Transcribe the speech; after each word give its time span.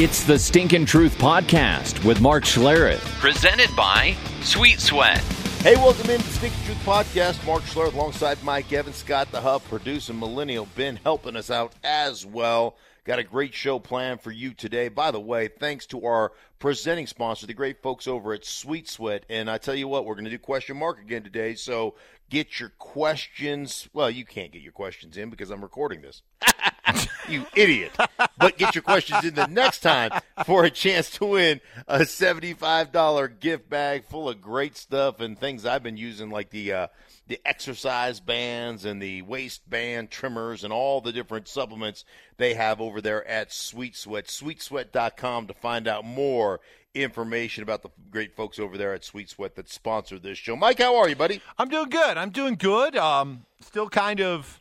It's 0.00 0.22
the 0.22 0.38
Stinkin' 0.38 0.86
Truth 0.86 1.18
Podcast 1.18 2.04
with 2.04 2.20
Mark 2.20 2.44
Schlereth. 2.44 3.00
Presented 3.18 3.74
by 3.74 4.14
Sweet 4.42 4.78
Sweat. 4.78 5.18
Hey, 5.64 5.74
welcome 5.74 6.08
in 6.08 6.20
to 6.20 6.26
Stinkin' 6.28 6.64
Truth 6.66 6.84
Podcast. 6.84 7.44
Mark 7.44 7.64
Schlereth 7.64 7.94
alongside 7.94 8.40
Mike 8.44 8.72
Evans, 8.72 8.94
Scott 8.94 9.32
the 9.32 9.40
Hub, 9.40 9.60
producing 9.64 10.16
Millennial 10.16 10.68
Ben 10.76 11.00
helping 11.02 11.34
us 11.34 11.50
out 11.50 11.72
as 11.82 12.24
well. 12.24 12.76
Got 13.02 13.18
a 13.18 13.24
great 13.24 13.54
show 13.54 13.80
planned 13.80 14.20
for 14.20 14.30
you 14.30 14.54
today. 14.54 14.88
By 14.88 15.10
the 15.10 15.18
way, 15.18 15.48
thanks 15.48 15.84
to 15.86 16.06
our 16.06 16.30
presenting 16.60 17.08
sponsor, 17.08 17.48
the 17.48 17.52
great 17.52 17.82
folks 17.82 18.06
over 18.06 18.32
at 18.32 18.44
Sweet 18.44 18.88
Sweat. 18.88 19.26
And 19.28 19.50
I 19.50 19.58
tell 19.58 19.74
you 19.74 19.88
what, 19.88 20.04
we're 20.04 20.14
going 20.14 20.26
to 20.26 20.30
do 20.30 20.38
question 20.38 20.76
mark 20.76 21.00
again 21.00 21.24
today. 21.24 21.56
So 21.56 21.96
get 22.30 22.60
your 22.60 22.68
questions. 22.78 23.88
Well, 23.92 24.12
you 24.12 24.24
can't 24.24 24.52
get 24.52 24.62
your 24.62 24.70
questions 24.70 25.16
in 25.16 25.28
because 25.28 25.50
I'm 25.50 25.60
recording 25.60 26.02
this. 26.02 26.22
you 27.28 27.46
idiot. 27.54 27.92
But 28.38 28.58
get 28.58 28.74
your 28.74 28.82
questions 28.82 29.24
in 29.24 29.34
the 29.34 29.46
next 29.46 29.80
time 29.80 30.10
for 30.44 30.64
a 30.64 30.70
chance 30.70 31.10
to 31.10 31.26
win 31.26 31.60
a 31.86 32.00
$75 32.00 33.40
gift 33.40 33.68
bag 33.68 34.04
full 34.04 34.28
of 34.28 34.40
great 34.40 34.76
stuff 34.76 35.20
and 35.20 35.38
things 35.38 35.66
I've 35.66 35.82
been 35.82 35.96
using, 35.96 36.30
like 36.30 36.50
the. 36.50 36.72
Uh, 36.72 36.86
the 37.28 37.38
exercise 37.44 38.20
bands 38.20 38.86
and 38.86 39.02
the 39.02 39.22
waistband 39.22 40.10
trimmers 40.10 40.64
and 40.64 40.72
all 40.72 41.00
the 41.00 41.12
different 41.12 41.46
supplements 41.46 42.04
they 42.38 42.54
have 42.54 42.80
over 42.80 43.00
there 43.00 43.26
at 43.28 43.52
Sweet 43.52 43.94
Sweat. 43.94 44.26
SweetSweat.com 44.26 45.46
to 45.46 45.54
find 45.54 45.86
out 45.86 46.04
more 46.04 46.60
information 46.94 47.62
about 47.62 47.82
the 47.82 47.90
great 48.10 48.34
folks 48.34 48.58
over 48.58 48.76
there 48.76 48.94
at 48.94 49.04
Sweet 49.04 49.28
Sweat 49.28 49.54
that 49.56 49.68
sponsor 49.68 50.18
this 50.18 50.38
show. 50.38 50.56
Mike, 50.56 50.78
how 50.78 50.96
are 50.96 51.08
you, 51.08 51.16
buddy? 51.16 51.40
I'm 51.58 51.68
doing 51.68 51.90
good. 51.90 52.16
I'm 52.16 52.30
doing 52.30 52.54
good. 52.54 52.96
Um, 52.96 53.44
still 53.60 53.88
kind 53.88 54.20
of 54.20 54.57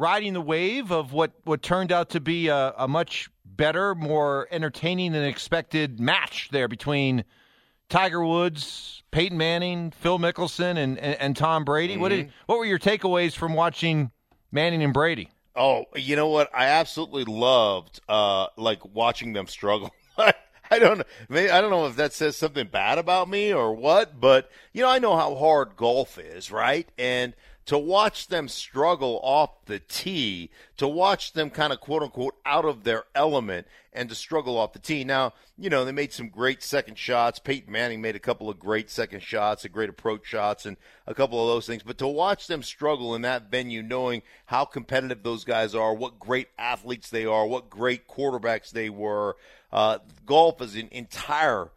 riding 0.00 0.32
the 0.32 0.40
wave 0.40 0.90
of 0.90 1.12
what, 1.12 1.32
what 1.44 1.62
turned 1.62 1.92
out 1.92 2.10
to 2.10 2.20
be 2.20 2.48
a, 2.48 2.72
a 2.78 2.88
much 2.88 3.30
better, 3.44 3.94
more 3.94 4.48
entertaining 4.50 5.12
than 5.12 5.24
expected 5.24 6.00
match 6.00 6.48
there 6.50 6.68
between 6.68 7.24
Tiger 7.90 8.24
Woods, 8.24 9.02
Peyton 9.10 9.36
Manning, 9.36 9.90
Phil 9.90 10.18
Mickelson, 10.18 10.78
and, 10.78 10.98
and, 10.98 11.20
and 11.20 11.36
Tom 11.36 11.64
Brady. 11.64 11.94
Mm-hmm. 11.94 12.02
What 12.02 12.08
did 12.08 12.32
what 12.46 12.58
were 12.58 12.64
your 12.64 12.78
takeaways 12.78 13.34
from 13.34 13.54
watching 13.54 14.10
Manning 14.50 14.82
and 14.82 14.94
Brady? 14.94 15.28
Oh, 15.54 15.84
you 15.94 16.16
know 16.16 16.28
what? 16.28 16.48
I 16.54 16.66
absolutely 16.66 17.24
loved 17.24 18.00
uh, 18.08 18.46
like 18.56 18.82
watching 18.94 19.34
them 19.34 19.46
struggle. 19.46 19.92
I 20.70 20.78
don't 20.78 20.98
know. 20.98 21.04
Maybe, 21.28 21.50
I 21.50 21.60
don't 21.60 21.70
know 21.70 21.86
if 21.86 21.96
that 21.96 22.12
says 22.12 22.36
something 22.36 22.68
bad 22.68 22.98
about 22.98 23.28
me 23.28 23.52
or 23.52 23.74
what, 23.74 24.20
but 24.20 24.48
you 24.72 24.82
know, 24.82 24.88
I 24.88 25.00
know 25.00 25.16
how 25.16 25.34
hard 25.34 25.76
golf 25.76 26.16
is, 26.16 26.50
right? 26.50 26.88
And 26.96 27.34
to 27.66 27.78
watch 27.78 28.28
them 28.28 28.48
struggle 28.48 29.20
off 29.22 29.64
the 29.66 29.78
tee, 29.78 30.50
to 30.76 30.88
watch 30.88 31.32
them 31.32 31.50
kind 31.50 31.72
of 31.72 31.80
quote 31.80 32.02
unquote 32.02 32.34
out 32.44 32.64
of 32.64 32.84
their 32.84 33.04
element 33.14 33.66
and 33.92 34.08
to 34.08 34.14
struggle 34.14 34.56
off 34.56 34.72
the 34.72 34.78
tee. 34.78 35.04
Now, 35.04 35.34
you 35.58 35.68
know, 35.68 35.84
they 35.84 35.92
made 35.92 36.12
some 36.12 36.28
great 36.28 36.62
second 36.62 36.96
shots. 36.96 37.38
Peyton 37.38 37.72
Manning 37.72 38.00
made 38.00 38.16
a 38.16 38.20
couple 38.20 38.48
of 38.48 38.58
great 38.58 38.90
second 38.90 39.22
shots, 39.22 39.64
a 39.64 39.68
great 39.68 39.90
approach 39.90 40.26
shots, 40.26 40.64
and 40.64 40.76
a 41.06 41.14
couple 41.14 41.40
of 41.40 41.48
those 41.48 41.66
things. 41.66 41.82
But 41.82 41.98
to 41.98 42.06
watch 42.06 42.46
them 42.46 42.62
struggle 42.62 43.14
in 43.14 43.22
that 43.22 43.50
venue, 43.50 43.82
knowing 43.82 44.22
how 44.46 44.64
competitive 44.64 45.22
those 45.22 45.44
guys 45.44 45.74
are, 45.74 45.92
what 45.94 46.18
great 46.18 46.48
athletes 46.58 47.10
they 47.10 47.26
are, 47.26 47.46
what 47.46 47.68
great 47.68 48.06
quarterbacks 48.08 48.70
they 48.70 48.88
were, 48.90 49.36
uh, 49.72 49.98
golf 50.24 50.62
is 50.62 50.76
an 50.76 50.88
entire, 50.92 51.70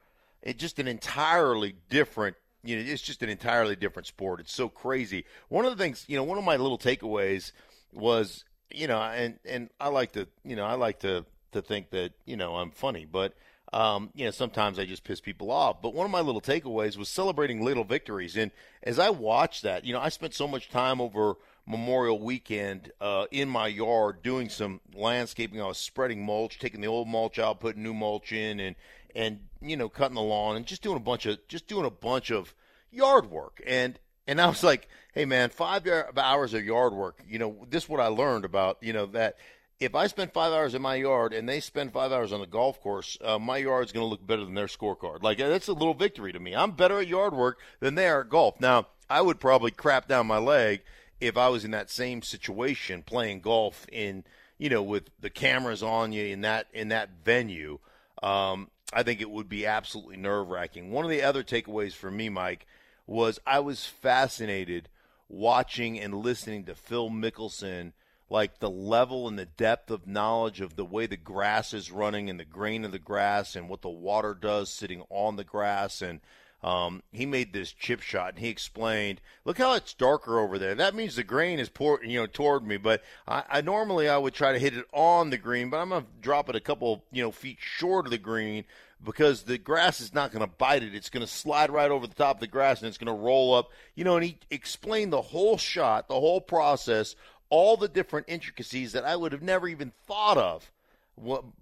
just 0.56 0.80
an 0.80 0.88
entirely 0.88 1.76
different 1.90 2.36
you 2.64 2.76
know, 2.78 2.84
it's 2.92 3.02
just 3.02 3.22
an 3.24 3.30
entirely 3.30 3.76
different 3.76 4.08
sport. 4.08 4.40
It's 4.40 4.54
so 4.54 4.70
crazy. 4.70 5.26
One 5.50 5.66
of 5.66 5.76
the 5.76 5.84
things, 5.84 6.06
you 6.08 6.16
know, 6.16 6.24
one 6.24 6.38
of 6.38 6.44
my 6.44 6.56
little 6.56 6.78
takeaways 6.78 7.52
was, 7.92 8.46
you 8.72 8.88
know, 8.88 9.02
and 9.02 9.40
and 9.46 9.70
I 9.80 9.90
like 9.90 10.14
to, 10.14 10.28
you 10.44 10.56
know, 10.56 10.66
I 10.66 10.76
like 10.76 11.00
to 11.00 11.26
to 11.52 11.62
think 11.62 11.92
that, 11.92 12.14
you 12.26 12.38
know, 12.38 12.56
I'm 12.56 12.72
funny, 12.72 13.06
but 13.06 13.34
um, 13.74 14.12
you 14.14 14.26
know, 14.26 14.32
sometimes 14.32 14.78
I 14.78 14.86
just 14.86 15.04
piss 15.04 15.20
people 15.20 15.50
off. 15.50 15.82
But 15.82 15.96
one 15.96 16.06
of 16.06 16.12
my 16.12 16.22
little 16.22 16.42
takeaways 16.42 16.96
was 16.96 17.10
celebrating 17.10 17.64
little 17.66 17.84
victories. 17.84 18.38
And 18.38 18.52
as 18.84 19.00
I 19.00 19.10
watched 19.10 19.64
that, 19.64 19.84
you 19.84 19.94
know, 19.94 20.00
I 20.00 20.10
spent 20.10 20.36
so 20.36 20.48
much 20.48 20.70
time 20.70 21.02
over 21.02 21.36
Memorial 21.66 22.20
Weekend 22.20 22.92
uh, 23.02 23.26
in 23.32 23.50
my 23.50 23.68
yard 23.68 24.22
doing 24.22 24.50
some 24.50 24.80
landscaping. 24.94 25.60
I 25.60 25.66
was 25.66 25.80
spreading 25.80 26.24
mulch, 26.24 26.60
taking 26.60 26.82
the 26.82 26.88
old 26.88 27.08
mulch 27.08 27.40
out, 27.40 27.60
putting 27.60 27.82
new 27.82 27.96
mulch 27.96 28.32
in, 28.32 28.60
and 28.60 28.76
and 29.16 29.40
you 29.62 29.78
know 29.78 29.90
cutting 29.90 30.16
the 30.16 30.22
lawn 30.22 30.56
and 30.56 30.66
just 30.66 30.82
doing 30.82 30.98
a 30.98 31.02
bunch 31.02 31.26
of 31.26 31.40
just 31.48 31.68
doing 31.68 31.86
a 31.86 31.92
bunch 31.92 32.32
of 32.32 32.54
yard 32.92 33.30
work 33.30 33.62
and 33.66 34.00
and 34.28 34.40
I 34.40 34.48
was 34.48 34.64
like, 34.64 34.88
hey 35.14 35.26
man, 35.26 35.50
five 35.50 35.86
hours 36.18 36.54
of 36.54 36.64
yard 36.64 36.94
work. 36.94 37.22
You 37.28 37.40
know, 37.40 37.68
this 37.70 37.84
is 37.84 37.90
what 37.90 38.00
I 38.00 38.08
learned 38.08 38.46
about 38.46 38.78
you 38.82 38.94
know 38.94 39.06
that 39.08 39.38
if 39.80 39.96
I 39.96 40.08
spend 40.08 40.32
five 40.32 40.54
hours 40.54 40.76
in 40.76 40.82
my 40.82 40.96
yard 40.96 41.34
and 41.34 41.48
they 41.48 41.60
spend 41.60 41.92
five 41.92 42.12
hours 42.12 42.32
on 42.32 42.40
the 42.40 42.48
golf 42.48 42.82
course, 42.82 43.18
uh, 43.24 43.38
my 43.38 43.58
yard's 43.58 43.92
going 43.92 44.04
to 44.04 44.10
look 44.10 44.26
better 44.26 44.46
than 44.46 44.54
their 44.54 44.68
scorecard. 44.68 45.24
Like 45.24 45.40
that's 45.40 45.68
a 45.68 45.74
little 45.74 45.94
victory 45.94 46.32
to 46.32 46.40
me. 46.40 46.56
I'm 46.56 46.72
better 46.72 47.00
at 47.00 47.08
yard 47.08 47.34
work 47.34 47.60
than 47.80 47.96
they 47.96 48.08
are 48.08 48.22
at 48.22 48.30
golf. 48.30 48.60
Now 48.60 48.88
I 49.10 49.22
would 49.22 49.40
probably 49.40 49.72
crap 49.72 50.08
down 50.08 50.28
my 50.28 50.38
leg 50.38 50.82
if 51.20 51.38
I 51.38 51.50
was 51.50 51.66
in 51.66 51.72
that 51.72 51.90
same 51.90 52.22
situation 52.22 53.04
playing 53.04 53.42
golf 53.42 53.86
in 53.92 54.24
you 54.58 54.70
know 54.70 54.84
with 54.84 55.10
the 55.20 55.30
cameras 55.30 55.84
on 55.84 56.14
you 56.14 56.26
in 56.26 56.42
that 56.42 56.68
in 56.74 56.90
that 56.90 57.10
venue. 57.24 57.80
Um, 58.22 58.70
I 58.94 59.04
think 59.04 59.22
it 59.22 59.30
would 59.30 59.50
be 59.50 59.66
absolutely 59.66 60.18
nerve 60.18 60.50
wracking. 60.50 60.92
One 60.92 61.04
of 61.04 61.12
the 61.12 61.24
other 61.24 61.44
takeaways 61.44 61.94
for 61.94 62.12
me, 62.12 62.30
Mike, 62.30 62.66
was 63.06 63.40
I 63.46 63.60
was 63.60 63.86
fascinated 63.86 64.90
watching 65.28 66.00
and 66.00 66.14
listening 66.14 66.66
to 66.66 66.76
Phil 66.76 67.10
Mickelson, 67.10 67.94
like 68.30 68.60
the 68.60 68.70
level 68.70 69.28
and 69.28 69.38
the 69.38 69.46
depth 69.46 69.92
of 69.92 70.08
knowledge 70.08 70.62
of 70.62 70.76
the 70.76 70.86
way 70.86 71.06
the 71.06 71.18
grass 71.18 71.74
is 71.74 71.92
running 71.92 72.30
and 72.30 72.40
the 72.40 72.46
grain 72.46 72.86
of 72.86 72.92
the 72.92 73.00
grass 73.00 73.56
and 73.56 73.68
what 73.68 73.82
the 73.82 73.90
water 73.90 74.34
does 74.34 74.72
sitting 74.72 75.04
on 75.10 75.36
the 75.36 75.44
grass 75.44 76.02
and 76.02 76.22
um, 76.64 77.04
he 77.12 77.26
made 77.26 77.52
this 77.52 77.72
chip 77.72 78.02
shot 78.02 78.30
and 78.30 78.40
he 78.40 78.50
explained, 78.50 79.20
look 79.44 79.58
how 79.58 79.74
it's 79.74 79.94
darker 79.94 80.40
over 80.40 80.58
there. 80.58 80.76
That 80.76 80.96
means 80.96 81.16
the 81.16 81.24
grain 81.24 81.60
is 81.60 81.70
pour, 81.70 82.04
you 82.04 82.20
know, 82.20 82.26
toward 82.26 82.66
me. 82.66 82.78
But 82.78 83.04
I, 83.28 83.44
I 83.50 83.62
normally 83.62 84.08
I 84.08 84.18
would 84.18 84.34
try 84.34 84.54
to 84.54 84.60
hit 84.60 84.78
it 84.78 84.86
on 84.94 85.30
the 85.30 85.38
green, 85.38 85.70
but 85.70 85.78
I'm 85.78 85.90
gonna 85.90 86.06
drop 86.22 86.50
it 86.50 86.56
a 86.56 86.62
couple, 86.62 87.04
you 87.12 87.22
know, 87.22 87.32
feet 87.32 87.58
short 87.60 88.06
of 88.06 88.12
the 88.12 88.18
green 88.18 88.64
because 89.04 89.44
the 89.44 89.58
grass 89.58 90.00
is 90.00 90.14
not 90.14 90.32
going 90.32 90.46
to 90.46 90.56
bite 90.58 90.84
it. 90.84 90.96
It's 90.96 91.10
going 91.10 91.26
to 91.26 91.32
slide 91.32 91.70
right 91.70 91.92
over 91.92 92.08
the 92.08 92.14
top 92.14 92.38
of 92.38 92.40
the 92.40 92.48
grass 92.48 92.80
and 92.80 92.88
it's 92.88 92.98
going 92.98 93.14
to 93.14 93.24
roll 93.24 93.54
up. 93.54 93.70
You 93.96 94.06
know, 94.06 94.16
and 94.16 94.24
he 94.24 94.38
explained 94.50 95.12
the 95.12 95.22
whole 95.22 95.58
shot, 95.58 96.08
the 96.08 96.20
whole 96.20 96.40
process, 96.40 97.16
all 97.50 97.76
the 97.76 97.90
different 97.90 98.28
intricacies 98.30 98.94
that 98.94 99.04
I 99.04 99.16
would 99.16 99.32
have 99.32 99.42
never 99.42 99.68
even 99.68 99.92
thought 100.08 100.38
of 100.38 100.72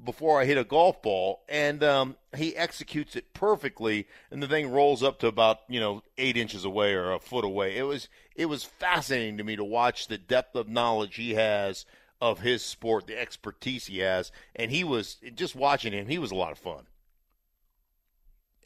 before 0.04 0.40
I 0.40 0.46
hit 0.46 0.58
a 0.58 0.64
golf 0.64 1.02
ball, 1.02 1.44
and 1.50 1.84
um, 1.84 2.16
he 2.36 2.56
executes 2.56 3.16
it 3.16 3.34
perfectly, 3.34 4.08
and 4.30 4.42
the 4.42 4.48
thing 4.48 4.72
rolls 4.72 5.04
up 5.04 5.20
to 5.20 5.28
about 5.28 5.60
you 5.68 5.80
know 5.80 6.04
eight 6.18 6.38
inches 6.38 6.64
away 6.64 6.94
or 6.94 7.12
a 7.12 7.20
foot 7.20 7.44
away. 7.44 7.76
It 7.76 7.84
was 7.84 8.08
it 8.36 8.46
was 8.46 8.64
fascinating 8.64 9.38
to 9.38 9.44
me 9.44 9.56
to 9.56 9.64
watch 9.64 10.08
the 10.08 10.18
depth 10.18 10.56
of 10.56 10.70
knowledge 10.70 11.16
he 11.16 11.34
has 11.34 11.86
of 12.22 12.40
his 12.40 12.64
sport, 12.64 13.08
the 13.08 13.20
expertise 13.20 13.88
he 13.88 14.00
has, 14.00 14.32
and 14.56 14.72
he 14.72 14.84
was 14.84 15.18
just 15.36 15.56
watching 15.56 15.92
him. 15.92 16.08
He 16.08 16.20
was 16.20 16.32
a 16.32 16.36
lot 16.36 16.52
of 16.52 16.58
fun. 16.58 16.86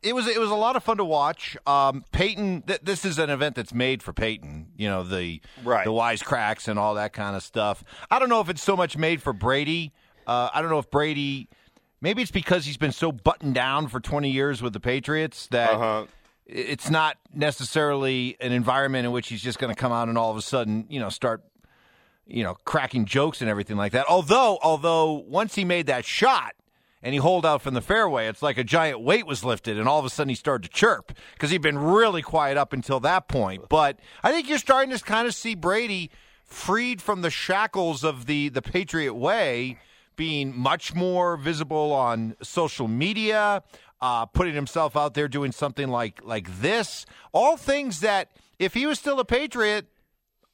It 0.04 0.14
was 0.14 0.28
it 0.28 0.40
was 0.40 0.52
a 0.52 0.56
lot 0.56 0.76
of 0.76 0.84
fun 0.84 0.98
to 0.98 1.06
watch. 1.06 1.58
Um, 1.66 2.06
Peyton, 2.12 2.62
th- 2.62 2.82
this 2.84 3.06
is 3.06 3.18
an 3.18 3.32
event 3.32 3.56
that's 3.56 3.74
made 3.74 4.04
for 4.04 4.14
Peyton. 4.14 4.68
You 4.78 4.88
know 4.88 5.04
the 5.04 5.42
right. 5.64 5.84
the 5.84 5.92
wisecracks 5.92 6.68
and 6.68 6.78
all 6.78 6.94
that 6.94 7.12
kind 7.14 7.36
of 7.36 7.42
stuff. 7.42 7.84
I 8.12 8.20
don't 8.20 8.30
know 8.30 8.42
if 8.42 8.50
it's 8.50 8.62
so 8.62 8.76
much 8.76 8.98
made 8.98 9.24
for 9.24 9.34
Brady. 9.34 9.94
Uh, 10.28 10.50
I 10.54 10.62
don't 10.62 10.70
know 10.70 10.80
if 10.80 10.90
Brady. 10.90 11.50
Maybe 12.02 12.22
it's 12.22 12.32
because 12.32 12.66
he's 12.66 12.78
been 12.78 12.92
so 12.92 13.12
buttoned 13.12 13.56
down 13.56 13.88
for 13.88 14.00
20 14.00 14.30
years 14.30 14.62
with 14.62 14.74
the 14.74 14.80
Patriots 14.80 15.48
that 15.48 15.72
uh-huh. 15.72 16.06
it's 16.46 16.90
not 16.90 17.18
necessarily 17.34 18.38
an 18.40 18.52
environment 18.52 19.06
in 19.06 19.12
which 19.12 19.30
he's 19.30 19.42
just 19.42 19.58
going 19.58 19.74
to 19.74 19.80
come 19.80 19.92
out 19.92 20.08
and 20.08 20.18
all 20.18 20.30
of 20.30 20.38
a 20.38 20.42
sudden, 20.42 20.86
you 20.90 21.00
know, 21.00 21.10
start, 21.10 21.42
you 22.28 22.44
know, 22.44 22.56
cracking 22.66 23.06
jokes 23.06 23.42
and 23.42 23.50
everything 23.50 23.78
like 23.78 23.94
that. 23.94 24.06
Although, 24.08 24.60
although 24.62 25.14
once 25.14 25.56
he 25.56 25.66
made 25.66 25.88
that 25.88 26.06
shot 26.06 26.54
and 27.02 27.14
he 27.14 27.18
holed 27.18 27.46
out 27.46 27.62
from 27.62 27.74
the 27.74 27.82
fairway, 27.82 28.28
it's 28.28 28.44
like 28.44 28.58
a 28.58 28.64
giant 28.64 29.00
weight 29.00 29.26
was 29.26 29.44
lifted, 29.44 29.80
and 29.80 29.88
all 29.88 29.98
of 29.98 30.06
a 30.06 30.10
sudden 30.10 30.30
he 30.30 30.36
started 30.36 30.70
to 30.70 30.76
chirp 30.76 31.12
because 31.34 31.50
he'd 31.50 31.62
been 31.62 31.80
really 31.80 32.22
quiet 32.22 32.58
up 32.58 32.74
until 32.74 33.00
that 33.00 33.28
point. 33.28 33.70
But 33.70 33.98
I 34.22 34.32
think 34.32 34.50
you're 34.50 34.58
starting 34.58 34.96
to 34.96 35.04
kind 35.04 35.28
of 35.28 35.34
see 35.34 35.56
Brady 35.56 36.12
freed 36.44 37.02
from 37.02 37.22
the 37.22 37.30
shackles 37.30 38.04
of 38.04 38.28
the 38.28 38.50
the 38.50 38.62
Patriot 38.62 39.14
way 39.14 39.78
being 40.16 40.58
much 40.58 40.94
more 40.94 41.38
visible 41.38 41.92
on 41.94 42.36
social 42.42 42.88
media, 42.88 43.64
uh, 44.02 44.26
putting 44.26 44.54
himself 44.54 44.96
out 44.96 45.14
there 45.14 45.28
doing 45.28 45.52
something 45.52 45.88
like 45.90 46.24
like 46.24 46.62
this. 46.62 47.06
All 47.32 47.58
things 47.58 48.02
that, 48.02 48.32
if 48.60 48.74
he 48.74 48.86
was 48.86 49.00
still 49.00 49.20
a 49.20 49.26
Patriot, 49.26 49.88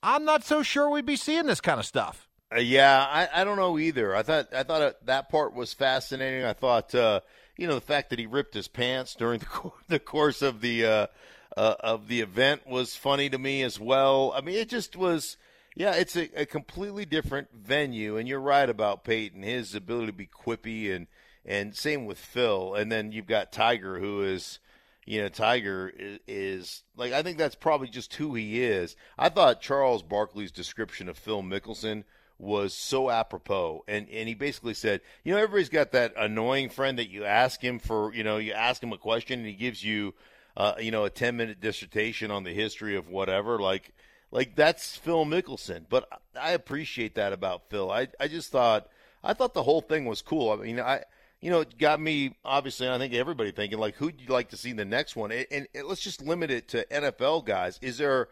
I'm 0.04 0.26
not 0.26 0.44
so 0.44 0.64
sure 0.64 0.90
we'd 0.90 1.06
be 1.06 1.16
seeing 1.16 1.46
this 1.46 1.62
kind 1.62 1.80
of 1.80 1.86
stuff. 1.86 2.28
Uh, 2.54 2.60
yeah, 2.60 3.06
I, 3.10 3.42
I 3.42 3.44
don't 3.44 3.58
know 3.58 3.78
either. 3.80 4.16
I 4.16 4.24
thought 4.24 4.54
I 4.54 4.64
thought 4.64 4.82
uh, 4.82 4.94
that 5.06 5.30
part 5.30 5.54
was 5.54 5.74
fascinating. 5.74 6.44
I 6.44 6.54
thought 6.54 6.94
uh, 6.94 7.22
you 7.58 7.68
know 7.68 7.76
the 7.76 7.82
fact 7.82 8.10
that 8.10 8.20
he 8.20 8.26
ripped 8.26 8.54
his 8.54 8.68
pants 8.68 9.16
during 9.16 9.40
the 9.40 9.46
co- 9.46 9.74
the 9.88 10.00
course 10.00 10.42
of 10.42 10.62
the 10.62 10.86
uh, 10.86 11.08
uh, 11.56 11.76
of 11.80 12.08
the 12.08 12.22
event 12.22 12.68
was 12.68 12.96
funny 12.96 13.30
to 13.30 13.38
me 13.38 13.62
as 13.64 13.80
well. 13.80 14.34
I 14.36 14.42
mean, 14.42 14.56
it 14.56 14.70
just 14.70 14.96
was. 14.96 15.38
Yeah, 15.76 15.96
it's 15.96 16.16
a, 16.18 16.42
a 16.42 16.46
completely 16.46 17.06
different 17.06 17.48
venue, 17.54 18.18
and 18.18 18.28
you're 18.28 18.42
right 18.42 18.70
about 18.70 19.04
Peyton. 19.04 19.44
His 19.44 19.74
ability 19.74 20.08
to 20.08 20.14
be 20.14 20.28
quippy 20.28 20.94
and 20.94 21.08
and 21.46 21.76
same 21.76 22.06
with 22.06 22.20
Phil. 22.20 22.76
And 22.76 22.92
then 22.92 23.12
you've 23.12 23.28
got 23.28 23.52
Tiger, 23.52 24.00
who 24.00 24.22
is, 24.22 24.60
you 25.06 25.22
know, 25.22 25.30
Tiger 25.30 25.92
is, 25.98 26.20
is 26.28 26.84
like 26.96 27.14
I 27.14 27.24
think 27.24 27.38
that's 27.38 27.56
probably 27.56 27.88
just 27.88 28.14
who 28.16 28.36
he 28.36 28.64
is. 28.64 28.96
I 29.18 29.30
thought 29.30 29.62
Charles 29.62 30.04
Barkley's 30.04 30.52
description 30.52 31.08
of 31.08 31.18
Phil 31.18 31.42
Mickelson 31.42 32.04
was 32.38 32.74
so 32.74 33.12
apropos 33.12 33.84
and 33.88 34.10
and 34.10 34.28
he 34.28 34.34
basically 34.34 34.74
said 34.74 35.00
you 35.24 35.32
know 35.32 35.38
everybody's 35.38 35.70
got 35.70 35.92
that 35.92 36.12
annoying 36.18 36.70
friend 36.70 36.98
that 36.98 37.08
you 37.08 37.24
ask 37.24 37.64
him 37.64 37.78
for 37.78 38.12
you 38.16 38.24
know 38.24 38.38
you 38.38 38.52
ask 38.52 38.82
him 38.82 38.92
a 38.92 38.98
question 38.98 39.38
and 39.38 39.48
he 39.48 39.54
gives 39.54 39.84
you 39.84 40.12
uh, 40.58 40.74
you 40.80 40.90
know 40.90 41.06
a 41.06 41.10
10 41.12 41.38
minute 41.38 41.62
dissertation 41.62 42.32
on 42.32 42.44
the 42.44 42.52
history 42.52 42.96
of 42.96 43.08
whatever 43.08 43.60
like 43.60 43.94
like 44.32 44.56
that's 44.56 44.98
Phil 44.98 45.26
Mickelson. 45.26 45.86
But 45.90 46.08
I 46.40 46.52
appreciate 46.52 47.16
that 47.16 47.34
about 47.34 47.70
Phil. 47.70 47.92
I 47.92 48.08
I 48.20 48.28
just 48.28 48.52
thought 48.52 48.88
I 49.24 49.34
thought 49.34 49.54
the 49.54 49.64
whole 49.64 49.82
thing 49.82 50.06
was 50.06 50.22
cool. 50.22 50.52
I 50.52 50.56
mean 50.56 50.80
I 50.80 51.04
you 51.40 51.52
know 51.52 51.62
it 51.62 51.78
got 51.78 52.00
me 52.00 52.36
obviously 52.44 52.90
I 52.90 52.98
think 52.98 53.14
everybody 53.14 53.52
thinking 53.52 53.80
like 53.80 53.96
who'd 53.96 54.20
you 54.20 54.28
like 54.28 54.50
to 54.50 54.58
see 54.58 54.72
in 54.72 54.78
the 54.78 54.86
next 54.86 55.16
one? 55.16 55.32
And, 55.32 55.46
and, 55.52 55.68
and 55.76 55.88
let's 55.88 56.02
just 56.02 56.22
limit 56.22 56.52
it 56.52 56.68
to 56.70 56.86
NFL 56.86 57.46
guys. 57.46 57.78
Is 57.82 57.98
there 57.98 58.30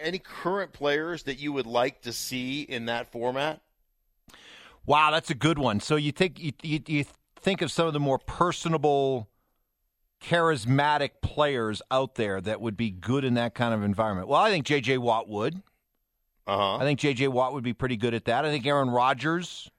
any 0.00 0.18
current 0.18 0.72
players 0.72 1.24
that 1.24 1.38
you 1.38 1.52
would 1.52 1.66
like 1.66 2.02
to 2.02 2.12
see 2.12 2.62
in 2.62 2.86
that 2.86 3.10
format? 3.10 3.60
Wow, 4.86 5.10
that's 5.10 5.30
a 5.30 5.34
good 5.34 5.58
one. 5.58 5.80
So 5.80 5.96
you 5.96 6.12
think 6.12 6.38
you, 6.38 6.52
you, 6.62 6.80
you 6.86 7.04
think 7.36 7.62
of 7.62 7.70
some 7.70 7.86
of 7.86 7.92
the 7.92 8.00
more 8.00 8.18
personable, 8.18 9.28
charismatic 10.20 11.10
players 11.22 11.82
out 11.90 12.14
there 12.14 12.40
that 12.40 12.60
would 12.60 12.76
be 12.76 12.90
good 12.90 13.24
in 13.24 13.34
that 13.34 13.54
kind 13.54 13.74
of 13.74 13.82
environment. 13.82 14.28
Well, 14.28 14.40
I 14.40 14.50
think 14.50 14.66
J.J. 14.66 14.98
Watt 14.98 15.28
would. 15.28 15.62
Uh-huh. 16.46 16.76
I 16.76 16.80
think 16.80 16.98
J.J. 16.98 17.28
Watt 17.28 17.52
would 17.52 17.64
be 17.64 17.72
pretty 17.72 17.96
good 17.96 18.14
at 18.14 18.24
that. 18.26 18.44
I 18.44 18.50
think 18.50 18.66
Aaron 18.66 18.90
Rodgers 18.90 19.70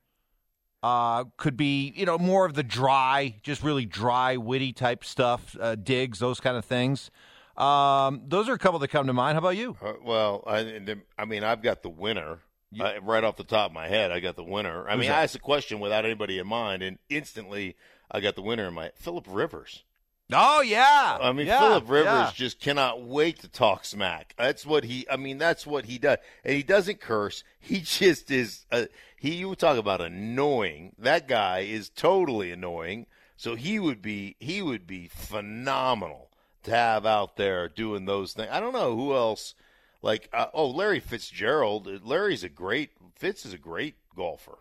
uh, 0.83 1.25
could 1.37 1.57
be, 1.57 1.93
you 1.95 2.05
know, 2.05 2.17
more 2.17 2.45
of 2.45 2.53
the 2.53 2.63
dry, 2.63 3.35
just 3.43 3.63
really 3.63 3.85
dry, 3.85 4.37
witty 4.37 4.73
type 4.73 5.03
stuff, 5.03 5.55
uh, 5.59 5.75
digs, 5.75 6.19
those 6.19 6.39
kind 6.39 6.57
of 6.57 6.65
things. 6.65 7.11
Um, 7.57 8.23
those 8.27 8.49
are 8.49 8.53
a 8.53 8.57
couple 8.57 8.79
that 8.79 8.87
come 8.87 9.07
to 9.07 9.13
mind. 9.13 9.35
How 9.35 9.39
about 9.39 9.57
you? 9.57 9.77
Uh, 9.83 9.93
well, 10.03 10.43
I, 10.47 10.95
I 11.17 11.25
mean, 11.25 11.43
I've 11.43 11.61
got 11.61 11.83
the 11.83 11.89
winner. 11.89 12.39
Uh, 12.79 12.93
right 13.01 13.25
off 13.25 13.35
the 13.35 13.43
top 13.43 13.69
of 13.69 13.73
my 13.73 13.89
head, 13.89 14.11
I 14.11 14.21
got 14.21 14.37
the 14.37 14.45
winner. 14.45 14.87
I 14.87 14.95
mean, 14.95 15.09
that? 15.09 15.19
I 15.19 15.23
asked 15.23 15.35
a 15.35 15.39
question 15.39 15.81
without 15.81 16.05
anybody 16.05 16.39
in 16.39 16.47
mind, 16.47 16.81
and 16.81 16.99
instantly 17.09 17.75
I 18.09 18.21
got 18.21 18.37
the 18.37 18.41
winner 18.41 18.69
in 18.69 18.73
my 18.73 18.91
Philip 18.95 19.25
Rivers. 19.27 19.83
Oh 20.33 20.61
yeah, 20.61 21.17
I 21.21 21.31
mean, 21.33 21.47
yeah, 21.47 21.59
Philip 21.59 21.89
Rivers 21.89 22.05
yeah. 22.05 22.31
just 22.33 22.59
cannot 22.59 23.03
wait 23.03 23.39
to 23.39 23.47
talk 23.47 23.85
smack. 23.85 24.33
That's 24.37 24.65
what 24.65 24.83
he. 24.83 25.05
I 25.09 25.17
mean, 25.17 25.37
that's 25.37 25.65
what 25.67 25.85
he 25.85 25.97
does, 25.97 26.17
and 26.43 26.55
he 26.55 26.63
doesn't 26.63 26.99
curse. 26.99 27.43
He 27.59 27.79
just 27.81 28.31
is. 28.31 28.65
Uh, 28.71 28.85
he. 29.17 29.35
You 29.35 29.55
talk 29.55 29.77
about 29.77 30.01
annoying. 30.01 30.95
That 30.97 31.27
guy 31.27 31.59
is 31.59 31.89
totally 31.89 32.51
annoying. 32.51 33.07
So 33.35 33.55
he 33.55 33.79
would 33.79 34.01
be. 34.01 34.35
He 34.39 34.61
would 34.61 34.87
be 34.87 35.07
phenomenal 35.07 36.29
to 36.63 36.71
have 36.71 37.05
out 37.05 37.37
there 37.37 37.67
doing 37.67 38.05
those 38.05 38.33
things. 38.33 38.49
I 38.51 38.59
don't 38.59 38.73
know 38.73 38.95
who 38.95 39.13
else. 39.13 39.55
Like, 40.03 40.29
uh, 40.33 40.47
oh, 40.53 40.69
Larry 40.69 40.99
Fitzgerald. 40.99 42.05
Larry's 42.05 42.43
a 42.43 42.49
great. 42.49 42.91
Fitz 43.15 43.45
is 43.45 43.53
a 43.53 43.57
great 43.57 43.95
golfer. 44.15 44.59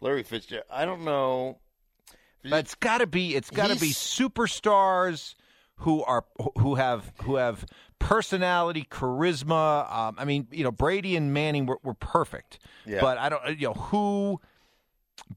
Larry 0.00 0.22
Fitzgerald. 0.22 0.66
I 0.70 0.84
don't 0.84 1.04
know. 1.04 1.58
But 2.42 2.60
it's 2.60 2.74
got 2.74 2.98
to 2.98 3.06
be 3.06 3.34
it's 3.34 3.50
got 3.50 3.68
to 3.68 3.78
be 3.78 3.90
superstars 3.90 5.34
who 5.76 6.02
are 6.04 6.24
who 6.58 6.74
have 6.76 7.12
who 7.22 7.36
have 7.36 7.66
personality, 7.98 8.86
charisma. 8.90 9.92
Um, 9.92 10.16
I 10.18 10.24
mean, 10.24 10.48
you 10.50 10.64
know, 10.64 10.72
Brady 10.72 11.16
and 11.16 11.32
Manning 11.34 11.66
were, 11.66 11.78
were 11.82 11.94
perfect. 11.94 12.58
Yeah. 12.86 13.00
But 13.00 13.18
I 13.18 13.28
don't, 13.28 13.60
you 13.60 13.68
know, 13.68 13.74
who 13.74 14.40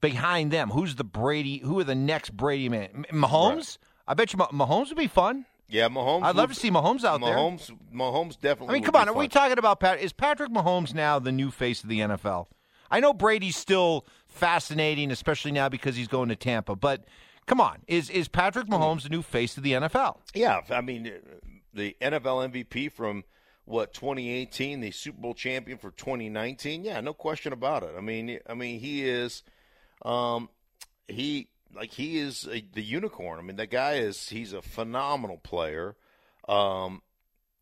behind 0.00 0.50
them? 0.50 0.70
Who's 0.70 0.96
the 0.96 1.04
Brady? 1.04 1.58
Who 1.58 1.78
are 1.78 1.84
the 1.84 1.94
next 1.94 2.36
Brady 2.36 2.68
man? 2.68 3.04
Mahomes? 3.12 3.78
I 4.06 4.14
bet 4.14 4.32
you 4.32 4.38
Mah- 4.38 4.48
Mahomes 4.48 4.88
would 4.88 4.98
be 4.98 5.06
fun. 5.06 5.46
Yeah, 5.68 5.88
Mahomes. 5.88 6.24
I'd 6.24 6.36
love 6.36 6.50
would- 6.50 6.54
to 6.54 6.60
see 6.60 6.70
Mahomes 6.70 7.04
out 7.04 7.20
there. 7.20 7.34
Mahomes, 7.36 7.70
Mahomes 7.92 8.38
definitely. 8.40 8.68
I 8.68 8.72
mean, 8.74 8.82
come 8.82 8.96
on. 8.96 9.08
Are 9.08 9.14
we 9.14 9.28
talking 9.28 9.58
about 9.58 9.80
Pat? 9.80 10.00
Is 10.00 10.12
Patrick 10.12 10.50
Mahomes 10.50 10.94
now 10.94 11.18
the 11.18 11.32
new 11.32 11.50
face 11.50 11.82
of 11.82 11.88
the 11.88 12.00
NFL? 12.00 12.46
I 12.90 13.00
know 13.00 13.12
Brady's 13.12 13.56
still 13.56 14.06
fascinating, 14.34 15.10
especially 15.10 15.52
now 15.52 15.68
because 15.68 15.96
he's 15.96 16.08
going 16.08 16.28
to 16.28 16.36
Tampa. 16.36 16.76
But 16.76 17.04
come 17.46 17.60
on, 17.60 17.78
is 17.86 18.10
is 18.10 18.28
Patrick 18.28 18.66
Mahomes 18.66 19.04
the 19.04 19.08
new 19.08 19.22
face 19.22 19.56
of 19.56 19.62
the 19.62 19.72
NFL? 19.72 20.18
Yeah, 20.34 20.60
I 20.70 20.80
mean, 20.80 21.12
the 21.72 21.96
NFL 22.00 22.50
MVP 22.52 22.92
from 22.92 23.24
what 23.64 23.94
2018, 23.94 24.80
the 24.80 24.90
Super 24.90 25.20
Bowl 25.20 25.34
champion 25.34 25.78
for 25.78 25.90
2019. 25.90 26.84
Yeah, 26.84 27.00
no 27.00 27.14
question 27.14 27.52
about 27.52 27.82
it. 27.82 27.94
I 27.96 28.00
mean, 28.00 28.38
I 28.48 28.54
mean, 28.54 28.80
he 28.80 29.08
is, 29.08 29.42
um, 30.04 30.50
he 31.08 31.48
like 31.74 31.92
he 31.92 32.18
is 32.18 32.46
a, 32.50 32.64
the 32.72 32.82
unicorn. 32.82 33.38
I 33.38 33.42
mean, 33.42 33.56
that 33.56 33.70
guy 33.70 33.94
is 33.94 34.28
he's 34.28 34.52
a 34.52 34.62
phenomenal 34.62 35.38
player. 35.38 35.96
Um, 36.48 37.02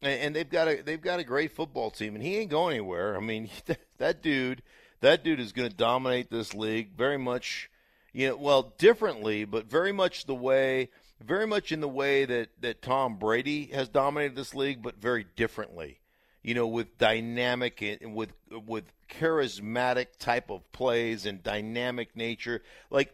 and, 0.02 0.34
they've 0.34 0.48
got 0.48 0.66
a 0.68 0.82
they've 0.82 1.00
got 1.00 1.20
a 1.20 1.24
great 1.24 1.52
football 1.52 1.90
team, 1.90 2.14
and 2.14 2.24
he 2.24 2.36
ain't 2.36 2.50
going 2.50 2.76
anywhere. 2.76 3.16
I 3.16 3.20
mean, 3.20 3.48
that 3.98 4.22
dude, 4.22 4.62
that 5.02 5.22
dude 5.22 5.40
is 5.40 5.52
going 5.52 5.68
to 5.68 5.76
dominate 5.76 6.30
this 6.30 6.54
league 6.54 6.96
very 6.96 7.18
much. 7.18 7.68
You 8.14 8.28
know, 8.28 8.36
well, 8.36 8.74
differently, 8.78 9.44
but 9.44 9.66
very 9.66 9.92
much 9.92 10.26
the 10.26 10.34
way, 10.34 10.90
very 11.20 11.46
much 11.46 11.72
in 11.72 11.80
the 11.80 11.88
way 11.88 12.24
that 12.24 12.48
that 12.60 12.82
Tom 12.82 13.16
Brady 13.18 13.66
has 13.66 13.88
dominated 13.88 14.36
this 14.36 14.54
league, 14.54 14.82
but 14.82 15.00
very 15.00 15.26
differently. 15.36 16.00
You 16.42 16.54
know, 16.54 16.66
with 16.66 16.98
dynamic 16.98 17.80
and 17.82 18.14
with 18.14 18.32
with 18.50 18.84
charismatic 19.08 20.18
type 20.18 20.50
of 20.50 20.70
plays 20.72 21.26
and 21.26 21.42
dynamic 21.42 22.16
nature. 22.16 22.62
Like, 22.90 23.12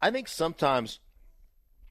I 0.00 0.10
think 0.10 0.28
sometimes 0.28 1.00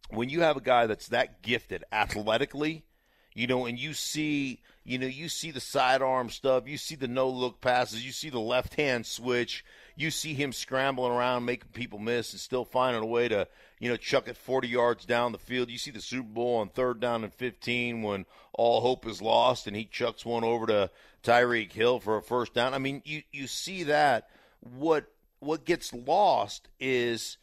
when 0.09 0.29
you 0.29 0.41
have 0.41 0.57
a 0.57 0.61
guy 0.61 0.87
that's 0.87 1.09
that 1.09 1.41
gifted 1.41 1.83
athletically, 1.91 2.85
you 3.33 3.47
know, 3.47 3.65
and 3.65 3.79
you 3.79 3.93
see, 3.93 4.59
you 4.83 4.97
know, 4.97 5.07
you 5.07 5.29
see 5.29 5.51
the 5.51 5.59
sidearm 5.59 6.29
stuff, 6.29 6.67
you 6.67 6.77
see 6.77 6.95
the 6.95 7.07
no 7.07 7.29
look 7.29 7.61
passes, 7.61 8.05
you 8.05 8.11
see 8.11 8.29
the 8.29 8.39
left 8.39 8.75
hand 8.75 9.05
switch, 9.05 9.63
you 9.95 10.11
see 10.11 10.33
him 10.33 10.51
scrambling 10.51 11.11
around, 11.11 11.45
making 11.45 11.69
people 11.73 11.99
miss, 11.99 12.33
and 12.33 12.39
still 12.39 12.65
finding 12.65 13.03
a 13.03 13.05
way 13.05 13.27
to, 13.27 13.47
you 13.79 13.89
know, 13.89 13.97
chuck 13.97 14.27
it 14.27 14.37
40 14.37 14.67
yards 14.67 15.05
down 15.05 15.31
the 15.31 15.37
field. 15.37 15.69
You 15.69 15.77
see 15.77 15.91
the 15.91 16.01
Super 16.01 16.29
Bowl 16.29 16.57
on 16.57 16.69
third 16.69 16.99
down 16.99 17.23
and 17.23 17.33
15 17.33 18.01
when 18.01 18.25
all 18.53 18.81
hope 18.81 19.05
is 19.05 19.21
lost, 19.21 19.67
and 19.67 19.75
he 19.75 19.85
chucks 19.85 20.25
one 20.25 20.43
over 20.43 20.65
to 20.67 20.89
Tyreek 21.23 21.71
Hill 21.71 21.99
for 21.99 22.17
a 22.17 22.21
first 22.21 22.53
down. 22.53 22.73
I 22.73 22.77
mean, 22.77 23.01
you 23.05 23.23
you 23.31 23.47
see 23.47 23.83
that. 23.83 24.29
What 24.61 25.11
what 25.39 25.65
gets 25.65 25.93
lost 25.93 26.67
is 26.79 27.37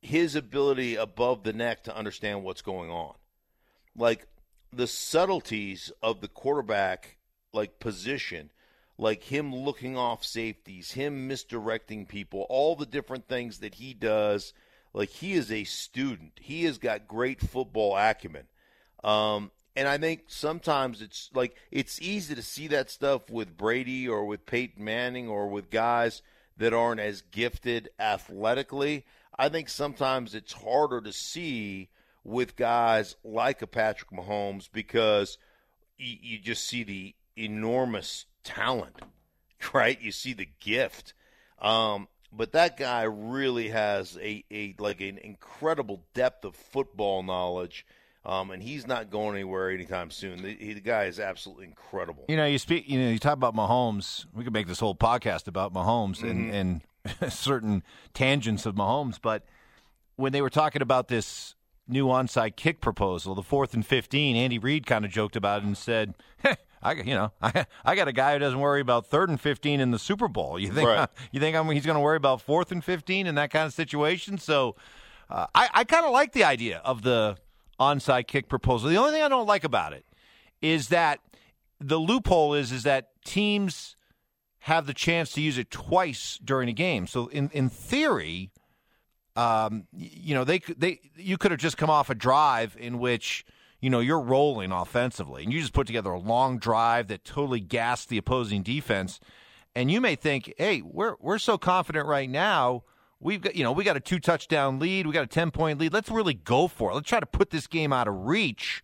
his 0.00 0.34
ability 0.34 0.96
above 0.96 1.42
the 1.42 1.52
neck 1.52 1.84
to 1.84 1.96
understand 1.96 2.44
what's 2.44 2.62
going 2.62 2.90
on. 2.90 3.14
Like 3.96 4.26
the 4.72 4.86
subtleties 4.86 5.92
of 6.02 6.20
the 6.20 6.28
quarterback 6.28 7.16
like 7.52 7.80
position, 7.80 8.50
like 8.98 9.22
him 9.24 9.54
looking 9.54 9.96
off 9.96 10.24
safeties, 10.24 10.92
him 10.92 11.28
misdirecting 11.28 12.06
people, 12.06 12.46
all 12.48 12.76
the 12.76 12.86
different 12.86 13.28
things 13.28 13.58
that 13.58 13.76
he 13.76 13.94
does. 13.94 14.52
Like 14.92 15.10
he 15.10 15.34
is 15.34 15.52
a 15.52 15.64
student. 15.64 16.32
He 16.40 16.64
has 16.64 16.78
got 16.78 17.08
great 17.08 17.40
football 17.40 17.96
acumen. 17.96 18.46
Um, 19.04 19.50
and 19.76 19.86
I 19.86 19.96
think 19.96 20.24
sometimes 20.26 21.00
it's 21.02 21.30
like 21.34 21.56
it's 21.70 22.02
easy 22.02 22.34
to 22.34 22.42
see 22.42 22.66
that 22.68 22.90
stuff 22.90 23.30
with 23.30 23.56
Brady 23.56 24.08
or 24.08 24.24
with 24.24 24.44
Peyton 24.44 24.82
Manning 24.82 25.28
or 25.28 25.48
with 25.48 25.70
guys 25.70 26.22
that 26.56 26.72
aren't 26.72 27.00
as 27.00 27.22
gifted 27.22 27.90
athletically. 27.98 29.04
I 29.38 29.48
think 29.48 29.68
sometimes 29.68 30.34
it's 30.34 30.52
harder 30.52 31.00
to 31.00 31.12
see 31.12 31.90
with 32.28 32.56
guys 32.56 33.16
like 33.24 33.62
a 33.62 33.66
Patrick 33.66 34.10
Mahomes 34.10 34.68
because 34.70 35.38
you, 35.96 36.16
you 36.20 36.38
just 36.38 36.64
see 36.64 36.84
the 36.84 37.14
enormous 37.36 38.26
talent, 38.44 39.00
right? 39.72 40.00
You 40.00 40.12
see 40.12 40.34
the 40.34 40.48
gift. 40.60 41.14
Um, 41.60 42.08
but 42.30 42.52
that 42.52 42.76
guy 42.76 43.04
really 43.04 43.70
has 43.70 44.18
a, 44.20 44.44
a 44.50 44.74
like 44.78 45.00
an 45.00 45.18
incredible 45.18 46.04
depth 46.14 46.44
of 46.44 46.54
football 46.54 47.22
knowledge. 47.22 47.86
Um, 48.26 48.50
and 48.50 48.62
he's 48.62 48.86
not 48.86 49.10
going 49.10 49.36
anywhere 49.36 49.70
anytime 49.70 50.10
soon. 50.10 50.42
The, 50.42 50.54
he, 50.54 50.74
the 50.74 50.80
guy 50.80 51.04
is 51.04 51.18
absolutely 51.18 51.64
incredible. 51.64 52.26
You 52.28 52.36
know, 52.36 52.44
you 52.44 52.58
speak. 52.58 52.86
You 52.86 53.00
know, 53.00 53.08
you 53.08 53.18
talk 53.18 53.32
about 53.32 53.56
Mahomes. 53.56 54.26
We 54.34 54.44
could 54.44 54.52
make 54.52 54.66
this 54.66 54.80
whole 54.80 54.94
podcast 54.94 55.48
about 55.48 55.72
Mahomes 55.72 56.22
and, 56.22 56.52
and 56.52 57.32
certain 57.32 57.82
tangents 58.12 58.66
of 58.66 58.74
Mahomes. 58.74 59.18
But 59.22 59.44
when 60.16 60.32
they 60.32 60.42
were 60.42 60.50
talking 60.50 60.82
about 60.82 61.08
this 61.08 61.54
new 61.88 62.06
onside 62.06 62.56
kick 62.56 62.80
proposal, 62.80 63.34
the 63.34 63.42
fourth 63.42 63.74
and 63.74 63.84
fifteen, 63.84 64.36
Andy 64.36 64.58
Reid 64.58 64.86
kind 64.86 65.04
of 65.04 65.10
joked 65.10 65.36
about 65.36 65.62
it 65.62 65.66
and 65.66 65.76
said, 65.76 66.14
"Heh, 66.38 66.56
"I, 66.82 66.92
you 66.92 67.14
know, 67.14 67.32
I, 67.40 67.66
I 67.84 67.94
got 67.94 68.08
a 68.08 68.12
guy 68.12 68.34
who 68.34 68.38
doesn't 68.38 68.60
worry 68.60 68.80
about 68.80 69.06
third 69.06 69.28
and 69.28 69.40
fifteen 69.40 69.80
in 69.80 69.90
the 69.90 69.98
Super 69.98 70.28
Bowl. 70.28 70.58
You 70.58 70.72
think 70.72 70.88
Right. 70.88 71.08
you 71.32 71.40
think 71.40 71.56
I'm, 71.56 71.68
he's 71.70 71.86
going 71.86 71.96
to 71.96 72.00
worry 72.00 72.16
about 72.16 72.40
fourth 72.42 72.70
and 72.72 72.84
fifteen 72.84 73.26
in 73.26 73.34
that 73.36 73.50
kind 73.50 73.66
of 73.66 73.72
situation?" 73.72 74.38
So, 74.38 74.76
uh, 75.30 75.46
I, 75.54 75.68
I 75.72 75.84
kind 75.84 76.04
of 76.04 76.12
like 76.12 76.32
the 76.32 76.44
idea 76.44 76.78
of 76.78 77.02
the 77.02 77.36
onside 77.80 78.26
kick 78.26 78.48
proposal. 78.48 78.90
The 78.90 78.96
only 78.96 79.12
thing 79.12 79.22
I 79.22 79.28
don't 79.28 79.46
like 79.46 79.64
about 79.64 79.92
it 79.92 80.04
is 80.60 80.88
that 80.88 81.20
the 81.80 81.98
loophole 81.98 82.54
is 82.54 82.72
is 82.72 82.82
that 82.82 83.10
teams 83.24 83.96
have 84.62 84.86
the 84.86 84.94
chance 84.94 85.32
to 85.32 85.40
use 85.40 85.56
it 85.56 85.70
twice 85.70 86.38
during 86.44 86.68
a 86.68 86.72
game. 86.72 87.06
So 87.06 87.28
in 87.28 87.50
in 87.54 87.68
theory, 87.68 88.50
Um, 89.38 89.86
you 89.96 90.34
know, 90.34 90.42
they 90.42 90.58
they 90.58 91.00
you 91.14 91.38
could 91.38 91.52
have 91.52 91.60
just 91.60 91.76
come 91.76 91.90
off 91.90 92.10
a 92.10 92.14
drive 92.14 92.76
in 92.76 92.98
which 92.98 93.46
you 93.80 93.88
know 93.88 94.00
you're 94.00 94.20
rolling 94.20 94.72
offensively, 94.72 95.44
and 95.44 95.52
you 95.52 95.60
just 95.60 95.72
put 95.72 95.86
together 95.86 96.10
a 96.10 96.18
long 96.18 96.58
drive 96.58 97.06
that 97.06 97.24
totally 97.24 97.60
gassed 97.60 98.08
the 98.08 98.18
opposing 98.18 98.64
defense, 98.64 99.20
and 99.76 99.92
you 99.92 100.00
may 100.00 100.16
think, 100.16 100.52
hey, 100.58 100.82
we're 100.82 101.14
we're 101.20 101.38
so 101.38 101.56
confident 101.56 102.08
right 102.08 102.28
now. 102.28 102.82
We've 103.20 103.40
got 103.40 103.54
you 103.54 103.62
know 103.62 103.70
we 103.70 103.84
got 103.84 103.96
a 103.96 104.00
two 104.00 104.18
touchdown 104.18 104.80
lead, 104.80 105.06
we 105.06 105.12
got 105.12 105.22
a 105.22 105.28
ten 105.28 105.52
point 105.52 105.78
lead. 105.78 105.92
Let's 105.92 106.10
really 106.10 106.34
go 106.34 106.66
for 106.66 106.90
it. 106.90 106.94
Let's 106.94 107.08
try 107.08 107.20
to 107.20 107.26
put 107.26 107.50
this 107.50 107.68
game 107.68 107.92
out 107.92 108.08
of 108.08 108.26
reach 108.26 108.82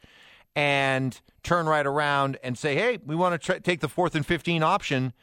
and 0.54 1.20
turn 1.42 1.66
right 1.66 1.84
around 1.84 2.38
and 2.44 2.56
say, 2.56 2.76
hey, 2.76 3.00
we 3.04 3.16
want 3.16 3.42
to 3.42 3.58
take 3.58 3.80
the 3.80 3.88
fourth 3.88 4.14
and 4.14 4.24
fifteen 4.24 4.62
option 4.62 5.14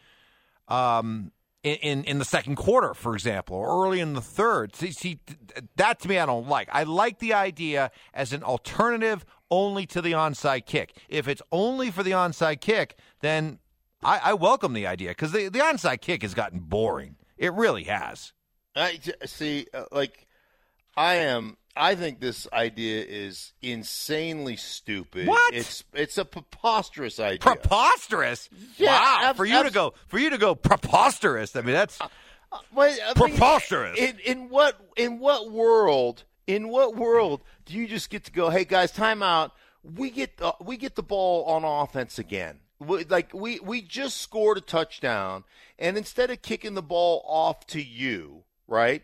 um, 0.68 1.32
in, 1.64 1.76
in 1.76 2.04
in 2.06 2.20
the 2.20 2.26
second 2.26 2.56
quarter, 2.56 2.94
for 2.94 3.14
example, 3.14 3.56
or 3.58 3.86
early 3.86 4.00
in 4.00 4.14
the 4.14 4.22
third. 4.22 4.76
See, 4.76 4.92
see, 4.92 5.20
that 5.76 6.00
to 6.02 6.08
me, 6.08 6.18
I 6.18 6.26
don't 6.26 6.48
like. 6.48 6.70
I 6.72 6.84
like 6.84 7.20
the 7.20 7.34
idea 7.34 7.92
as 8.14 8.34
an 8.34 8.44
alternative 8.44 9.26
only 9.50 9.86
to 9.88 10.02
the 10.02 10.14
onside 10.14 10.66
kick. 10.66 10.96
If 11.10 11.28
it's 11.28 11.42
only 11.52 11.92
for 11.92 12.04
the 12.04 12.12
onside 12.12 12.62
kick, 12.62 12.98
then 13.22 13.60
I, 14.04 14.20
I 14.24 14.34
welcome 14.34 14.74
the 14.74 14.88
idea 14.88 15.10
because 15.10 15.32
the 15.32 15.50
the 15.50 15.60
onside 15.60 16.02
kick 16.02 16.22
has 16.24 16.34
gotten 16.34 16.60
boring. 16.60 17.18
It 17.38 17.54
really 17.54 17.84
has. 17.84 18.34
I 18.76 19.00
see, 19.26 19.68
uh, 19.74 19.86
like, 19.92 20.28
I 20.96 21.16
am. 21.16 21.58
I 21.76 21.96
think 21.96 22.20
this 22.20 22.48
idea 22.52 23.04
is 23.08 23.54
insanely 23.62 24.56
stupid. 24.58 25.28
What? 25.28 25.54
It's 25.54 25.84
it's 25.94 26.18
a 26.18 26.26
preposterous 26.26 27.20
idea. 27.20 27.40
Preposterous. 27.40 28.50
Yeah, 28.78 28.92
wow. 28.92 29.20
ab- 29.30 29.38
for 29.38 29.46
you 29.46 29.64
to 29.64 29.72
go 29.72 29.94
for 30.08 30.20
you 30.20 30.30
to 30.32 30.38
go 30.38 30.56
preposterous. 30.56 31.56
I 31.56 31.62
mean, 31.62 31.74
that's 31.74 32.00
uh, 32.02 32.08
But, 32.74 32.92
I 33.04 33.06
mean, 33.06 33.14
Preposterous. 33.16 33.98
in, 33.98 34.20
in 34.20 34.50
what 34.50 34.80
in 34.98 35.20
what 35.20 35.52
world? 35.52 36.24
In 36.48 36.68
what 36.68 36.96
world 36.96 37.42
do 37.66 37.76
you 37.76 37.88
just 37.88 38.10
get 38.10 38.26
to 38.26 38.32
go? 38.32 38.50
Hey 38.50 38.66
guys, 38.66 38.92
time 38.92 39.24
out. 39.24 39.54
We 39.84 40.10
get 40.10 40.38
the, 40.38 40.54
we 40.62 40.76
get 40.78 40.96
the 40.96 41.04
ball 41.04 41.46
on 41.46 41.64
offense 41.64 42.20
again. 42.20 42.60
We, 42.80 43.06
like 43.06 43.34
we 43.34 43.60
we 43.60 43.82
just 43.82 44.18
scored 44.18 44.58
a 44.58 44.62
touchdown, 44.62 45.44
and 45.80 45.98
instead 45.98 46.30
of 46.32 46.42
kicking 46.42 46.74
the 46.74 46.82
ball 46.82 47.24
off 47.26 47.66
to 47.68 47.82
you, 47.82 48.44
right? 48.68 49.04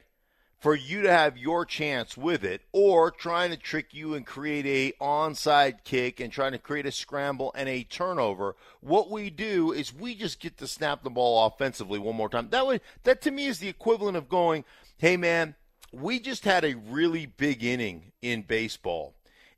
For 0.59 0.75
you 0.75 1.03
to 1.03 1.11
have 1.11 1.37
your 1.37 1.65
chance 1.65 2.17
with 2.17 2.43
it 2.43 2.61
or 2.71 3.11
trying 3.11 3.51
to 3.51 3.57
trick 3.57 3.93
you 3.93 4.15
and 4.15 4.25
create 4.25 4.65
a 4.65 5.03
onside 5.03 5.83
kick 5.83 6.19
and 6.19 6.31
trying 6.31 6.51
to 6.51 6.57
create 6.57 6.85
a 6.85 6.91
scramble 6.91 7.51
and 7.55 7.69
a 7.69 7.83
turnover. 7.83 8.55
What 8.81 9.11
we 9.11 9.29
do 9.29 9.71
is 9.71 9.93
we 9.93 10.15
just 10.15 10.39
get 10.39 10.57
to 10.57 10.67
snap 10.67 11.03
the 11.03 11.09
ball 11.09 11.45
offensively 11.45 11.99
one 11.99 12.15
more 12.15 12.29
time. 12.29 12.49
That 12.49 12.67
way 12.67 12.81
that 13.03 13.21
to 13.21 13.31
me 13.31 13.45
is 13.45 13.59
the 13.59 13.69
equivalent 13.69 14.17
of 14.17 14.29
going 14.29 14.65
hey 14.97 15.15
man 15.15 15.55
we 15.91 16.19
just 16.19 16.43
had 16.43 16.65
a 16.65 16.75
really 16.75 17.25
big 17.25 17.63
inning 17.63 18.11
in 18.21 18.41
baseball 18.41 19.13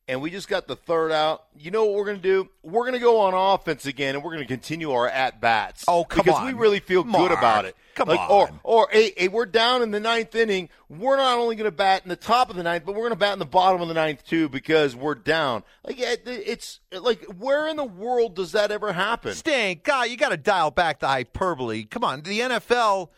and 0.10 0.22
we 0.22 0.32
just 0.32 0.48
got 0.48 0.68
the 0.68 0.76
third 0.76 1.12
out. 1.12 1.44
You 1.56 1.70
know 1.70 1.86
what 1.86 1.94
we're 1.94 2.06
going 2.06 2.18
to 2.18 2.24
do? 2.24 2.50
We're 2.64 2.82
going 2.82 2.94
to 2.94 3.00
go 3.00 3.20
on 3.20 3.36
offense 3.36 3.86
again, 3.86 4.16
and 4.16 4.24
we're 4.24 4.32
going 4.32 4.42
to 4.42 4.48
continue 4.48 4.92
our 4.92 5.08
at 5.08 5.40
bats. 5.40 5.86
Oh, 5.88 6.04
come 6.04 6.26
because 6.26 6.40
on. 6.40 6.48
we 6.48 6.54
really 6.54 6.80
feel 6.80 7.04
good 7.04 7.32
about 7.32 7.66
it. 7.66 7.76
come 7.94 8.08
like, 8.08 8.20
on. 8.20 8.28
Or, 8.32 8.50
or 8.64 8.88
hey, 8.92 9.14
hey, 9.16 9.28
we're 9.28 9.46
down 9.46 9.84
in 9.84 9.92
the 9.92 10.00
ninth 10.00 10.34
inning. 10.34 10.70
We're 10.90 11.18
not 11.18 11.38
only 11.38 11.56
going 11.56 11.66
to 11.66 11.72
bat 11.72 12.02
in 12.04 12.10
the 12.10 12.16
top 12.16 12.50
of 12.50 12.56
the 12.56 12.64
ninth, 12.64 12.86
but 12.88 12.94
we're 12.94 13.02
going 13.02 13.12
to 13.12 13.18
bat 13.18 13.34
in 13.34 13.40
the 13.40 13.46
bottom 13.46 13.84
of 13.84 13.88
the 13.88 13.94
ninth 13.94 14.26
too 14.26 14.50
because 14.50 14.96
we're 14.96 15.14
down. 15.14 15.64
Like 15.84 16.00
it- 16.00 16.24
it's 16.26 16.80
like 16.92 17.24
where 17.26 17.68
in 17.68 17.76
the 17.76 17.84
world 17.84 18.36
does 18.36 18.54
that 18.54 18.72
ever 18.72 18.92
happen? 18.94 19.36
Stink, 19.36 19.84
God, 19.84 20.10
you 20.10 20.18
got 20.18 20.30
to 20.30 20.38
dial 20.38 20.72
back 20.72 21.02
the 21.02 21.08
hyperbole. 21.08 21.84
Come 21.84 22.04
on, 22.04 22.24
the 22.24 22.40
NFL 22.40 23.10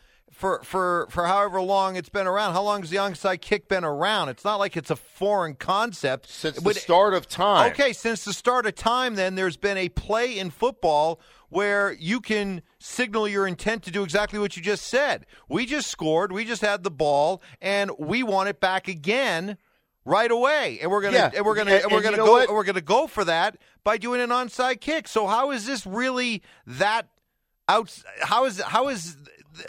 for 0.42 0.60
for 0.64 1.06
for 1.08 1.24
however 1.28 1.60
long 1.60 1.94
it's 1.94 2.08
been 2.08 2.26
around. 2.26 2.52
How 2.52 2.62
long 2.64 2.80
has 2.80 2.90
the 2.90 2.96
onside 2.96 3.40
kick 3.42 3.68
been 3.68 3.84
around? 3.84 4.28
It's 4.28 4.44
not 4.44 4.56
like 4.56 4.76
it's 4.76 4.90
a 4.90 4.96
foreign 4.96 5.54
concept. 5.54 6.28
Since 6.28 6.56
the 6.56 6.62
Would- 6.62 6.74
start 6.76 7.14
of 7.14 7.28
time. 7.28 7.70
Okay, 7.70 7.92
since 7.92 8.24
the 8.24 8.32
start 8.32 8.66
of 8.66 8.74
time, 8.74 9.14
then 9.14 9.36
there's 9.36 9.56
been 9.56 9.76
a 9.76 9.88
play 9.88 10.36
in 10.36 10.50
football 10.50 11.20
where 11.48 11.92
you 11.92 12.20
can 12.20 12.60
signal 12.80 13.28
your 13.28 13.46
intent 13.46 13.84
to 13.84 13.92
do 13.92 14.02
exactly 14.02 14.40
what 14.40 14.56
you 14.56 14.62
just 14.64 14.84
said. 14.88 15.26
We 15.48 15.64
just 15.64 15.88
scored, 15.88 16.32
we 16.32 16.44
just 16.44 16.60
had 16.62 16.82
the 16.82 16.90
ball, 16.90 17.40
and 17.60 17.92
we 17.96 18.24
want 18.24 18.48
it 18.48 18.58
back 18.58 18.88
again 18.88 19.58
right 20.04 20.30
away. 20.32 20.80
And 20.82 20.90
we're 20.90 21.02
gonna 21.02 21.18
Yeah, 21.18 21.30
and 21.36 21.46
we're 21.46 21.54
gonna 21.54 21.70
and- 21.70 21.82
and 21.84 21.92
we're 21.92 22.02
gonna 22.02 22.16
go 22.16 22.32
what? 22.32 22.50
we're 22.50 22.64
gonna 22.64 22.80
go 22.80 23.06
for 23.06 23.24
that 23.26 23.58
by 23.84 23.96
doing 23.96 24.20
an 24.20 24.30
onside 24.30 24.80
kick. 24.80 25.06
So 25.06 25.28
how 25.28 25.52
is 25.52 25.66
this 25.66 25.86
really 25.86 26.42
that 26.66 27.06
out? 27.68 27.96
How 28.22 28.44
is 28.46 28.60
how 28.60 28.88
is 28.88 29.16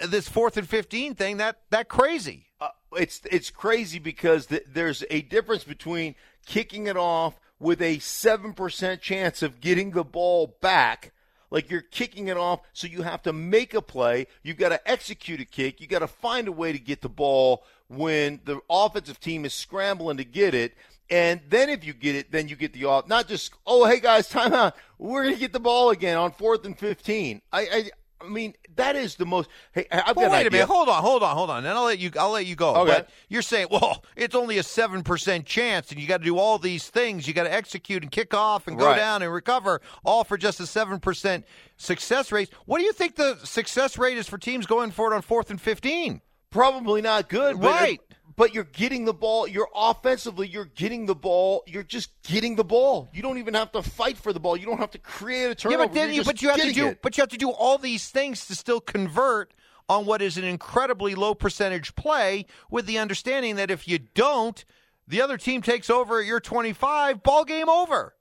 this 0.06 0.28
fourth 0.28 0.58
and 0.58 0.68
fifteen 0.68 1.16
thing 1.16 1.38
that 1.38 1.62
that 1.70 1.90
crazy? 1.90 2.48
uh, 2.63 2.70
it's 2.94 3.22
it's 3.30 3.50
crazy 3.50 4.00
because 4.00 4.46
th- 4.48 4.63
there's 4.72 5.04
a 5.10 5.22
difference 5.22 5.63
between 5.63 6.16
kicking 6.46 6.88
it 6.88 6.96
off 6.96 7.40
with 7.60 7.82
a 7.82 8.00
seven 8.00 8.54
percent 8.54 9.02
chance 9.02 9.42
of 9.42 9.60
getting 9.60 9.92
the 9.92 10.04
ball 10.04 10.58
back. 10.62 11.12
Like 11.52 11.70
you're 11.70 11.82
kicking 11.82 12.30
it 12.30 12.38
off, 12.38 12.62
so 12.72 12.88
you 12.88 13.04
have 13.04 13.22
to 13.24 13.34
make 13.34 13.74
a 13.74 13.82
play. 13.82 14.28
You've 14.42 14.58
got 14.58 14.70
to 14.70 14.90
execute 14.90 15.40
a 15.40 15.46
kick. 15.46 15.82
You've 15.82 15.90
got 15.90 16.00
to 16.00 16.08
find 16.08 16.48
a 16.48 16.52
way 16.52 16.72
to 16.72 16.80
get 16.80 17.02
the 17.02 17.10
ball 17.10 17.63
when 17.90 18.40
the 18.46 18.60
offensive 18.70 19.20
team 19.20 19.46
is 19.46 19.54
scrambling 19.54 20.18
to 20.18 20.24
get 20.24 20.56
it. 20.56 20.74
And 21.12 21.42
then 21.50 21.70
if 21.70 21.86
you 21.86 21.94
get 21.94 22.16
it, 22.16 22.32
then 22.32 22.48
you 22.48 22.56
get 22.56 22.74
the 22.74 22.86
off. 22.86 23.08
Not 23.08 23.28
just 23.28 23.52
oh 23.68 23.86
hey 23.86 24.00
guys, 24.00 24.30
timeout. 24.30 24.74
We're 24.98 25.25
gonna 25.25 25.36
get 25.36 25.52
the 25.52 25.60
ball 25.60 25.90
again 25.90 26.18
on 26.18 26.32
fourth 26.32 26.66
and 26.66 26.80
fifteen. 26.80 27.42
I 27.52 27.62
I, 27.62 27.90
I 28.24 28.30
mean 28.30 28.53
that 28.75 28.96
is 28.96 29.15
the 29.15 29.25
most. 29.25 29.50
Hey, 29.74 29.86
I've 29.92 30.15
Well, 30.15 30.27
got 30.27 30.32
wait 30.32 30.42
an 30.42 30.48
a 30.48 30.51
minute. 30.51 30.68
Hold 30.68 30.89
on, 30.89 31.01
hold 31.01 31.24
on, 31.24 31.36
hold 31.36 31.50
on. 31.50 31.63
Then 31.63 31.75
I'll 31.75 31.84
let 31.84 32.00
you. 32.00 32.12
I'll 32.20 32.32
let 32.32 32.46
you 32.46 32.56
go. 32.56 32.75
Okay. 32.75 32.92
But 32.92 33.10
you're 33.30 33.42
saying, 33.42 33.68
well, 33.72 34.03
it's 34.15 34.34
only 34.36 34.58
a 34.58 34.63
seven 34.63 35.03
percent 35.03 35.46
chance, 35.46 35.92
and 35.92 36.00
you 36.00 36.08
got 36.08 36.20
to 36.20 36.24
do 36.25 36.38
all 36.38 36.58
these 36.58 36.88
things. 36.89 37.27
You 37.27 37.34
got 37.34 37.44
to 37.44 37.53
execute 37.53 38.01
and 38.03 38.12
kick 38.12 38.34
off 38.34 38.68
and 38.68 38.77
go 38.77 38.86
Right. 38.86 38.96
down 38.98 39.22
and 39.22 39.34
recover, 39.34 39.82
all 40.06 40.24
for 40.24 40.38
just 40.38 40.60
a 40.60 40.65
seven 40.68 41.00
percent 41.00 41.46
success 41.77 42.32
rate. 42.32 42.50
What 42.65 42.80
do 42.80 42.86
you 42.86 42.94
think 42.94 43.15
the 43.15 43.38
success 43.44 43.98
rate 43.98 44.18
is 44.18 44.27
for 44.30 44.38
teams 44.38 44.65
going 44.65 44.92
for 44.92 45.12
it 45.12 45.15
on 45.15 45.22
fourth 45.22 45.50
and 45.50 45.60
fifteen? 45.60 46.22
probably 46.50 47.01
not 47.01 47.30
good. 47.30 47.60
But, 47.60 47.72
Right. 47.82 48.01
But 48.36 48.54
you're 48.54 48.63
getting 48.63 49.06
the 49.06 49.13
ball. 49.13 49.48
You're 49.48 49.70
offensively. 49.75 50.48
You're 50.48 50.66
getting 50.66 51.06
the 51.06 51.13
ball. 51.16 51.63
You're 51.68 51.84
just 51.84 52.10
getting 52.24 52.56
the 52.56 52.63
ball. 52.63 53.10
You 53.13 53.22
don't 53.22 53.38
even 53.38 53.54
have 53.54 53.72
to 53.74 53.84
fight 53.84 54.18
for 54.18 54.34
the 54.34 54.40
ball. 54.40 54.58
You 54.58 54.66
don't 54.66 54.80
have 54.80 54.92
to 54.92 54.98
create 54.98 55.52
a 55.52 55.56
turnover. 55.56 55.82
Yeah, 55.82 55.88
but 55.88 55.94
then 55.94 56.08
You're 56.08 56.13
you, 56.13 56.20
just 56.22 56.28
but 56.28 56.42
you 56.42 56.50
have 56.50 56.62
to 56.62 56.72
do, 56.72 56.88
it. 56.88 57.02
but 57.02 57.18
you 57.18 57.22
have 57.22 57.30
to 57.30 57.38
do 57.38 57.52
all 57.52 57.78
these 57.78 58.10
things 58.10 58.48
to 58.48 58.56
still 58.56 58.82
convert 58.82 59.54
on 59.88 60.06
what 60.06 60.22
is 60.22 60.38
an 60.38 60.46
incredibly 60.46 61.13
low 61.13 61.36
percentage 61.36 61.96
play, 61.96 62.46
with 62.72 62.86
the 62.86 62.98
understanding 62.98 63.58
that 63.58 63.70
if 63.70 63.88
you 63.88 64.00
don't, 64.00 64.63
the 65.08 65.22
other 65.22 65.38
team 65.38 65.62
takes 65.62 65.90
over 65.90 66.22
at 66.22 66.25
your 66.25 66.40
twenty-five. 66.40 67.22
Ball 67.22 67.44
game 67.44 67.70
over. 67.70 68.16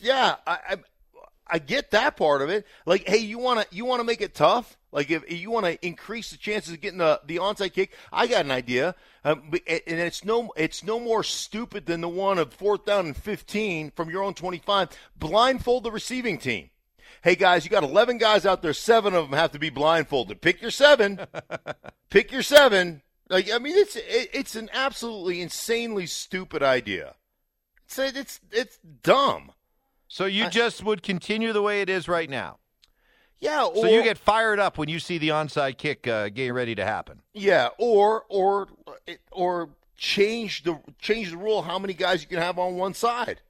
Yeah, 0.00 0.36
I, 0.46 0.58
I 0.68 0.76
I 1.50 1.58
get 1.58 1.90
that 1.90 2.16
part 2.16 2.42
of 2.42 2.50
it. 2.50 2.66
Like, 2.86 3.08
hey, 3.08 3.18
you 3.18 3.38
want 3.38 3.60
to 3.60 3.74
you 3.74 3.84
want 3.84 4.00
to 4.00 4.04
make 4.04 4.20
it 4.20 4.34
tough. 4.34 4.76
Like, 4.92 5.10
if 5.10 5.30
you 5.30 5.50
want 5.50 5.66
to 5.66 5.86
increase 5.86 6.30
the 6.30 6.36
chances 6.36 6.74
of 6.74 6.80
getting 6.80 6.98
the 6.98 7.20
the 7.24 7.36
onside 7.36 7.72
kick, 7.72 7.92
I 8.12 8.26
got 8.26 8.44
an 8.44 8.50
idea. 8.50 8.94
Um, 9.24 9.50
and 9.66 9.82
it's 9.86 10.24
no 10.24 10.52
it's 10.56 10.84
no 10.84 10.98
more 10.98 11.22
stupid 11.22 11.86
than 11.86 12.00
the 12.00 12.08
one 12.08 12.38
of 12.38 12.52
fourth 12.52 12.84
down 12.84 13.06
and 13.06 13.16
fifteen 13.16 13.90
from 13.94 14.10
your 14.10 14.22
own 14.22 14.34
twenty 14.34 14.58
five. 14.58 14.88
Blindfold 15.16 15.84
the 15.84 15.90
receiving 15.90 16.38
team. 16.38 16.70
Hey 17.22 17.34
guys, 17.34 17.64
you 17.64 17.70
got 17.70 17.84
eleven 17.84 18.18
guys 18.18 18.46
out 18.46 18.62
there. 18.62 18.72
Seven 18.72 19.14
of 19.14 19.28
them 19.28 19.38
have 19.38 19.52
to 19.52 19.58
be 19.58 19.70
blindfolded. 19.70 20.40
Pick 20.40 20.62
your 20.62 20.70
seven. 20.70 21.20
Pick 22.10 22.32
your 22.32 22.42
seven. 22.42 23.02
Like, 23.28 23.50
I 23.52 23.58
mean, 23.58 23.76
it's 23.76 23.96
it, 23.96 24.30
it's 24.32 24.56
an 24.56 24.68
absolutely 24.72 25.40
insanely 25.40 26.06
stupid 26.06 26.62
idea. 26.62 27.14
It's 27.86 27.98
it's 27.98 28.40
it's 28.50 28.78
dumb. 29.02 29.52
So 30.12 30.24
you 30.24 30.50
just 30.50 30.82
would 30.82 31.04
continue 31.04 31.52
the 31.52 31.62
way 31.62 31.82
it 31.82 31.88
is 31.88 32.08
right 32.08 32.28
now. 32.28 32.58
Yeah. 33.38 33.62
Or, 33.64 33.76
So 33.76 33.86
you 33.86 34.02
get 34.02 34.18
fired 34.18 34.58
up 34.58 34.76
when 34.76 34.88
you 34.88 34.98
see 34.98 35.18
the 35.18 35.28
onside 35.28 35.78
kick 35.78 36.08
uh, 36.08 36.28
getting 36.30 36.52
ready 36.52 36.74
to 36.74 36.84
happen. 36.84 37.22
yeah, 37.32 37.68
or 37.78 38.24
or 38.28 38.66
or 39.30 39.70
change 39.96 40.64
the 40.64 40.80
change 40.98 41.30
the 41.30 41.36
rule 41.36 41.62
how 41.62 41.78
many 41.78 41.94
guys 41.94 42.22
you 42.22 42.28
can 42.28 42.38
have 42.38 42.58
on 42.58 42.74
one 42.74 42.92
side. 42.92 43.40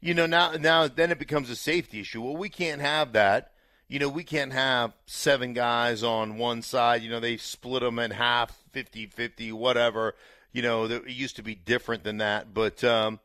You 0.00 0.14
know, 0.14 0.24
now 0.26 0.52
now 0.52 0.86
then 0.86 1.10
it 1.10 1.18
becomes 1.18 1.50
a 1.50 1.56
safety 1.56 2.00
issue. 2.00 2.22
Well, 2.22 2.36
we 2.36 2.48
can't 2.48 2.80
have 2.80 3.12
that. 3.14 3.50
You 3.88 3.98
know, 3.98 4.08
we 4.08 4.22
can't 4.22 4.52
have 4.52 4.92
seven 5.06 5.52
guys 5.52 6.04
on 6.04 6.38
one 6.38 6.62
side. 6.62 7.02
You 7.02 7.10
know, 7.10 7.18
they 7.18 7.36
split 7.36 7.82
them 7.82 7.98
in 7.98 8.12
half, 8.12 8.56
50-50, 8.72 9.52
whatever. 9.52 10.14
You 10.52 10.62
know, 10.62 10.84
it 10.84 11.08
used 11.08 11.34
to 11.36 11.42
be 11.42 11.56
different 11.56 12.04
than 12.04 12.18
that, 12.18 12.54
but 12.54 12.84
um 12.84 13.18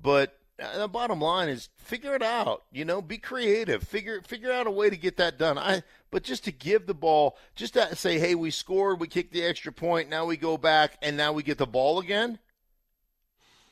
but 0.00 0.36
Uh, 0.60 0.78
the 0.78 0.88
bottom 0.88 1.20
line 1.20 1.48
is 1.48 1.68
figure 1.76 2.14
it 2.14 2.22
out. 2.22 2.64
You 2.72 2.84
know, 2.84 3.00
be 3.00 3.18
creative. 3.18 3.82
Figure 3.82 4.20
figure 4.22 4.52
out 4.52 4.66
a 4.66 4.70
way 4.70 4.90
to 4.90 4.96
get 4.96 5.16
that 5.16 5.38
done. 5.38 5.58
I 5.58 5.82
but 6.10 6.22
just 6.22 6.44
to 6.44 6.52
give 6.52 6.86
the 6.86 6.94
ball, 6.94 7.38
just 7.54 7.74
to 7.74 7.96
say, 7.96 8.18
hey, 8.18 8.34
we 8.34 8.50
scored, 8.50 9.00
we 9.00 9.08
kicked 9.08 9.32
the 9.32 9.42
extra 9.42 9.72
point, 9.72 10.10
now 10.10 10.26
we 10.26 10.36
go 10.36 10.58
back, 10.58 10.98
and 11.00 11.16
now 11.16 11.32
we 11.32 11.42
get 11.42 11.58
the 11.58 11.66
ball 11.66 11.98
again. 12.00 12.38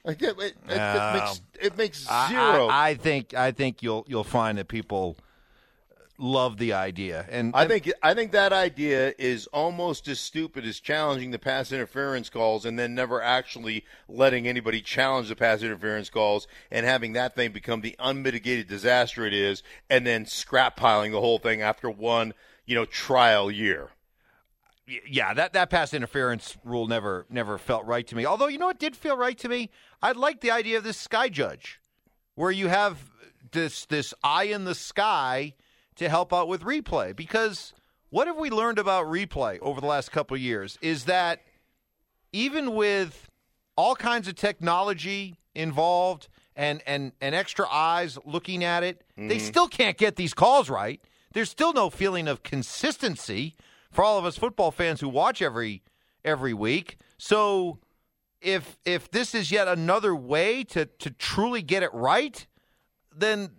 Like 0.05 0.19
that, 0.21 0.39
it, 0.39 0.41
it, 0.41 0.57
it 0.71 1.13
makes 1.15 1.31
um, 1.31 1.47
it 1.61 1.77
makes 1.77 2.07
I- 2.09 2.29
zero. 2.29 2.69
I, 2.69 2.89
I 2.89 2.95
think 2.95 3.35
I 3.35 3.53
think 3.53 3.83
you'll 3.83 4.07
you'll 4.09 4.25
find 4.25 4.57
that 4.59 4.69
people 4.69 5.17
love 6.21 6.59
the 6.59 6.75
idea. 6.75 7.27
And 7.31 7.53
I 7.55 7.67
think 7.67 7.91
I 8.03 8.15
think 8.15 8.33
that 8.33 8.53
idea 8.53 9.15
is 9.19 9.47
almost 9.49 10.07
as 10.07 10.21
stupid 10.21 10.65
as 10.67 10.79
challenging 10.79 11.31
the 11.31 11.39
pass 11.39 11.73
interference 11.73 12.29
calls 12.29 12.65
and 12.65 12.79
then 12.79 12.95
never 12.95 13.23
actually 13.23 13.85
letting 14.09 14.47
anybody 14.47 14.83
challenge 14.83 15.29
the 15.29 15.37
pass 15.37 15.63
interference 15.63 16.11
calls 16.11 16.47
and 16.71 16.85
having 16.87 17.15
that 17.15 17.35
thing 17.35 17.53
become 17.53 17.81
the 17.81 17.97
unmitigated 17.99 18.69
disaster 18.69 19.27
it 19.27 19.33
is, 19.33 19.63
and 19.89 20.07
then 20.07 20.27
scrap 20.27 20.77
piling 20.77 21.13
the 21.13 21.21
whole 21.21 21.39
thing 21.39 21.63
after 21.63 21.91
one 21.91 22.35
you 22.67 22.75
know 22.75 22.85
trial 22.85 23.51
year. 23.51 23.89
yeah, 25.09 25.35
that, 25.35 25.53
that 25.53 25.71
pass 25.71 25.95
interference 25.95 26.57
rule 26.65 26.87
never 26.87 27.27
never 27.31 27.59
felt 27.59 27.87
right 27.87 28.07
to 28.07 28.15
me. 28.15 28.27
Although 28.27 28.49
you 28.49 28.59
know 28.59 28.67
what 28.67 28.79
did 28.79 28.95
feel 28.95 29.17
right 29.17 29.39
to 29.39 29.49
me? 29.49 29.71
I 30.03 30.13
like 30.13 30.41
the 30.41 30.51
idea 30.51 30.79
of 30.79 30.85
this 30.85 30.97
sky 30.97 31.29
judge, 31.29 31.81
where 32.35 32.51
you 32.51 32.69
have 32.69 32.99
this 33.53 33.87
this 33.87 34.13
eye 34.23 34.45
in 34.45 34.65
the 34.65 34.75
sky 34.75 35.55
to 36.01 36.09
help 36.09 36.33
out 36.33 36.49
with 36.49 36.63
replay. 36.63 37.15
Because 37.15 37.75
what 38.09 38.27
have 38.27 38.39
we 38.39 38.49
learned 38.49 38.79
about 38.79 39.05
replay 39.05 39.59
over 39.61 39.83
the 39.83 39.87
last 39.87 40.11
couple 40.11 40.35
of 40.35 40.41
years 40.41 40.79
is 40.81 41.05
that 41.05 41.43
even 42.33 42.75
with 42.75 43.29
all 43.77 43.95
kinds 43.95 44.27
of 44.27 44.35
technology 44.35 45.37
involved 45.55 46.29
and 46.57 46.83
and 46.87 47.13
and 47.21 47.35
extra 47.35 47.69
eyes 47.69 48.19
looking 48.25 48.65
at 48.65 48.83
it, 48.83 49.05
they 49.15 49.37
mm-hmm. 49.37 49.39
still 49.39 49.69
can't 49.69 49.99
get 49.99 50.17
these 50.17 50.33
calls 50.33 50.71
right. 50.71 51.03
There's 51.35 51.51
still 51.51 51.75
no 51.75 51.91
feeling 51.91 52.29
of 52.29 52.43
consistency 52.43 53.55
for 53.91 54.03
all 54.03 54.19
of 54.19 54.25
us 54.25 54.39
football 54.39 54.71
fans 54.71 55.03
who 55.03 55.09
watch 55.11 55.43
every 55.43 55.83
every 56.25 56.55
week. 56.55 56.97
So 57.19 57.79
if 58.41 58.79
if 58.87 59.11
this 59.11 59.35
is 59.35 59.53
yet 59.53 59.69
another 59.69 60.17
way 60.17 60.65
to 60.65 60.87
to 60.87 61.11
truly 61.11 61.61
get 61.61 61.83
it 61.83 61.93
right, 61.93 62.47
then 63.15 63.51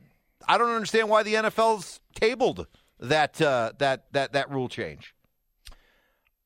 I 0.48 0.58
don't 0.58 0.70
understand 0.70 1.10
why 1.10 1.24
the 1.24 1.36
NFL's 1.36 2.00
tabled 2.16 2.68
that 3.00 3.42
uh, 3.42 3.72
that 3.80 4.06
that 4.12 4.34
that 4.34 4.52
rule 4.52 4.70
change. 4.70 5.14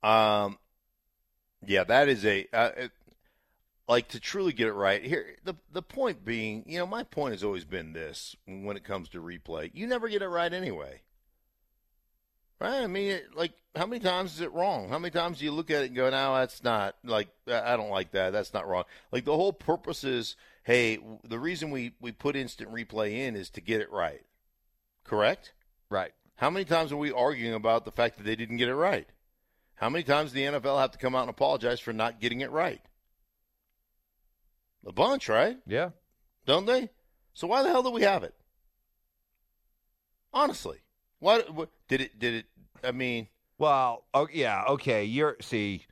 Um, 0.03 0.57
yeah, 1.65 1.83
that 1.83 2.07
is 2.07 2.25
a 2.25 2.47
uh, 2.53 2.71
it, 2.77 2.91
like 3.87 4.07
to 4.09 4.19
truly 4.19 4.53
get 4.53 4.67
it 4.67 4.73
right. 4.73 5.03
Here, 5.03 5.35
the 5.43 5.55
the 5.71 5.81
point 5.81 6.23
being, 6.25 6.63
you 6.67 6.77
know, 6.77 6.87
my 6.87 7.03
point 7.03 7.33
has 7.33 7.43
always 7.43 7.65
been 7.65 7.93
this: 7.93 8.35
when 8.45 8.77
it 8.77 8.83
comes 8.83 9.09
to 9.09 9.21
replay, 9.21 9.71
you 9.73 9.87
never 9.87 10.07
get 10.07 10.21
it 10.21 10.27
right 10.27 10.51
anyway. 10.51 11.01
Right? 12.59 12.81
I 12.81 12.87
mean, 12.87 13.11
it, 13.11 13.35
like, 13.35 13.51
how 13.75 13.85
many 13.85 13.99
times 13.99 14.33
is 14.33 14.41
it 14.41 14.53
wrong? 14.53 14.89
How 14.89 14.97
many 14.97 15.11
times 15.11 15.39
do 15.39 15.45
you 15.45 15.51
look 15.51 15.69
at 15.69 15.83
it 15.83 15.87
and 15.87 15.95
go, 15.95 16.09
"No, 16.09 16.35
that's 16.35 16.63
not 16.63 16.95
like 17.03 17.27
I 17.47 17.75
don't 17.75 17.89
like 17.89 18.11
that. 18.11 18.31
That's 18.31 18.53
not 18.53 18.67
wrong." 18.67 18.85
Like 19.11 19.25
the 19.25 19.35
whole 19.35 19.51
purpose 19.53 20.03
is, 20.03 20.37
hey, 20.63 20.99
the 21.23 21.39
reason 21.39 21.71
we 21.71 21.93
we 21.99 22.11
put 22.11 22.35
instant 22.35 22.71
replay 22.71 23.13
in 23.13 23.35
is 23.35 23.49
to 23.51 23.61
get 23.61 23.81
it 23.81 23.91
right. 23.91 24.23
Correct? 25.03 25.53
Right. 25.89 26.13
How 26.37 26.49
many 26.49 26.65
times 26.65 26.91
are 26.91 26.97
we 26.97 27.11
arguing 27.11 27.53
about 27.53 27.85
the 27.85 27.91
fact 27.91 28.17
that 28.17 28.23
they 28.23 28.35
didn't 28.35 28.57
get 28.57 28.69
it 28.69 28.75
right? 28.75 29.07
How 29.75 29.89
many 29.89 30.03
times 30.03 30.31
the 30.31 30.43
NFL 30.43 30.79
have 30.79 30.91
to 30.91 30.97
come 30.97 31.15
out 31.15 31.21
and 31.21 31.29
apologize 31.29 31.79
for 31.79 31.93
not 31.93 32.21
getting 32.21 32.41
it 32.41 32.51
right? 32.51 32.81
A 34.85 34.91
bunch, 34.91 35.27
right? 35.27 35.57
Yeah. 35.65 35.89
Don't 36.45 36.65
they? 36.65 36.89
So 37.33 37.47
why 37.47 37.63
the 37.63 37.69
hell 37.69 37.83
do 37.83 37.89
we 37.89 38.03
have 38.03 38.23
it? 38.23 38.33
Honestly, 40.33 40.79
why 41.25 41.39
what, 41.51 41.69
did 41.87 42.01
it? 42.01 42.19
Did 42.19 42.33
it? 42.35 42.45
I 42.83 42.91
mean, 42.91 43.27
Well, 43.57 44.03
oh, 44.13 44.27
yeah, 44.31 44.63
okay. 44.69 45.05
You're 45.05 45.37
see, 45.41 45.85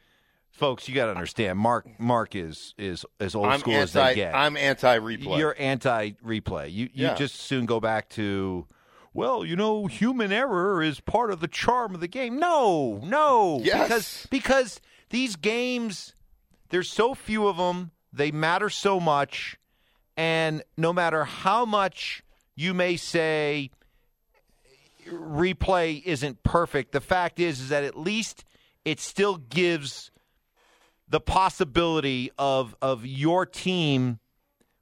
folks, 0.52 0.88
you 0.88 0.94
got 0.94 1.06
to 1.06 1.12
understand. 1.12 1.58
Mark 1.58 1.88
Mark 2.00 2.36
is 2.36 2.76
is 2.78 3.04
as 3.20 3.34
old 3.34 3.48
I'm 3.48 3.60
school 3.60 3.74
as 3.74 3.96
anti. 3.96 4.10
they 4.10 4.16
get. 4.16 4.36
I'm 4.36 4.56
anti 4.56 5.00
replay. 5.00 5.40
You're 5.40 5.56
anti 5.58 6.12
replay. 6.24 6.72
You 6.72 6.90
you 6.94 7.08
Yeah. 7.08 7.16
just 7.16 7.36
soon 7.36 7.66
go 7.66 7.80
back 7.80 8.10
to 8.10 8.68
well, 9.16 9.44
you 9.44 9.56
know, 9.56 9.88
human 9.88 10.32
error 10.32 10.82
is 10.84 11.00
part 11.00 11.32
of 11.32 11.40
the 11.40 11.48
charm 11.48 11.96
of 11.96 12.02
the 12.02 12.08
game. 12.08 12.38
No, 12.40 13.00
no. 13.04 13.60
Yes. 13.64 13.84
Because 13.88 14.28
because 14.30 14.82
these 15.10 15.36
games 15.36 16.14
there's 16.70 16.90
so 16.90 17.16
few 17.16 17.48
of 17.48 17.58
them, 17.58 17.90
they 18.12 18.32
matter 18.32 18.70
so 18.70 19.00
much, 19.00 19.58
and 20.16 20.62
no 20.78 20.94
matter 20.94 21.24
how 21.24 21.66
much 21.66 22.24
you 22.56 22.76
may 22.76 22.98
say 22.98 23.72
replay 25.14 26.02
isn't 26.04 26.44
perfect, 26.44 26.92
the 26.92 27.02
fact 27.02 27.40
is 27.40 27.60
is 27.62 27.70
that 27.70 27.84
at 27.84 27.98
least 27.98 28.44
it 28.86 29.00
still 29.00 29.38
gives 29.38 30.12
the 31.08 31.20
possibility 31.20 32.32
of 32.38 32.76
of 32.82 33.06
your 33.06 33.46
team 33.46 34.20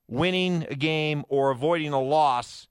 winning 0.08 0.66
a 0.70 0.76
game 0.76 1.24
or 1.30 1.52
avoiding 1.52 1.94
a 1.94 2.02
loss 2.02 2.68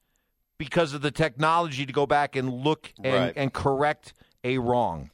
because 0.59 0.92
of 0.92 1.01
the 1.03 1.11
technology 1.11 1.87
to 1.87 1.92
go 1.92 2.07
back 2.07 2.37
and 2.37 2.53
look 2.53 2.92
and, 3.03 3.14
Right. 3.14 3.33
and 3.37 3.53
correct 3.53 4.12
a 4.44 4.59
wrong. 4.59 5.11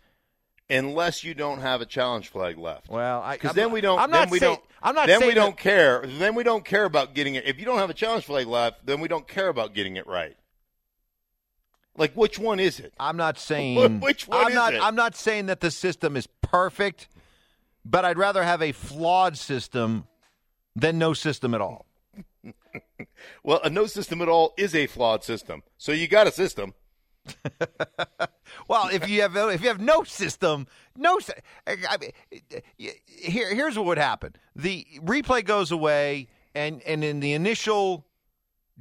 unless 0.68 1.22
you 1.22 1.32
don't 1.32 1.60
have 1.60 1.80
a 1.80 1.86
challenge 1.86 2.28
flag 2.28 2.58
left. 2.58 2.88
Well, 2.88 3.24
Because 3.30 3.52
then 3.54 3.70
we 3.70 3.80
don't. 3.80 4.00
I'm 4.00 4.10
then 4.10 4.22
not 4.22 4.30
we 4.30 4.40
saying, 4.40 4.54
don't. 4.56 4.64
I'm 4.82 4.94
not 4.96 5.06
Then 5.06 5.24
we 5.24 5.32
don't 5.34 5.56
that- 5.56 5.62
care. 5.62 6.04
Then 6.04 6.34
we 6.34 6.42
don't 6.42 6.64
care 6.64 6.84
about 6.84 7.14
getting 7.14 7.36
it. 7.36 7.44
If 7.46 7.60
you 7.60 7.64
don't 7.64 7.78
have 7.78 7.90
a 7.90 7.94
challenge 7.94 8.24
flag 8.24 8.48
left, 8.48 8.84
then 8.84 8.98
we 9.00 9.06
don't 9.06 9.28
care 9.28 9.46
about 9.48 9.74
getting 9.74 9.96
it 9.96 10.08
right. 10.08 10.36
Like 11.96 12.12
which 12.14 12.38
one 12.38 12.60
is 12.60 12.80
it? 12.80 12.92
I'm 12.98 13.16
not 13.16 13.38
saying 13.50 14.00
Which 14.00 14.28
one 14.28 14.44
I'm 14.44 14.48
is 14.48 14.54
not 14.54 14.74
it? 14.74 14.82
I'm 14.82 14.94
not 14.94 15.14
saying 15.16 15.46
that 15.46 15.60
the 15.60 15.70
system 15.70 16.16
is 16.16 16.26
perfect, 16.42 17.08
but 17.84 18.04
I'd 18.04 18.18
rather 18.18 18.42
have 18.42 18.62
a 18.62 18.72
flawed 18.72 19.36
system 19.36 20.06
than 20.74 20.98
no 20.98 21.14
system 21.14 21.54
at 21.54 21.60
all. 21.60 21.86
Well, 23.42 23.60
a 23.64 23.70
no 23.70 23.86
system 23.86 24.20
at 24.22 24.28
all 24.28 24.52
is 24.56 24.74
a 24.74 24.86
flawed 24.86 25.24
system. 25.24 25.62
So 25.78 25.92
you 25.92 26.06
got 26.08 26.26
a 26.26 26.32
system. 26.32 26.74
Well, 28.68 28.88
if 28.88 29.08
you 29.08 29.22
have 29.22 29.36
if 29.36 29.62
you 29.62 29.68
have 29.68 29.80
no 29.80 30.02
system, 30.04 30.66
no. 30.96 31.18
I 31.66 31.96
mean, 32.00 32.12
here 33.06 33.54
here's 33.54 33.76
what 33.76 33.86
would 33.86 33.98
happen: 33.98 34.34
the 34.54 34.86
replay 35.00 35.44
goes 35.44 35.70
away, 35.70 36.28
and 36.54 36.82
and 36.82 37.04
in 37.04 37.20
the 37.20 37.32
initial 37.32 38.06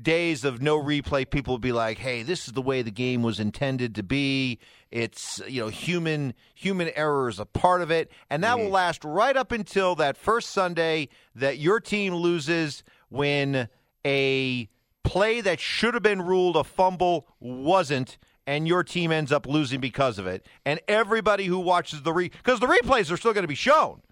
days 0.02 0.44
of 0.44 0.62
no 0.62 0.82
replay, 0.82 1.30
people 1.30 1.54
would 1.54 1.62
be 1.62 1.72
like, 1.72 1.98
"Hey, 1.98 2.24
this 2.24 2.48
is 2.48 2.54
the 2.54 2.62
way 2.62 2.82
the 2.82 2.92
game 2.92 3.24
was 3.24 3.40
intended 3.40 3.96
to 3.96 4.04
be. 4.04 4.60
It's 4.92 5.42
you 5.48 5.62
know 5.62 5.68
human 5.70 6.34
human 6.54 6.90
error 6.96 7.30
is 7.30 7.40
a 7.40 7.46
part 7.46 7.82
of 7.82 7.92
it, 7.92 8.12
and 8.30 8.44
that 8.44 8.60
will 8.60 8.68
mm. 8.68 8.72
last 8.72 9.04
right 9.04 9.36
up 9.36 9.52
until 9.52 9.96
that 9.96 10.18
first 10.18 10.50
Sunday 10.50 11.10
that 11.34 11.58
your 11.58 11.80
team 11.80 12.14
loses 12.14 12.84
when 13.10 13.70
a 14.06 14.70
play 15.04 15.42
that 15.42 15.60
should 15.60 15.94
have 15.94 16.04
been 16.04 16.22
ruled 16.22 16.56
a 16.56 16.64
fumble 16.64 17.28
wasn't." 17.40 18.18
And 18.48 18.68
your 18.68 18.84
team 18.84 19.12
ends 19.12 19.32
up 19.32 19.48
losing 19.48 19.80
because 19.80 20.20
of 20.20 20.28
it, 20.28 20.46
and 20.66 20.80
everybody 20.88 21.46
who 21.46 21.58
watches 21.58 22.04
the 22.04 22.14
re 22.14 22.30
because 22.30 22.60
the 22.60 22.68
replays 22.68 23.12
are 23.12 23.18
still 23.18 23.34
going 23.34 23.44
to 23.44 23.48
be 23.48 23.56
shown. 23.56 24.04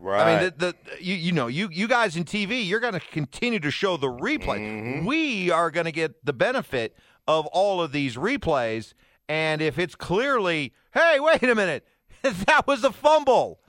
Right. 0.00 0.22
I 0.22 0.40
mean, 0.40 0.52
the, 0.58 0.72
the 0.96 1.02
you, 1.04 1.14
you 1.14 1.32
know, 1.32 1.46
you 1.48 1.68
you 1.72 1.88
guys 1.88 2.16
in 2.16 2.24
TV, 2.24 2.66
you're 2.66 2.80
going 2.80 2.92
to 2.94 3.00
continue 3.00 3.60
to 3.60 3.70
show 3.70 3.96
the 3.96 4.06
replay. 4.08 4.58
Mm-hmm. 4.60 5.06
We 5.06 5.50
are 5.50 5.70
going 5.70 5.86
to 5.86 5.92
get 5.92 6.24
the 6.24 6.32
benefit 6.32 6.96
of 7.26 7.46
all 7.46 7.82
of 7.82 7.92
these 7.92 8.16
replays, 8.16 8.94
and 9.28 9.60
if 9.60 9.78
it's 9.78 9.94
clearly, 9.94 10.72
hey, 10.94 11.18
wait 11.20 11.42
a 11.42 11.54
minute, 11.54 11.86
that 12.22 12.66
was 12.66 12.84
a 12.84 12.92
fumble, 12.92 13.60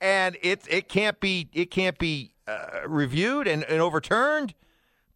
and 0.00 0.36
it 0.42 0.62
it 0.68 0.88
can't 0.88 1.18
be 1.20 1.48
it 1.52 1.70
can't 1.70 1.98
be 1.98 2.32
uh, 2.46 2.80
reviewed 2.86 3.46
and, 3.48 3.64
and 3.64 3.80
overturned, 3.80 4.54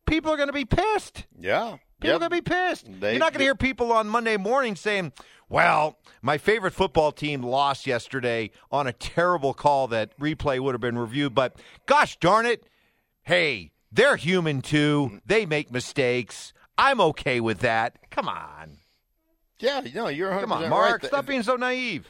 people 0.06 0.32
are 0.32 0.36
going 0.36 0.48
to 0.48 0.52
be 0.52 0.64
pissed. 0.64 1.26
yeah. 1.38 1.76
People 2.00 2.16
are 2.16 2.18
going 2.18 2.30
to 2.32 2.36
be 2.42 2.50
pissed. 2.50 2.86
They- 3.00 3.12
You're 3.12 3.20
not 3.20 3.32
going 3.32 3.38
to 3.38 3.44
hear 3.44 3.54
people 3.54 3.92
on 3.92 4.08
Monday 4.08 4.36
morning 4.36 4.74
saying, 4.74 5.12
well, 5.52 5.98
my 6.22 6.38
favorite 6.38 6.72
football 6.72 7.12
team 7.12 7.42
lost 7.42 7.86
yesterday 7.86 8.50
on 8.70 8.86
a 8.86 8.92
terrible 8.92 9.52
call 9.52 9.86
that 9.88 10.18
replay 10.18 10.58
would 10.58 10.74
have 10.74 10.80
been 10.80 10.98
reviewed, 10.98 11.34
but 11.34 11.56
gosh 11.86 12.16
darn 12.18 12.46
it, 12.46 12.64
hey, 13.22 13.70
they're 13.92 14.16
human 14.16 14.62
too. 14.62 15.20
They 15.26 15.44
make 15.44 15.70
mistakes. 15.70 16.54
I'm 16.78 17.00
okay 17.02 17.38
with 17.38 17.58
that. 17.58 17.98
Come 18.10 18.28
on. 18.28 18.78
Yeah. 19.58 19.82
No, 19.94 20.08
you're 20.08 20.30
100 20.30 20.42
Come 20.42 20.52
on, 20.52 20.62
right. 20.62 20.70
Mark. 20.70 21.02
The- 21.02 21.08
Stop 21.08 21.26
being 21.26 21.42
so 21.42 21.56
naive. 21.56 22.08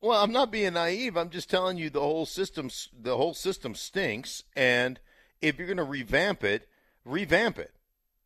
Well, 0.00 0.22
I'm 0.22 0.32
not 0.32 0.52
being 0.52 0.74
naive. 0.74 1.16
I'm 1.16 1.30
just 1.30 1.50
telling 1.50 1.76
you 1.76 1.90
the 1.90 2.00
whole 2.00 2.26
system 2.26 2.70
the 2.98 3.16
whole 3.16 3.34
system 3.34 3.74
stinks 3.74 4.44
and 4.54 5.00
if 5.42 5.58
you're 5.58 5.66
going 5.66 5.76
to 5.78 5.84
revamp 5.84 6.44
it, 6.44 6.68
revamp 7.04 7.58
it. 7.58 7.72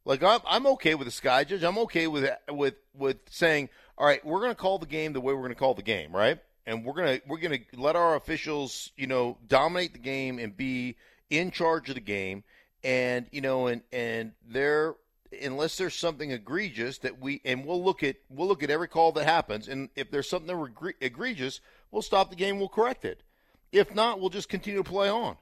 Like 0.05 0.23
I'm 0.23 0.41
I'm 0.47 0.67
okay 0.67 0.95
with 0.95 1.07
the 1.07 1.13
sky 1.13 1.45
judge. 1.45 1.63
I'm 1.63 1.79
okay 1.79 2.07
with 2.07 2.29
with 2.51 2.75
with 2.95 3.19
saying, 3.31 3.69
"All 4.03 4.09
right, 4.09 4.25
we're 4.27 4.41
going 4.41 4.51
to 4.51 4.57
call 4.57 4.81
the 4.81 4.87
game 4.87 5.13
the 5.13 5.21
way 5.21 5.33
we're 5.33 5.43
going 5.43 5.53
to 5.53 5.55
call 5.55 5.75
the 5.75 5.83
game, 5.83 6.11
right? 6.11 6.41
And 6.67 6.85
we're 6.85 6.95
going 6.95 7.21
to 7.21 7.23
we're 7.29 7.39
going 7.39 7.65
to 7.71 7.81
let 7.81 7.95
our 7.95 8.17
officials, 8.17 8.91
you 8.97 9.07
know, 9.07 9.39
dominate 9.47 9.93
the 9.93 10.01
game 10.01 10.41
and 10.41 10.57
be 10.57 10.97
in 11.31 11.53
charge 11.53 11.89
of 11.89 11.95
the 11.95 12.01
game. 12.01 12.43
And, 12.83 13.27
you 13.31 13.41
know, 13.41 13.69
and 13.69 13.83
and 13.93 14.33
they're 14.45 14.97
unless 15.41 15.77
there's 15.77 15.95
something 15.95 16.33
egregious 16.33 16.99
that 16.99 17.21
we 17.21 17.43
and 17.45 17.65
we'll 17.65 17.85
look 17.85 18.03
at 18.03 18.17
we'll 18.29 18.49
look 18.49 18.65
at 18.65 18.71
every 18.71 18.89
call 18.89 19.13
that 19.13 19.25
happens. 19.25 19.69
And 19.69 19.89
if 19.95 20.11
there's 20.11 20.29
something 20.29 20.75
egregious 21.01 21.61
we'll 21.93 22.03
stop 22.03 22.31
the 22.31 22.35
game 22.35 22.59
we'll 22.59 22.69
correct 22.69 23.05
it. 23.05 23.23
If 23.71 23.95
not 23.95 24.19
we'll 24.19 24.31
just 24.31 24.49
continue 24.49 24.83
to 24.83 24.91
play 24.91 25.11
on. 25.11 25.37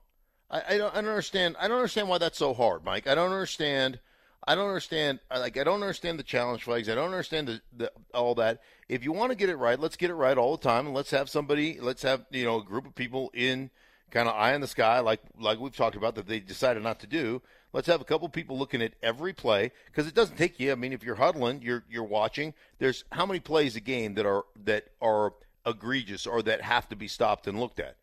I, 0.51 0.75
I, 0.75 0.77
don't, 0.77 0.95
I 0.95 1.01
don't 1.01 1.09
understand 1.09 1.57
i 1.59 1.67
don't 1.67 1.79
understand 1.79 2.11
why 2.11 2.19
that's 2.19 2.37
so 2.37 2.53
hard 2.53 2.85
mike. 2.85 3.07
I 3.07 3.15
don't 3.15 3.33
understand 3.33 4.01
I 4.47 4.55
don't 4.55 4.69
understand. 4.69 5.21
Like 5.31 5.59
I 5.59 5.65
don't 5.65 5.83
understand 5.83 6.19
the 6.19 6.25
challenge 6.25 6.65
flags. 6.65 6.89
I 6.89 6.95
don't 6.95 7.11
understand 7.11 7.49
the, 7.49 7.61
the 7.77 7.93
all 8.15 8.35
that. 8.37 8.61
If 8.89 9.05
you 9.05 9.13
want 9.13 9.31
to 9.31 9.37
get 9.37 9.49
it 9.49 9.57
right, 9.57 9.79
let's 9.79 9.97
get 9.97 10.11
it 10.11 10.15
right 10.15 10.37
all 10.37 10.57
the 10.57 10.63
time, 10.63 10.87
and 10.87 10.95
let's 10.95 11.11
have 11.11 11.29
somebody. 11.29 11.79
Let's 11.81 12.03
have 12.03 12.25
you 12.31 12.45
know 12.45 12.61
a 12.61 12.65
group 12.65 12.87
of 12.87 12.95
people 12.95 13.31
in 13.35 13.71
kind 14.11 14.29
of 14.29 14.35
eye 14.35 14.55
in 14.55 14.61
the 14.61 14.67
sky, 14.67 15.01
like 15.01 15.21
like 15.39 15.59
we've 15.59 15.77
talked 15.77 15.97
about 15.97 16.15
that 16.17 16.27
they 16.27 16.41
decided 16.41 16.83
not 16.83 17.01
to 17.01 17.07
do. 17.07 17.43
Let's 17.73 17.87
have 17.87 18.01
a 18.01 18.05
couple 18.05 18.29
people 18.29 18.59
looking 18.59 18.83
at 18.83 18.95
every 19.03 19.33
play 19.33 19.71
because 19.87 20.09
it 20.09 20.15
doesn't 20.15 20.37
take 20.37 20.59
you. 20.59 20.73
I 20.73 20.75
mean, 20.75 20.93
if 20.93 21.05
you're 21.05 21.15
huddling, 21.15 21.63
you're 21.63 21.85
you're 21.89 22.05
watching. 22.05 22.55
There's 22.79 23.05
how 23.13 23.27
many 23.27 23.41
plays 23.41 23.77
a 23.77 23.81
game 23.81 24.15
that 24.15 24.27
are 24.27 24.45
that 24.65 24.87
are 25.01 25.35
egregious 25.67 26.27
or 26.27 26.43
that 26.43 26.63
have 26.63 26.89
to 26.89 26.97
be 26.97 27.09
stopped 27.09 27.47
and 27.47 27.61
looked 27.61 27.79
at. 27.79 27.97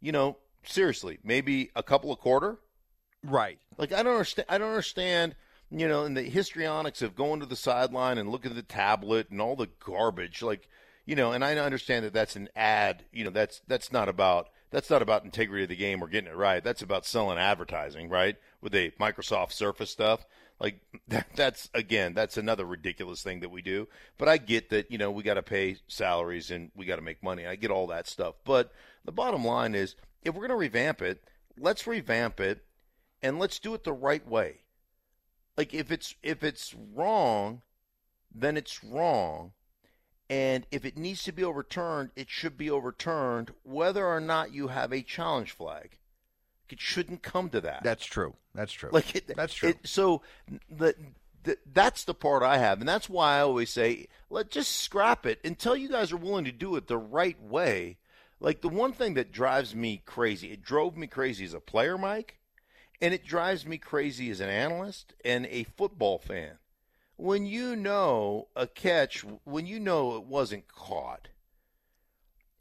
You 0.00 0.12
know, 0.12 0.36
seriously, 0.64 1.18
maybe 1.24 1.70
a 1.74 1.82
couple 1.82 2.12
a 2.12 2.16
quarter. 2.16 2.58
Right. 3.24 3.58
Like 3.78 3.92
I 3.92 4.02
don't 4.02 4.12
understand. 4.12 4.46
I 4.48 4.58
don't 4.58 4.70
understand. 4.70 5.34
You 5.70 5.86
know, 5.86 6.04
in 6.04 6.14
the 6.14 6.22
histrionics 6.22 7.02
of 7.02 7.14
going 7.14 7.40
to 7.40 7.46
the 7.46 7.56
sideline 7.56 8.18
and 8.18 8.30
looking 8.30 8.50
at 8.50 8.56
the 8.56 8.62
tablet 8.62 9.30
and 9.30 9.40
all 9.40 9.54
the 9.54 9.68
garbage. 9.84 10.42
Like, 10.42 10.68
you 11.04 11.14
know, 11.14 11.32
and 11.32 11.44
I 11.44 11.56
understand 11.56 12.04
that 12.04 12.14
that's 12.14 12.36
an 12.36 12.48
ad. 12.56 13.04
You 13.12 13.24
know, 13.24 13.30
that's 13.30 13.60
that's 13.66 13.92
not 13.92 14.08
about 14.08 14.48
that's 14.70 14.90
not 14.90 15.02
about 15.02 15.24
integrity 15.24 15.62
of 15.64 15.68
the 15.68 15.76
game 15.76 16.02
or 16.02 16.08
getting 16.08 16.30
it 16.30 16.36
right. 16.36 16.62
That's 16.62 16.82
about 16.82 17.06
selling 17.06 17.38
advertising, 17.38 18.08
right? 18.08 18.36
With 18.60 18.72
the 18.72 18.90
Microsoft 19.00 19.52
Surface 19.52 19.90
stuff. 19.90 20.26
Like 20.60 20.80
that, 21.08 21.26
that's 21.34 21.70
again, 21.74 22.14
that's 22.14 22.36
another 22.36 22.64
ridiculous 22.64 23.22
thing 23.22 23.40
that 23.40 23.50
we 23.50 23.62
do. 23.62 23.88
But 24.16 24.28
I 24.28 24.38
get 24.38 24.70
that, 24.70 24.90
you 24.90 24.98
know, 24.98 25.10
we 25.10 25.22
got 25.22 25.34
to 25.34 25.42
pay 25.42 25.76
salaries 25.86 26.50
and 26.50 26.70
we 26.74 26.86
got 26.86 26.96
to 26.96 27.02
make 27.02 27.22
money. 27.22 27.46
I 27.46 27.56
get 27.56 27.70
all 27.70 27.86
that 27.88 28.06
stuff. 28.06 28.34
But 28.44 28.72
the 29.04 29.12
bottom 29.12 29.44
line 29.44 29.74
is 29.74 29.94
if 30.22 30.34
we're 30.34 30.46
going 30.46 30.50
to 30.50 30.56
revamp 30.56 31.02
it, 31.02 31.22
let's 31.58 31.86
revamp 31.86 32.40
it 32.40 32.64
and 33.22 33.38
let's 33.38 33.58
do 33.58 33.74
it 33.74 33.84
the 33.84 33.92
right 33.92 34.26
way. 34.26 34.60
Like 35.58 35.74
if 35.74 35.92
it's 35.92 36.14
if 36.22 36.42
it's 36.42 36.74
wrong, 36.94 37.60
then 38.34 38.56
it's 38.56 38.82
wrong 38.82 39.52
and 40.30 40.66
if 40.70 40.84
it 40.84 40.96
needs 40.96 41.22
to 41.24 41.32
be 41.32 41.42
overturned, 41.42 42.10
it 42.14 42.28
should 42.28 42.58
be 42.58 42.70
overturned 42.70 43.52
whether 43.62 44.06
or 44.06 44.20
not 44.20 44.52
you 44.52 44.68
have 44.68 44.92
a 44.92 45.02
challenge 45.02 45.52
flag. 45.52 45.96
It 46.68 46.80
shouldn't 46.80 47.22
come 47.22 47.48
to 47.50 47.62
that. 47.62 47.82
That's 47.82 48.04
true. 48.04 48.34
That's 48.54 48.72
true. 48.72 48.90
Like 48.92 49.14
it, 49.14 49.34
that's 49.34 49.54
true. 49.54 49.70
It, 49.70 49.78
so 49.84 50.20
the, 50.70 50.94
the, 51.44 51.56
that's 51.72 52.04
the 52.04 52.12
part 52.12 52.42
I 52.42 52.58
have, 52.58 52.80
and 52.80 52.88
that's 52.88 53.08
why 53.08 53.38
I 53.38 53.40
always 53.40 53.70
say, 53.70 54.08
let 54.28 54.50
just 54.50 54.76
scrap 54.76 55.24
it 55.24 55.40
until 55.44 55.76
you 55.76 55.88
guys 55.88 56.12
are 56.12 56.18
willing 56.18 56.44
to 56.44 56.52
do 56.52 56.76
it 56.76 56.88
the 56.88 56.98
right 56.98 57.40
way. 57.40 57.96
Like 58.38 58.60
the 58.60 58.68
one 58.68 58.92
thing 58.92 59.14
that 59.14 59.32
drives 59.32 59.74
me 59.74 60.02
crazy, 60.04 60.52
it 60.52 60.62
drove 60.62 60.96
me 60.96 61.06
crazy 61.06 61.46
as 61.46 61.54
a 61.54 61.60
player, 61.60 61.96
Mike, 61.96 62.37
and 63.00 63.14
it 63.14 63.24
drives 63.24 63.66
me 63.66 63.78
crazy 63.78 64.30
as 64.30 64.40
an 64.40 64.48
analyst 64.48 65.14
and 65.24 65.46
a 65.46 65.64
football 65.64 66.18
fan 66.18 66.58
when 67.18 67.44
you 67.44 67.74
know 67.74 68.46
a 68.54 68.66
catch, 68.66 69.24
when 69.42 69.66
you 69.66 69.80
know 69.80 70.16
it 70.16 70.22
wasn't 70.22 70.68
caught, 70.68 71.28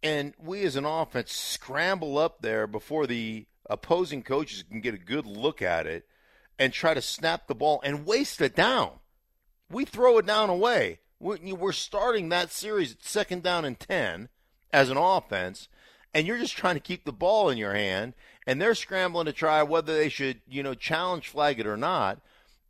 and 0.02 0.34
we 0.40 0.64
as 0.64 0.76
an 0.76 0.84
offense 0.84 1.32
scramble 1.32 2.18
up 2.18 2.42
there 2.42 2.66
before 2.66 3.06
the 3.06 3.46
opposing 3.70 4.24
coaches 4.24 4.64
can 4.64 4.82
get 4.82 4.96
a 4.96 4.98
good 4.98 5.28
look 5.28 5.62
at 5.62 5.86
it 5.86 6.08
and 6.58 6.74
try 6.74 6.96
to 6.96 7.02
snap 7.02 7.48
the 7.48 7.54
ball 7.54 7.80
and 7.84 8.06
waste 8.06 8.42
it 8.42 8.56
down. 8.56 8.94
We 9.70 9.86
throw 9.86 10.18
it 10.18 10.26
down 10.26 10.50
away. 10.50 11.02
We're 11.20 11.72
starting 11.72 12.30
that 12.30 12.52
series 12.52 12.94
at 12.94 13.04
second 13.04 13.44
down 13.44 13.64
and 13.64 13.80
10 13.80 14.30
as 14.74 14.90
an 14.90 14.98
offense, 14.98 15.68
and 16.16 16.26
you're 16.26 16.40
just 16.40 16.58
trying 16.58 16.76
to 16.76 16.82
keep 16.82 17.06
the 17.06 17.14
ball 17.14 17.50
in 17.50 17.60
your 17.60 17.74
hand, 17.74 18.16
and 18.48 18.62
they're 18.62 18.74
scrambling 18.74 19.26
to 19.26 19.34
try 19.34 19.62
whether 19.62 19.96
they 19.96 20.10
should, 20.10 20.42
you 20.48 20.64
know, 20.64 20.74
challenge 20.74 21.28
flag 21.28 21.60
it 21.60 21.68
or 21.68 21.78
not. 21.78 22.22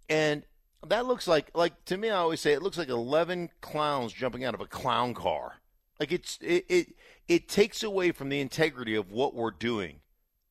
And 0.10 0.44
that 0.86 1.06
looks 1.06 1.28
like 1.28 1.52
like 1.54 1.86
to 1.86 1.98
me. 1.98 2.10
I 2.10 2.18
always 2.18 2.42
say 2.42 2.54
it 2.54 2.64
looks 2.64 2.78
like 2.78 2.90
eleven 2.90 3.50
clowns 3.62 4.12
jumping 4.12 4.44
out 4.44 4.56
of 4.56 4.62
a 4.62 4.66
clown 4.66 5.14
car. 5.14 5.62
Like 6.00 6.12
it's 6.12 6.40
it 6.42 6.66
it, 6.68 6.88
it 7.28 7.48
takes 7.48 7.84
away 7.84 8.12
from 8.12 8.30
the 8.30 8.42
integrity 8.42 8.96
of 8.96 9.12
what 9.12 9.36
we're 9.36 9.52
doing 9.52 10.00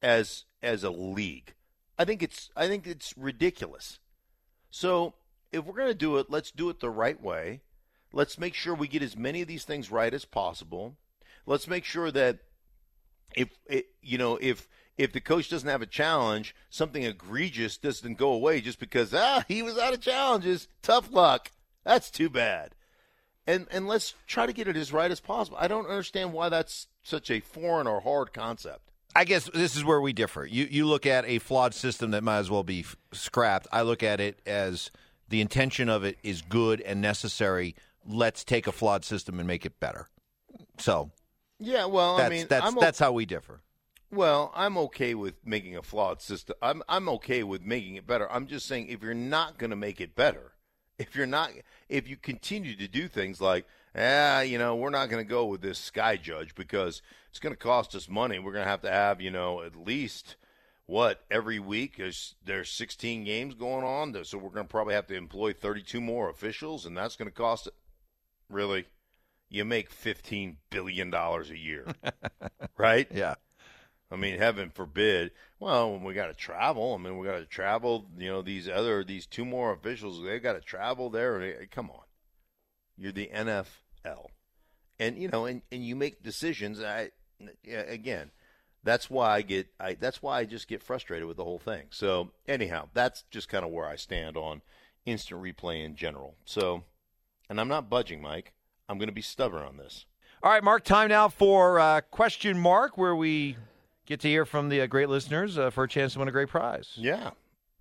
as 0.01 0.45
as 0.63 0.85
a 0.85 0.91
league. 0.91 1.55
I 1.99 2.05
think 2.05 2.23
it's 2.23 2.51
I 2.57 2.69
think 2.69 2.87
it's 2.87 3.13
ridiculous. 3.17 3.99
So 4.71 5.15
if 5.53 5.65
we're 5.65 5.77
going 5.77 5.89
to 5.89 5.95
do 5.95 6.19
it, 6.19 6.27
let's 6.29 6.51
do 6.51 6.69
it 6.71 6.81
the 6.81 6.91
right 6.91 7.21
way. 7.21 7.63
Let's 8.13 8.39
make 8.39 8.55
sure 8.55 8.75
we 8.75 8.89
get 8.89 9.03
as 9.03 9.17
many 9.17 9.43
of 9.43 9.49
these 9.49 9.65
things 9.65 9.91
right 9.91 10.13
as 10.13 10.25
possible. 10.25 10.97
Let's 11.47 11.67
make 11.67 11.85
sure 11.85 12.11
that 12.11 12.39
if 13.35 13.49
it, 13.67 13.87
you 14.03 14.19
know 14.19 14.39
if 14.41 14.69
if 14.99 15.13
the 15.13 15.21
coach 15.21 15.51
doesn't 15.51 15.69
have 15.69 15.83
a 15.83 15.87
challenge, 15.87 16.55
something 16.71 17.03
egregious 17.05 17.77
doesn't 17.77 18.19
go 18.19 18.33
away 18.33 18.61
just 18.61 18.79
because 18.79 19.13
ah 19.15 19.45
he 19.49 19.63
was 19.63 19.79
out 19.79 19.95
of 19.95 20.01
challenges. 20.01 20.69
Tough 20.83 21.13
luck. 21.13 21.51
That's 21.85 22.11
too 22.11 22.29
bad. 22.31 22.75
And 23.47 23.67
and 23.71 23.87
let's 23.87 24.15
try 24.27 24.47
to 24.47 24.53
get 24.53 24.69
it 24.69 24.77
as 24.77 24.93
right 24.93 25.11
as 25.11 25.21
possible. 25.21 25.59
I 25.61 25.69
don't 25.69 25.87
understand 25.87 26.33
why 26.33 26.49
that's 26.49 26.89
such 27.03 27.31
a 27.31 27.41
foreign 27.41 27.87
or 27.87 28.01
hard 28.01 28.33
concept. 28.33 28.91
I 29.15 29.25
guess 29.25 29.49
this 29.55 29.77
is 29.77 29.85
where 29.85 30.01
we 30.01 30.13
differ. 30.13 30.45
You 30.45 30.67
you 30.71 30.85
look 30.87 31.07
at 31.07 31.25
a 31.27 31.39
flawed 31.39 31.75
system 31.75 32.11
that 32.11 32.25
might 32.25 32.39
as 32.39 32.51
well 32.51 32.65
be 32.65 32.81
f- 32.81 32.97
scrapped. 33.13 33.67
I 33.73 33.83
look 33.83 34.03
at 34.03 34.21
it 34.21 34.41
as 34.45 34.91
the 35.29 35.41
intention 35.41 35.89
of 35.89 36.05
it 36.05 36.19
is 36.23 36.43
good 36.43 36.81
and 36.81 37.01
necessary. 37.01 37.75
Let's 38.05 38.45
take 38.45 38.67
a 38.67 38.73
flawed 38.73 39.05
system 39.05 39.39
and 39.39 39.47
make 39.47 39.65
it 39.65 39.81
better. 39.81 40.09
So, 40.79 41.11
yeah, 41.59 41.87
well, 41.87 42.21
I 42.21 42.29
mean, 42.29 42.47
that's 42.49 42.67
I'm 42.67 42.75
that's 42.79 42.99
how 42.99 43.13
we 43.13 43.27
differ. 43.27 43.61
Well, 44.17 44.51
I'm 44.55 44.79
okay 44.79 45.15
with 45.15 45.35
making 45.45 45.77
a 45.77 45.83
flawed 45.83 46.23
system. 46.23 46.57
I'm 46.63 46.83
I'm 46.89 47.07
okay 47.11 47.43
with 47.43 47.61
making 47.61 47.97
it 47.97 48.07
better. 48.07 48.33
I'm 48.33 48.47
just 48.47 48.65
saying 48.65 48.89
if 48.89 49.03
you're 49.03 49.13
not 49.13 49.59
going 49.59 49.69
to 49.69 49.77
make 49.77 50.01
it 50.01 50.15
better, 50.15 50.53
if 50.99 51.15
you're 51.15 51.27
not 51.27 51.51
if 51.91 52.09
you 52.09 52.17
continue 52.17 52.75
to 52.77 52.89
do 52.89 53.09
things 53.09 53.43
like, 53.43 53.67
ah, 53.95 54.41
you 54.41 54.57
know, 54.57 54.75
we're 54.75 54.89
not 54.89 55.11
going 55.11 55.23
to 55.23 55.29
go 55.29 55.45
with 55.45 55.61
this 55.61 55.79
sky 55.79 56.17
judge 56.17 56.55
because 56.55 57.03
it's 57.29 57.39
going 57.39 57.53
to 57.53 57.59
cost 57.59 57.95
us 57.95 58.09
money. 58.09 58.39
We're 58.39 58.55
going 58.55 58.65
to 58.65 58.71
have 58.71 58.81
to 58.83 58.91
have, 58.91 59.21
you 59.21 59.31
know, 59.31 59.61
at 59.61 59.77
least 59.77 60.37
what 60.87 61.23
every 61.31 61.59
week 61.59 61.99
there's 61.99 62.37
there's 62.43 62.71
16 62.71 63.23
games 63.25 63.53
going 63.53 63.85
on, 63.85 64.17
so 64.25 64.39
we're 64.39 64.49
going 64.49 64.65
to 64.67 64.71
probably 64.71 64.95
have 64.95 65.09
to 65.09 65.15
employ 65.15 65.53
32 65.53 66.01
more 66.01 66.31
officials, 66.31 66.87
and 66.87 66.97
that's 66.97 67.17
going 67.17 67.29
to 67.29 67.37
cost 67.37 67.67
it. 67.67 67.75
Really, 68.49 68.87
you 69.51 69.67
make 69.67 69.91
15 69.91 70.57
billion 70.71 71.11
dollars 71.11 71.51
a 71.51 71.59
year, 71.59 71.87
right? 72.79 73.09
Yeah. 73.13 73.35
I 74.11 74.17
mean, 74.17 74.39
heaven 74.39 74.71
forbid. 74.71 75.33
Well, 75.59 75.93
when 75.93 76.05
we 76.05 76.15
got 76.15 76.29
to 76.29 76.35
travel, 76.35 76.95
I 76.95 77.03
mean, 77.03 77.19
we 77.19 77.27
got 77.27 77.39
to 77.39 77.47
travel. 77.47 78.07
You 78.17 78.29
know, 78.29 78.43
these 78.43 78.69
other 78.69 79.03
these 79.03 79.27
two 79.27 79.45
more 79.45 79.73
officials, 79.73 80.23
they 80.23 80.39
got 80.39 80.53
to 80.53 80.61
travel 80.61 81.11
there. 81.11 81.67
Come 81.71 81.91
on, 81.91 82.05
you're 82.97 83.13
the 83.13 83.31
NFL, 83.35 84.27
and 84.99 85.19
you 85.19 85.29
know, 85.29 85.47
and, 85.47 85.63
and 85.73 85.85
you 85.85 85.97
make 85.97 86.23
decisions. 86.23 86.81
I 86.81 87.11
again, 87.67 88.31
that's 88.85 89.11
why 89.11 89.35
I 89.35 89.43
get. 89.43 89.69
I 89.81 89.95
that's 89.95 90.23
why 90.23 90.39
I 90.39 90.45
just 90.45 90.69
get 90.69 90.83
frustrated 90.83 91.27
with 91.27 91.37
the 91.37 91.45
whole 91.45 91.59
thing. 91.59 91.87
So 91.91 92.31
anyhow, 92.47 92.89
that's 92.95 93.25
just 93.31 93.49
kind 93.49 93.65
of 93.65 93.73
where 93.73 93.87
I 93.87 93.97
stand 93.97 94.37
on 94.37 94.63
instant 95.05 95.43
replay 95.43 95.85
in 95.85 95.97
general. 95.97 96.37
So, 96.45 96.85
and 97.51 97.61
I'm 97.61 97.69
not 97.69 97.91
budging, 97.91 98.23
Mike. 98.23 98.53
I'm 98.89 98.99
going 98.99 99.09
to 99.09 99.15
be 99.15 99.23
stubborn 99.23 99.65
on 99.65 99.79
this. 99.79 100.07
All 100.43 100.53
right, 100.53 100.63
Mark. 100.63 100.85
Time 100.85 101.09
now 101.09 101.29
for 101.29 101.81
uh, 101.81 102.03
question 102.03 102.59
mark, 102.59 102.97
where 102.97 103.17
we 103.17 103.57
get 104.07 104.21
to 104.21 104.29
hear 104.29 104.45
from 104.45 104.69
the 104.69 104.81
uh, 104.81 104.87
great 104.87 105.09
listeners 105.09 105.59
uh, 105.59 105.71
for 105.71 105.85
a 105.85 105.89
chance 105.89 106.15
to 106.15 106.21
win 106.21 106.29
a 106.29 106.33
great 106.33 106.49
prize. 106.49 106.93
Yeah. 106.97 107.31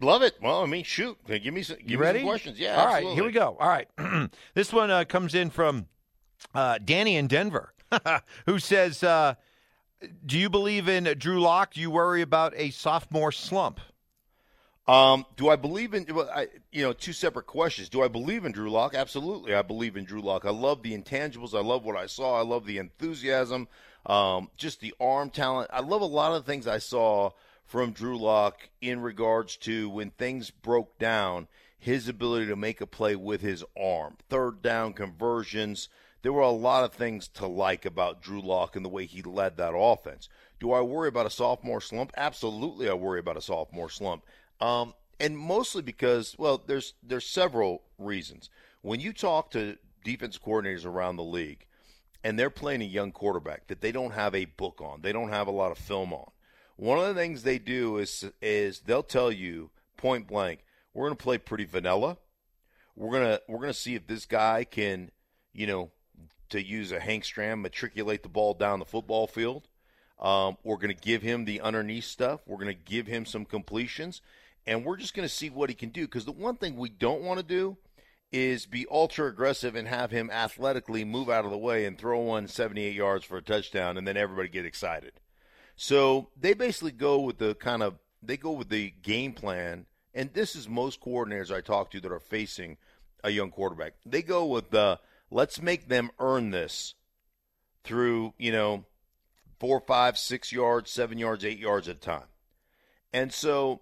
Love 0.02 0.22
it. 0.24 0.36
Well, 0.42 0.62
I 0.62 0.66
mean, 0.66 0.84
shoot. 0.84 1.18
Give 1.26 1.54
me 1.54 1.64
some, 1.64 1.78
give 1.78 1.92
you 1.92 1.98
me 1.98 2.04
ready? 2.04 2.20
some 2.20 2.28
questions. 2.28 2.60
Yeah. 2.60 2.82
All 2.82 2.88
right, 2.88 3.08
here 3.08 3.24
we 3.24 3.32
go. 3.32 3.56
All 3.60 3.70
right. 3.70 3.88
this 4.54 4.74
one 4.74 4.92
uh, 4.92 5.06
comes 5.06 5.34
in 5.34 5.50
from 5.50 5.88
uh, 6.54 6.80
Danny 6.84 7.16
in 7.16 7.28
Denver, 7.28 7.74
who 8.46 8.60
says, 8.60 9.04
uh, 9.04 9.36
Do 10.26 10.38
you 10.38 10.50
believe 10.50 10.90
in 10.90 11.06
Drew 11.18 11.40
Lock? 11.40 11.76
Do 11.76 11.82
you 11.82 11.90
worry 11.90 12.22
about 12.22 12.54
a 12.58 12.72
sophomore 12.72 13.32
slump? 13.32 13.80
Um, 14.88 15.26
do 15.36 15.50
I 15.50 15.56
believe 15.56 15.94
in? 15.94 16.06
You 16.72 16.84
know, 16.84 16.94
two 16.94 17.14
separate 17.14 17.48
questions. 17.48 17.90
Do 17.90 18.04
I 18.04 18.08
believe 18.08 18.46
in 18.46 18.52
Drew 18.52 18.70
Lock? 18.70 18.94
Absolutely, 18.94 19.56
I 19.56 19.64
believe 19.64 19.98
in 19.98 20.06
Drew 20.06 20.22
Lock. 20.22 20.46
I 20.46 20.52
love 20.52 20.84
the 20.84 20.96
intangibles. 20.96 21.58
I 21.58 21.62
love 21.62 21.84
what 21.84 21.98
I 21.98 22.06
saw. 22.06 22.40
I 22.40 22.44
love 22.44 22.66
the 22.66 22.78
enthusiasm. 22.78 23.68
Um, 24.06 24.52
just 24.58 24.82
the 24.82 24.94
arm 25.00 25.32
talent. 25.32 25.72
I 25.74 25.80
love 25.80 26.02
a 26.02 26.06
lot 26.06 26.34
of 26.34 26.46
the 26.46 26.52
things 26.52 26.68
I 26.68 26.78
saw 26.78 27.32
from 27.66 27.92
Drew 27.92 28.18
Lock 28.18 28.70
in 28.80 29.02
regards 29.02 29.58
to 29.58 29.90
when 29.90 30.12
things 30.12 30.52
broke 30.52 31.00
down, 31.00 31.48
his 31.80 32.08
ability 32.08 32.46
to 32.48 32.56
make 32.56 32.80
a 32.80 32.86
play 32.86 33.16
with 33.16 33.42
his 33.42 33.64
arm, 33.76 34.18
third 34.30 34.62
down 34.62 34.94
conversions. 34.94 35.90
There 36.22 36.34
were 36.34 36.42
a 36.42 36.52
lot 36.52 36.84
of 36.84 36.94
things 36.94 37.28
to 37.30 37.48
like 37.48 37.86
about 37.86 38.22
Drew 38.22 38.42
Lock 38.42 38.76
and 38.76 38.86
the 38.86 38.90
way 38.90 39.06
he 39.06 39.24
led 39.24 39.58
that 39.58 39.76
offense. 39.76 40.30
Do 40.60 40.72
I 40.72 40.82
worry 40.82 41.08
about 41.08 41.26
a 41.26 41.32
sophomore 41.32 41.82
slump? 41.82 42.12
Absolutely, 42.16 42.88
I 42.88 42.94
worry 42.94 43.20
about 43.20 43.38
a 43.38 43.42
sophomore 43.42 43.90
slump. 43.90 44.24
Um, 44.62 44.94
and 45.20 45.38
mostly 45.38 45.82
because, 45.82 46.36
well, 46.38 46.62
there's 46.66 46.94
there's 47.04 47.26
several 47.26 47.84
reasons. 47.98 48.50
When 48.82 49.00
you 49.00 49.14
talk 49.14 49.52
to 49.52 49.78
defense 50.04 50.38
coordinators 50.38 50.86
around 50.86 51.16
the 51.16 51.24
league, 51.24 51.66
and 52.24 52.38
they're 52.38 52.50
playing 52.50 52.82
a 52.82 52.86
young 52.86 53.12
quarterback 53.12 53.68
that 53.68 53.82
they 53.82 53.92
don't 53.92 54.12
have 54.12 54.36
a 54.36 54.46
book 54.46 54.82
on, 54.82 55.02
they 55.02 55.12
don't 55.12 55.30
have 55.30 55.48
a 55.48 55.52
lot 55.52 55.72
of 55.72 55.78
film 55.78 56.14
on. 56.14 56.30
One 56.78 57.00
of 57.00 57.08
the 57.08 57.20
things 57.20 57.44
they 57.44 57.60
do 57.60 57.98
is 57.98 58.26
is 58.42 58.82
they'll 58.82 59.04
tell 59.04 59.32
you 59.32 59.72
point 59.98 60.28
blank, 60.28 60.64
we're 60.94 61.08
going 61.08 61.18
to 61.18 61.24
play 61.24 61.38
pretty 61.38 61.66
vanilla. 61.66 62.18
We're 62.96 63.12
gonna 63.12 63.40
we're 63.48 63.60
gonna 63.60 63.74
see 63.74 63.96
if 63.96 64.08
this 64.08 64.26
guy 64.26 64.64
can, 64.64 65.12
you 65.54 65.68
know, 65.68 65.92
to 66.50 66.66
use 66.66 66.92
a 66.92 67.00
Hank 67.00 67.24
Stram, 67.24 67.62
matriculate 67.62 68.24
the 68.24 68.30
ball 68.30 68.54
down 68.54 68.80
the 68.80 68.86
football 68.86 69.28
field. 69.28 69.68
Um, 70.20 70.58
we're 70.64 70.78
going 70.78 70.96
to 70.96 71.02
give 71.02 71.22
him 71.22 71.46
the 71.46 71.62
underneath 71.62 72.06
stuff. 72.06 72.42
We're 72.46 72.58
going 72.58 72.76
to 72.76 72.92
give 72.92 73.08
him 73.08 73.26
some 73.26 73.46
completions, 73.46 74.22
and 74.68 74.84
we're 74.84 74.98
just 74.98 75.14
going 75.14 75.28
to 75.28 75.34
see 75.34 75.50
what 75.50 75.70
he 75.70 75.76
can 75.76 75.90
do. 75.90 76.06
Because 76.06 76.26
the 76.26 76.32
one 76.32 76.56
thing 76.56 76.76
we 76.76 76.90
don't 76.90 77.22
want 77.22 77.40
to 77.40 77.46
do 77.46 77.78
is 78.32 78.66
be 78.66 78.86
ultra 78.90 79.28
aggressive 79.28 79.76
and 79.76 79.88
have 79.88 80.12
him 80.12 80.30
athletically 80.30 81.06
move 81.06 81.30
out 81.30 81.46
of 81.46 81.52
the 81.52 81.58
way 81.58 81.86
and 81.86 81.98
throw 81.98 82.20
one 82.20 82.48
78 82.48 82.94
yards 82.94 83.24
for 83.24 83.38
a 83.38 83.42
touchdown, 83.42 83.98
and 83.98 84.08
then 84.08 84.18
everybody 84.18 84.50
get 84.50 84.66
excited. 84.66 85.14
So 85.76 86.30
they 86.40 86.54
basically 86.54 86.92
go 86.92 87.20
with 87.20 87.38
the 87.38 87.56
kind 87.56 87.84
of 87.84 87.96
they 88.22 88.38
go 88.38 88.52
with 88.52 88.70
the 88.70 88.92
game 89.04 89.34
plan, 89.34 89.86
and 90.14 90.34
this 90.34 90.56
is 90.56 90.68
most 90.68 91.02
coordinators 91.02 91.54
I 91.54 91.62
talk 91.62 91.92
to 91.92 92.02
that 92.02 92.12
are 92.12 92.20
facing 92.20 92.78
a 93.24 93.30
young 93.30 93.52
quarterback. 93.52 93.94
They 94.06 94.22
go 94.22 94.46
with 94.46 94.72
the 94.72 95.00
let's 95.30 95.62
make 95.62 95.88
them 95.88 96.12
earn 96.20 96.52
this 96.52 96.96
through 97.84 98.34
you 98.38 98.52
know 98.52 98.86
four, 99.60 99.80
five, 99.80 100.18
six 100.18 100.52
yards, 100.52 100.92
seven 100.92 101.18
yards, 101.18 101.46
eight 101.46 101.60
yards 101.60 101.88
at 101.88 101.98
a 101.98 102.00
time. 102.00 102.28
And 103.14 103.34
so, 103.34 103.82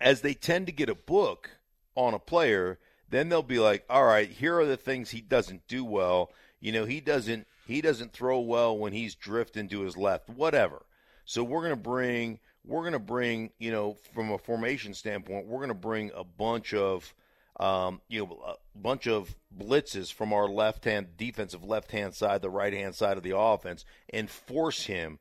as 0.00 0.20
they 0.20 0.34
tend 0.34 0.66
to 0.66 0.72
get 0.72 0.88
a 0.88 0.94
book 0.94 1.50
on 1.94 2.14
a 2.14 2.18
player, 2.18 2.78
then 3.10 3.28
they'll 3.28 3.42
be 3.42 3.58
like, 3.58 3.84
all 3.88 4.04
right, 4.04 4.30
here 4.30 4.58
are 4.58 4.66
the 4.66 4.76
things 4.76 5.10
he 5.10 5.20
doesn't 5.20 5.66
do 5.66 5.84
well. 5.84 6.30
You 6.60 6.72
know, 6.72 6.84
he 6.84 7.00
doesn't 7.00 7.46
he 7.66 7.80
doesn't 7.80 8.12
throw 8.12 8.40
well 8.40 8.76
when 8.76 8.92
he's 8.92 9.14
drifting 9.14 9.68
to 9.68 9.80
his 9.82 9.96
left, 9.96 10.28
whatever. 10.28 10.86
So 11.24 11.44
we're 11.44 11.68
to 11.68 11.76
bring 11.76 12.38
we're 12.64 12.90
to 12.90 12.98
bring, 12.98 13.50
you 13.58 13.70
know, 13.70 13.96
from 14.12 14.30
a 14.30 14.38
formation 14.38 14.92
standpoint, 14.94 15.46
we're 15.46 15.66
to 15.66 15.74
bring 15.74 16.10
a 16.14 16.24
bunch 16.24 16.74
of 16.74 17.14
um, 17.58 18.00
you 18.08 18.24
know, 18.24 18.40
a 18.46 18.78
bunch 18.78 19.08
of 19.08 19.34
blitzes 19.56 20.12
from 20.12 20.32
our 20.32 20.46
left 20.46 20.84
hand 20.84 21.16
defensive 21.16 21.64
left 21.64 21.90
hand 21.90 22.14
side, 22.14 22.40
the 22.40 22.50
right 22.50 22.72
hand 22.72 22.94
side 22.94 23.16
of 23.16 23.24
the 23.24 23.36
offense, 23.36 23.84
and 24.10 24.30
force 24.30 24.84
him 24.84 25.18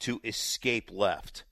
to 0.00 0.20
escape 0.24 0.90
left 0.92 1.42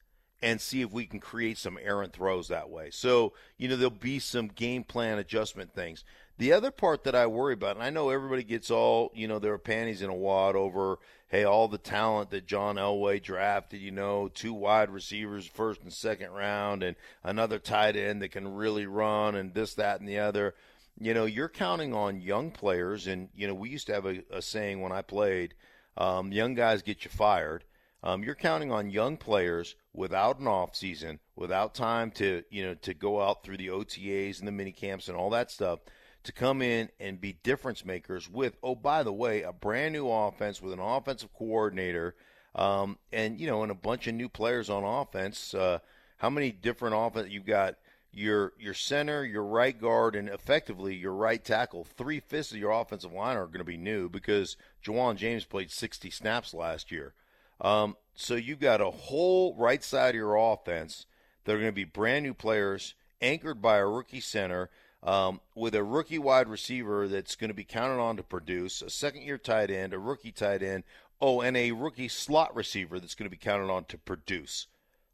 and 0.43 0.61
see 0.61 0.81
if 0.81 0.93
we 0.93 1.07
can 1.07 1.21
create 1.21 1.59
some 1.59 1.79
errant 1.83 2.13
throws 2.13 2.49
that 2.49 2.71
way. 2.71 2.91
So, 2.91 3.35
you 3.59 3.69
know, 3.69 3.77
there'll 3.77 3.91
be 3.91 4.19
some 4.19 4.49
game 4.49 4.85
plan 4.85 5.19
adjustment 5.19 5.75
things. 5.75 6.05
The 6.39 6.55
other 6.55 6.71
part 6.71 7.05
that 7.05 7.15
I 7.15 7.27
worry 7.27 7.53
about, 7.53 7.77
and 7.77 7.85
I 7.85 7.91
know 7.91 8.09
everybody 8.09 8.43
gets 8.43 8.71
all, 8.71 9.13
you 9.15 9.29
know, 9.29 9.39
their 9.39 9.59
panties 9.59 10.01
in 10.01 10.09
a 10.09 10.15
wad 10.15 10.57
over, 10.57 10.99
hey, 11.29 11.45
all 11.45 11.69
the 11.69 11.77
talent 11.77 12.31
that 12.31 12.47
John 12.47 12.77
Elway 12.77 13.23
drafted, 13.23 13.83
you 13.83 13.91
know, 13.91 14.29
two 14.29 14.55
wide 14.55 14.89
receivers, 14.89 15.47
first 15.47 15.83
and 15.83 15.93
second 15.93 16.31
round, 16.31 16.83
and 16.83 16.97
another 17.23 17.59
tight 17.59 17.95
end 17.95 18.23
that 18.23 18.31
can 18.31 18.55
really 18.55 18.87
run, 18.87 19.35
and 19.35 19.53
this, 19.53 19.75
that, 19.75 20.01
and 20.01 20.09
the 20.09 20.19
other. 20.19 20.55
You 20.99 21.13
know, 21.13 21.27
you're 21.27 21.51
counting 21.51 21.93
on 21.93 22.23
young 22.23 22.51
players, 22.51 23.07
and, 23.07 23.29
you 23.37 23.47
know, 23.47 23.55
we 23.55 23.69
used 23.69 23.89
to 23.89 23.95
have 23.95 24.07
a, 24.07 24.23
a 24.31 24.41
saying 24.41 24.81
when 24.81 24.93
I 24.93 25.03
played, 25.03 25.53
um, 25.99 26.33
young 26.33 26.55
guys 26.55 26.81
get 26.81 27.05
you 27.05 27.11
fired. 27.11 27.65
Um, 28.03 28.23
you're 28.23 28.35
counting 28.35 28.73
on 28.73 28.91
young 28.91 29.17
players 29.17 29.77
without 29.93 30.39
an 30.39 30.47
off 30.47 30.75
season, 30.75 31.21
without 31.37 31.75
time 31.75 32.11
to 32.13 32.43
you 32.51 32.65
know 32.65 32.75
to 32.75 32.95
go 32.95 33.21
out 33.21 33.43
through 33.43 33.59
the 33.59 33.69
OTAs 33.69 34.39
and 34.39 34.49
the 34.49 34.53
mini 34.53 34.73
camps 34.73 35.09
and 35.09 35.17
all 35.17 35.31
that 35.31 35.51
stuff 35.51 35.81
to 36.23 36.33
come 36.33 36.61
in 36.63 36.89
and 36.99 37.21
be 37.21 37.33
difference 37.43 37.85
makers 37.85 38.29
with 38.29 38.57
oh 38.63 38.75
by 38.75 39.03
the 39.03 39.13
way 39.13 39.43
a 39.43 39.53
brand 39.53 39.93
new 39.93 40.11
offense 40.11 40.61
with 40.61 40.73
an 40.73 40.79
offensive 40.79 41.33
coordinator 41.33 42.15
um, 42.55 42.99
and 43.13 43.41
you 43.41 43.47
know 43.47 43.63
and 43.63 43.71
a 43.71 43.77
bunch 43.77 44.07
of 44.07 44.15
new 44.15 44.29
players 44.29 44.71
on 44.71 44.85
offense. 44.85 45.55
Uh, 45.55 45.79
how 46.19 46.31
many 46.31 46.51
different 46.51 46.95
offense 46.97 47.31
you've 47.31 47.47
got? 47.47 47.77
Your 48.13 48.53
your 48.59 48.75
center, 48.75 49.25
your 49.25 49.45
right 49.45 49.79
guard, 49.79 50.17
and 50.17 50.29
effectively 50.29 50.97
your 50.97 51.13
right 51.13 51.43
tackle. 51.43 51.85
Three 51.85 52.19
fifths 52.19 52.51
of 52.51 52.59
your 52.59 52.73
offensive 52.73 53.13
line 53.13 53.37
are 53.37 53.47
going 53.47 53.59
to 53.59 53.65
be 53.65 53.77
new 53.77 54.09
because 54.09 54.57
Ja'Wuan 54.85 55.17
James 55.17 55.45
played 55.45 55.71
60 55.71 56.11
snaps 56.11 56.53
last 56.53 56.91
year. 56.91 57.15
Um, 57.61 57.97
so 58.15 58.35
you've 58.35 58.61
got 58.61 58.81
a 58.81 58.91
whole 58.91 59.55
right 59.55 59.83
side 59.83 60.11
of 60.11 60.15
your 60.17 60.37
offense 60.37 61.07
that 61.45 61.53
are 61.53 61.59
going 61.59 61.69
to 61.69 61.73
be 61.73 61.85
brand 61.85 62.25
new 62.25 62.35
players 62.35 62.95
anchored 63.21 63.61
by 63.61 63.79
a 63.79 63.87
rookie 63.87 64.21
center 64.21 64.71
um, 65.03 65.41
with 65.55 65.75
a 65.75 65.83
rookie 65.83 66.19
wide 66.19 66.49
receiver 66.49 67.09
that's 67.09 67.37
going 67.37 67.49
to 67.49 67.55
be 67.55 67.65
counted 67.65 68.01
on 68.01 68.17
to 68.17 68.23
produce, 68.23 68.83
a 68.83 68.91
second 68.91 69.23
year 69.23 69.39
tight 69.39 69.71
end, 69.71 69.95
a 69.95 69.99
rookie 69.99 70.33
tight 70.33 70.63
end, 70.63 70.85
oh, 71.21 71.41
and 71.41 71.57
a 71.57 71.73
rookie 71.73 72.09
slot 72.09 72.55
receiver 72.55 73.01
that's 73.01 73.15
going 73.15 73.27
to 73.27 73.35
be 73.35 73.37
counted 73.37 73.71
on 73.71 73.85
to 73.85 73.99
produce. 73.99 74.67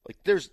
Like 0.07 0.19
there's 0.25 0.51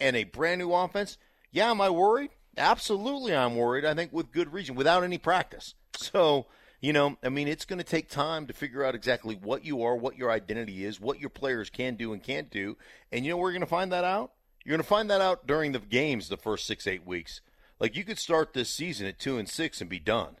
and 0.00 0.16
a 0.16 0.24
brand 0.24 0.60
new 0.60 0.72
offense. 0.72 1.18
Yeah, 1.50 1.70
am 1.70 1.80
I 1.80 1.90
worried? 1.90 2.30
Absolutely, 2.56 3.34
I'm 3.34 3.56
worried. 3.56 3.84
I 3.84 3.94
think 3.94 4.12
with 4.12 4.32
good 4.32 4.52
reason, 4.52 4.74
without 4.74 5.04
any 5.04 5.18
practice. 5.18 5.74
So 5.96 6.46
you 6.86 6.92
know, 6.92 7.16
I 7.20 7.30
mean, 7.30 7.48
it's 7.48 7.64
going 7.64 7.80
to 7.80 7.84
take 7.84 8.08
time 8.08 8.46
to 8.46 8.52
figure 8.52 8.84
out 8.84 8.94
exactly 8.94 9.34
what 9.34 9.64
you 9.64 9.82
are, 9.82 9.96
what 9.96 10.16
your 10.16 10.30
identity 10.30 10.84
is, 10.84 11.00
what 11.00 11.18
your 11.18 11.30
players 11.30 11.68
can 11.68 11.96
do 11.96 12.12
and 12.12 12.22
can't 12.22 12.48
do. 12.48 12.76
And 13.10 13.24
you 13.24 13.32
know 13.32 13.38
you're 13.38 13.50
going 13.50 13.60
to 13.60 13.66
find 13.66 13.90
that 13.90 14.04
out? 14.04 14.30
You're 14.64 14.74
going 14.74 14.84
to 14.84 14.88
find 14.88 15.10
that 15.10 15.20
out 15.20 15.48
during 15.48 15.72
the 15.72 15.80
games 15.80 16.28
the 16.28 16.36
first 16.36 16.64
six, 16.64 16.86
eight 16.86 17.04
weeks. 17.04 17.40
Like 17.80 17.96
you 17.96 18.04
could 18.04 18.20
start 18.20 18.52
this 18.52 18.70
season 18.70 19.08
at 19.08 19.18
two 19.18 19.36
and 19.36 19.48
six 19.48 19.80
and 19.80 19.90
be 19.90 19.98
done 19.98 20.36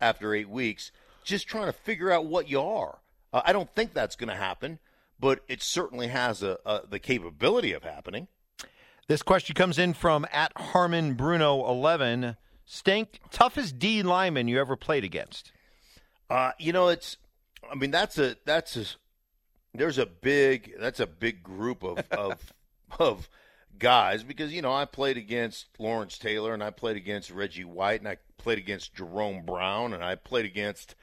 after 0.00 0.32
eight 0.32 0.48
weeks, 0.48 0.92
just 1.24 1.48
trying 1.48 1.66
to 1.66 1.72
figure 1.72 2.12
out 2.12 2.26
what 2.26 2.48
you 2.48 2.60
are. 2.60 3.00
Uh, 3.32 3.42
I 3.44 3.52
don't 3.52 3.74
think 3.74 3.92
that's 3.92 4.14
going 4.14 4.30
to 4.30 4.36
happen, 4.36 4.78
but 5.18 5.40
it 5.48 5.62
certainly 5.62 6.06
has 6.06 6.44
a, 6.44 6.58
a, 6.64 6.82
the 6.88 7.00
capability 7.00 7.72
of 7.72 7.82
happening. 7.82 8.28
This 9.08 9.22
question 9.22 9.56
comes 9.56 9.80
in 9.80 9.94
from 9.94 10.26
at 10.32 10.52
Harmon 10.56 11.14
Bruno 11.14 11.68
eleven. 11.68 12.36
Stink, 12.64 13.18
toughest 13.32 13.80
D 13.80 14.04
lineman 14.04 14.46
you 14.46 14.60
ever 14.60 14.76
played 14.76 15.02
against? 15.02 15.50
Uh, 16.32 16.52
you 16.58 16.72
know, 16.72 16.88
it's. 16.88 17.18
I 17.70 17.74
mean, 17.74 17.90
that's 17.90 18.18
a 18.18 18.36
that's 18.46 18.76
a. 18.76 18.86
There's 19.74 19.98
a 19.98 20.06
big 20.06 20.74
that's 20.80 20.98
a 20.98 21.06
big 21.06 21.42
group 21.42 21.84
of 21.84 21.98
of 22.10 22.54
of 22.98 23.28
guys 23.78 24.22
because 24.22 24.50
you 24.50 24.62
know 24.62 24.72
I 24.72 24.86
played 24.86 25.18
against 25.18 25.66
Lawrence 25.78 26.16
Taylor 26.16 26.54
and 26.54 26.64
I 26.64 26.70
played 26.70 26.96
against 26.96 27.30
Reggie 27.30 27.64
White 27.64 28.00
and 28.00 28.08
I 28.08 28.16
played 28.38 28.56
against 28.56 28.94
Jerome 28.94 29.44
Brown 29.44 29.92
and 29.92 30.02
I 30.02 30.14
played 30.14 30.46
against 30.46 30.94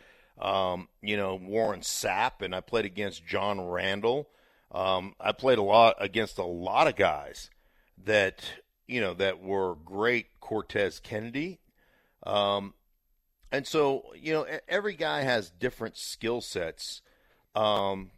um, 0.42 0.88
you 1.02 1.16
know 1.16 1.36
Warren 1.36 1.82
Sapp 1.82 2.42
and 2.42 2.56
I 2.56 2.62
played 2.62 2.86
against 2.86 3.24
John 3.24 3.62
Randle. 3.62 4.30
Um, 4.72 5.14
I 5.20 5.32
played 5.32 5.60
a 5.60 5.64
lot 5.64 5.96
against 6.00 6.40
a 6.40 6.44
lot 6.44 6.88
of 6.88 6.96
guys 6.96 7.52
that 8.04 8.44
you 8.88 9.00
know 9.00 9.14
that 9.14 9.44
were 9.44 9.76
great. 9.76 10.40
Cortez 10.40 11.00
Kennedy, 11.00 11.60
um, 12.26 12.74
and 13.52 13.66
so 13.66 14.06
you 14.16 14.34
know 14.34 14.46
every 14.68 14.96
guy 14.96 15.22
has 15.22 15.50
different 15.50 15.98
skill 15.98 16.42
sets 16.42 17.02
um, 17.56 18.12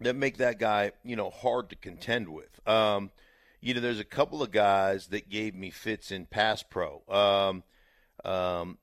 that 0.00 0.16
make 0.16 0.38
that 0.38 0.58
guy 0.58 0.92
you 1.04 1.16
know 1.16 1.30
hard 1.30 1.70
to 1.70 1.76
contend 1.76 2.28
with. 2.28 2.66
Um, 2.66 3.10
you 3.60 3.72
know, 3.72 3.80
there's 3.80 4.00
a 4.00 4.04
couple 4.04 4.42
of 4.42 4.50
guys 4.50 5.06
that 5.06 5.30
gave 5.30 5.54
me 5.54 5.70
fits 5.70 6.10
in 6.10 6.26
pass 6.26 6.62
pro. 6.62 7.02
Um, 7.08 7.62
um, 8.22 8.78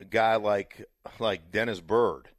a 0.00 0.04
guy 0.04 0.36
like 0.36 0.84
like 1.18 1.50
Dennis 1.50 1.80
Byrd 1.80 2.30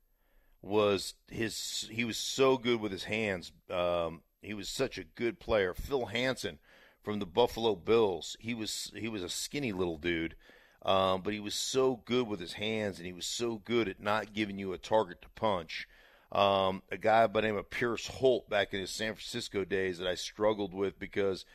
was 0.62 1.16
his 1.30 1.90
he 1.92 2.06
was 2.06 2.18
so 2.18 2.58
good 2.58 2.80
with 2.80 2.92
his 2.92 3.06
hands. 3.06 3.52
Um, 3.70 4.22
he 4.42 4.54
was 4.54 4.70
such 4.70 4.98
a 4.98 5.04
good 5.04 5.40
player. 5.40 5.74
Phil 5.74 6.08
Hansen 6.08 6.60
from 7.04 7.20
the 7.20 7.26
Buffalo 7.26 7.76
Bills. 7.76 8.38
He 8.40 8.54
was 8.54 8.92
he 8.96 9.08
was 9.08 9.24
a 9.24 9.30
skinny 9.30 9.72
little 9.72 9.98
dude 9.98 10.36
um, 10.84 11.22
but 11.22 11.34
he 11.34 11.40
was 11.40 11.54
so 11.54 12.02
good 12.06 12.28
with 12.28 12.40
his 12.40 12.54
hands, 12.54 12.98
and 12.98 13.06
he 13.06 13.14
was 13.14 13.26
so 13.26 13.62
good 13.64 13.88
at 13.88 14.00
not 14.00 14.34
giving 14.34 14.58
you 14.58 14.74
a 14.74 14.78
target 14.78 15.22
to 15.22 15.30
punch. 15.30 15.88
Um, 16.32 16.82
a 16.90 16.98
guy 16.98 17.28
by 17.28 17.42
the 17.42 17.48
name 17.48 17.58
of 17.58 17.70
Pierce 17.70 18.08
Holt 18.08 18.50
back 18.50 18.74
in 18.74 18.80
his 18.80 18.90
San 18.90 19.14
Francisco 19.14 19.66
days 19.66 19.98
that 20.00 20.08
I 20.08 20.16
struggled 20.16 20.74
with 20.74 20.98
because 20.98 21.46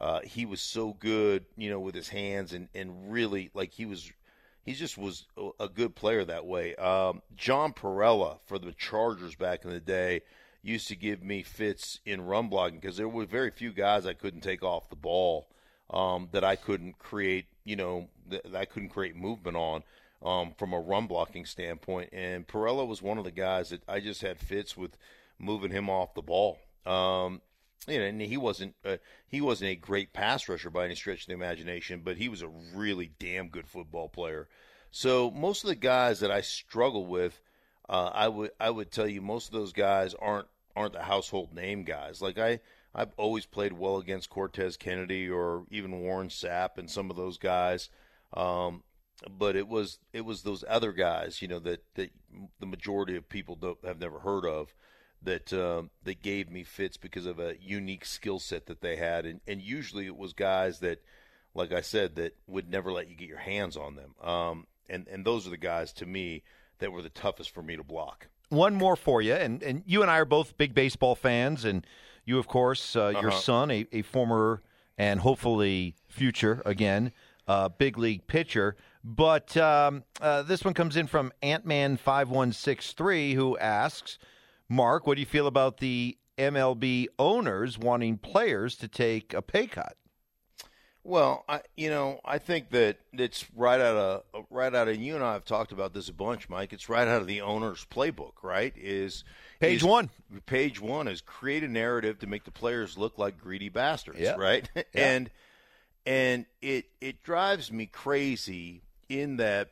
uh, 0.00 0.20
he 0.24 0.46
was 0.46 0.60
so 0.60 0.94
good, 0.94 1.44
you 1.56 1.68
know, 1.68 1.80
with 1.80 1.94
his 1.94 2.08
hands 2.08 2.52
and, 2.54 2.68
and 2.74 3.12
really 3.12 3.50
like 3.52 3.72
he 3.72 3.84
was, 3.84 4.10
he 4.64 4.72
just 4.72 4.96
was 4.96 5.26
a 5.60 5.68
good 5.68 5.94
player 5.94 6.24
that 6.24 6.46
way. 6.46 6.74
Um, 6.76 7.20
John 7.36 7.74
Parrella 7.74 8.38
for 8.46 8.58
the 8.58 8.72
Chargers 8.72 9.34
back 9.34 9.64
in 9.64 9.70
the 9.70 9.80
day 9.80 10.22
used 10.62 10.88
to 10.88 10.96
give 10.96 11.22
me 11.22 11.42
fits 11.42 12.00
in 12.06 12.22
run 12.22 12.48
blocking 12.48 12.80
because 12.80 12.96
there 12.96 13.08
were 13.08 13.26
very 13.26 13.50
few 13.50 13.72
guys 13.72 14.06
I 14.06 14.14
couldn't 14.14 14.40
take 14.40 14.62
off 14.62 14.88
the 14.88 14.96
ball 14.96 15.48
um, 15.90 16.28
that 16.32 16.44
I 16.44 16.56
couldn't 16.56 16.98
create, 16.98 17.46
you 17.64 17.76
know, 17.76 18.08
that 18.28 18.54
I 18.54 18.64
couldn't 18.64 18.90
create 18.90 19.16
movement 19.16 19.56
on 19.56 19.82
um, 20.22 20.52
from 20.56 20.72
a 20.72 20.80
run 20.80 21.06
blocking 21.06 21.44
standpoint. 21.44 22.10
And 22.12 22.46
Parrella 22.46 22.86
was 22.86 23.02
one 23.02 23.18
of 23.18 23.24
the 23.24 23.30
guys 23.30 23.70
that 23.70 23.82
I 23.88 24.00
just 24.00 24.22
had 24.22 24.38
fits 24.38 24.76
with 24.76 24.96
moving 25.38 25.70
him 25.70 25.90
off 25.90 26.14
the 26.14 26.22
ball. 26.22 26.58
Um, 26.86 27.40
you 27.88 27.98
know, 27.98 28.04
and 28.04 28.20
he 28.20 28.36
wasn't 28.36 28.74
uh, 28.84 28.98
he 29.26 29.40
wasn't 29.40 29.70
a 29.70 29.76
great 29.76 30.12
pass 30.12 30.48
rusher 30.48 30.70
by 30.70 30.84
any 30.84 30.94
stretch 30.94 31.22
of 31.22 31.26
the 31.26 31.34
imagination, 31.34 32.02
but 32.04 32.16
he 32.16 32.28
was 32.28 32.42
a 32.42 32.48
really 32.74 33.10
damn 33.18 33.48
good 33.48 33.66
football 33.66 34.08
player. 34.08 34.48
So 34.90 35.30
most 35.30 35.64
of 35.64 35.68
the 35.68 35.76
guys 35.76 36.20
that 36.20 36.30
I 36.30 36.42
struggle 36.42 37.06
with, 37.06 37.40
uh, 37.88 38.10
I 38.12 38.28
would 38.28 38.50
I 38.60 38.70
would 38.70 38.92
tell 38.92 39.08
you 39.08 39.20
most 39.20 39.46
of 39.46 39.52
those 39.52 39.72
guys 39.72 40.14
aren't 40.14 40.46
aren't 40.76 40.92
the 40.92 41.02
household 41.02 41.54
name 41.54 41.82
guys. 41.82 42.22
Like 42.22 42.38
I 42.38 42.60
I've 42.94 43.12
always 43.16 43.46
played 43.46 43.72
well 43.72 43.96
against 43.98 44.30
Cortez 44.30 44.76
Kennedy 44.76 45.28
or 45.28 45.64
even 45.70 46.00
Warren 46.00 46.28
Sapp 46.28 46.76
and 46.76 46.90
some 46.90 47.10
of 47.10 47.16
those 47.16 47.38
guys. 47.38 47.88
Um, 48.34 48.82
but 49.30 49.56
it 49.56 49.68
was 49.68 49.98
it 50.12 50.24
was 50.24 50.42
those 50.42 50.64
other 50.68 50.92
guys, 50.92 51.40
you 51.40 51.48
know, 51.48 51.60
that, 51.60 51.84
that 51.94 52.10
the 52.60 52.66
majority 52.66 53.16
of 53.16 53.28
people 53.28 53.58
have 53.84 54.00
never 54.00 54.18
heard 54.20 54.44
of 54.44 54.74
that 55.22 55.52
uh, 55.52 55.82
that 56.04 56.22
gave 56.22 56.50
me 56.50 56.64
fits 56.64 56.96
because 56.96 57.26
of 57.26 57.38
a 57.38 57.56
unique 57.60 58.04
skill 58.04 58.38
set 58.38 58.66
that 58.66 58.80
they 58.80 58.96
had, 58.96 59.24
and, 59.24 59.40
and 59.46 59.62
usually 59.62 60.06
it 60.06 60.16
was 60.16 60.32
guys 60.32 60.80
that, 60.80 61.02
like 61.54 61.72
I 61.72 61.80
said, 61.80 62.16
that 62.16 62.36
would 62.46 62.68
never 62.68 62.92
let 62.92 63.08
you 63.08 63.16
get 63.16 63.28
your 63.28 63.38
hands 63.38 63.76
on 63.76 63.94
them. 63.94 64.14
Um, 64.20 64.66
and 64.88 65.06
and 65.08 65.24
those 65.24 65.46
are 65.46 65.50
the 65.50 65.56
guys 65.56 65.92
to 65.94 66.06
me 66.06 66.42
that 66.78 66.92
were 66.92 67.02
the 67.02 67.08
toughest 67.08 67.50
for 67.54 67.62
me 67.62 67.76
to 67.76 67.84
block. 67.84 68.28
One 68.48 68.74
more 68.74 68.96
for 68.96 69.22
you, 69.22 69.34
and 69.34 69.62
and 69.62 69.82
you 69.86 70.02
and 70.02 70.10
I 70.10 70.18
are 70.18 70.24
both 70.24 70.58
big 70.58 70.74
baseball 70.74 71.14
fans, 71.14 71.64
and 71.64 71.86
you, 72.24 72.38
of 72.38 72.46
course, 72.46 72.96
uh, 72.96 73.08
your 73.08 73.28
uh-huh. 73.28 73.40
son, 73.40 73.70
a, 73.70 73.86
a 73.92 74.02
former 74.02 74.62
and 74.98 75.20
hopefully 75.20 75.96
future 76.08 76.62
again 76.64 77.12
uh, 77.48 77.68
big 77.68 77.98
league 77.98 78.26
pitcher. 78.26 78.76
But 79.04 79.56
um, 79.56 80.04
uh, 80.20 80.42
this 80.42 80.64
one 80.64 80.74
comes 80.74 80.96
in 80.96 81.06
from 81.06 81.32
Antman 81.42 81.96
five 81.96 82.30
one 82.30 82.52
six 82.52 82.92
three, 82.92 83.34
who 83.34 83.58
asks, 83.58 84.18
Mark, 84.68 85.06
what 85.06 85.14
do 85.14 85.20
you 85.20 85.26
feel 85.26 85.46
about 85.46 85.78
the 85.78 86.16
MLB 86.38 87.06
owners 87.18 87.78
wanting 87.78 88.16
players 88.16 88.76
to 88.76 88.88
take 88.88 89.34
a 89.34 89.42
pay 89.42 89.66
cut? 89.66 89.96
Well, 91.04 91.44
I 91.48 91.62
you 91.76 91.90
know 91.90 92.20
I 92.24 92.38
think 92.38 92.70
that 92.70 92.98
it's 93.12 93.44
right 93.56 93.80
out 93.80 93.96
of 94.32 94.44
right 94.50 94.72
out 94.72 94.86
of 94.86 94.96
you 94.96 95.16
and 95.16 95.24
I 95.24 95.32
have 95.32 95.44
talked 95.44 95.72
about 95.72 95.92
this 95.92 96.08
a 96.08 96.12
bunch, 96.12 96.48
Mike. 96.48 96.72
It's 96.72 96.88
right 96.88 97.08
out 97.08 97.20
of 97.20 97.26
the 97.26 97.40
owner's 97.40 97.84
playbook, 97.84 98.34
right? 98.44 98.72
Is 98.76 99.24
page 99.62 99.78
is, 99.78 99.84
one. 99.84 100.10
Page 100.46 100.80
one 100.80 101.08
is 101.08 101.20
create 101.20 101.64
a 101.64 101.68
narrative 101.68 102.18
to 102.20 102.26
make 102.26 102.44
the 102.44 102.50
players 102.50 102.98
look 102.98 103.18
like 103.18 103.40
greedy 103.40 103.68
bastards, 103.68 104.20
yeah. 104.20 104.34
right? 104.36 104.68
Yeah. 104.76 104.84
and 104.94 105.30
and 106.04 106.46
it 106.60 106.86
it 107.00 107.22
drives 107.22 107.70
me 107.70 107.86
crazy 107.86 108.82
in 109.08 109.36
that 109.36 109.70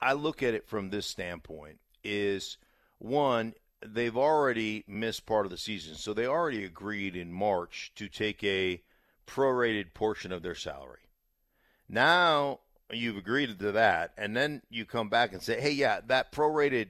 I 0.00 0.14
look 0.14 0.42
at 0.42 0.54
it 0.54 0.66
from 0.66 0.90
this 0.90 1.06
standpoint: 1.06 1.78
is 2.02 2.58
one 2.98 3.54
they've 3.84 4.16
already 4.16 4.84
missed 4.86 5.26
part 5.26 5.46
of 5.46 5.50
the 5.50 5.58
season, 5.58 5.94
so 5.94 6.12
they 6.12 6.26
already 6.26 6.64
agreed 6.64 7.16
in 7.16 7.32
March 7.32 7.92
to 7.96 8.08
take 8.08 8.42
a 8.44 8.82
prorated 9.26 9.94
portion 9.94 10.32
of 10.32 10.42
their 10.42 10.54
salary. 10.54 11.00
Now 11.88 12.60
you've 12.92 13.16
agreed 13.16 13.58
to 13.58 13.72
that, 13.72 14.12
and 14.16 14.36
then 14.36 14.62
you 14.70 14.84
come 14.84 15.08
back 15.08 15.32
and 15.32 15.42
say, 15.42 15.60
hey, 15.60 15.70
yeah, 15.70 16.00
that 16.06 16.32
prorated 16.32 16.88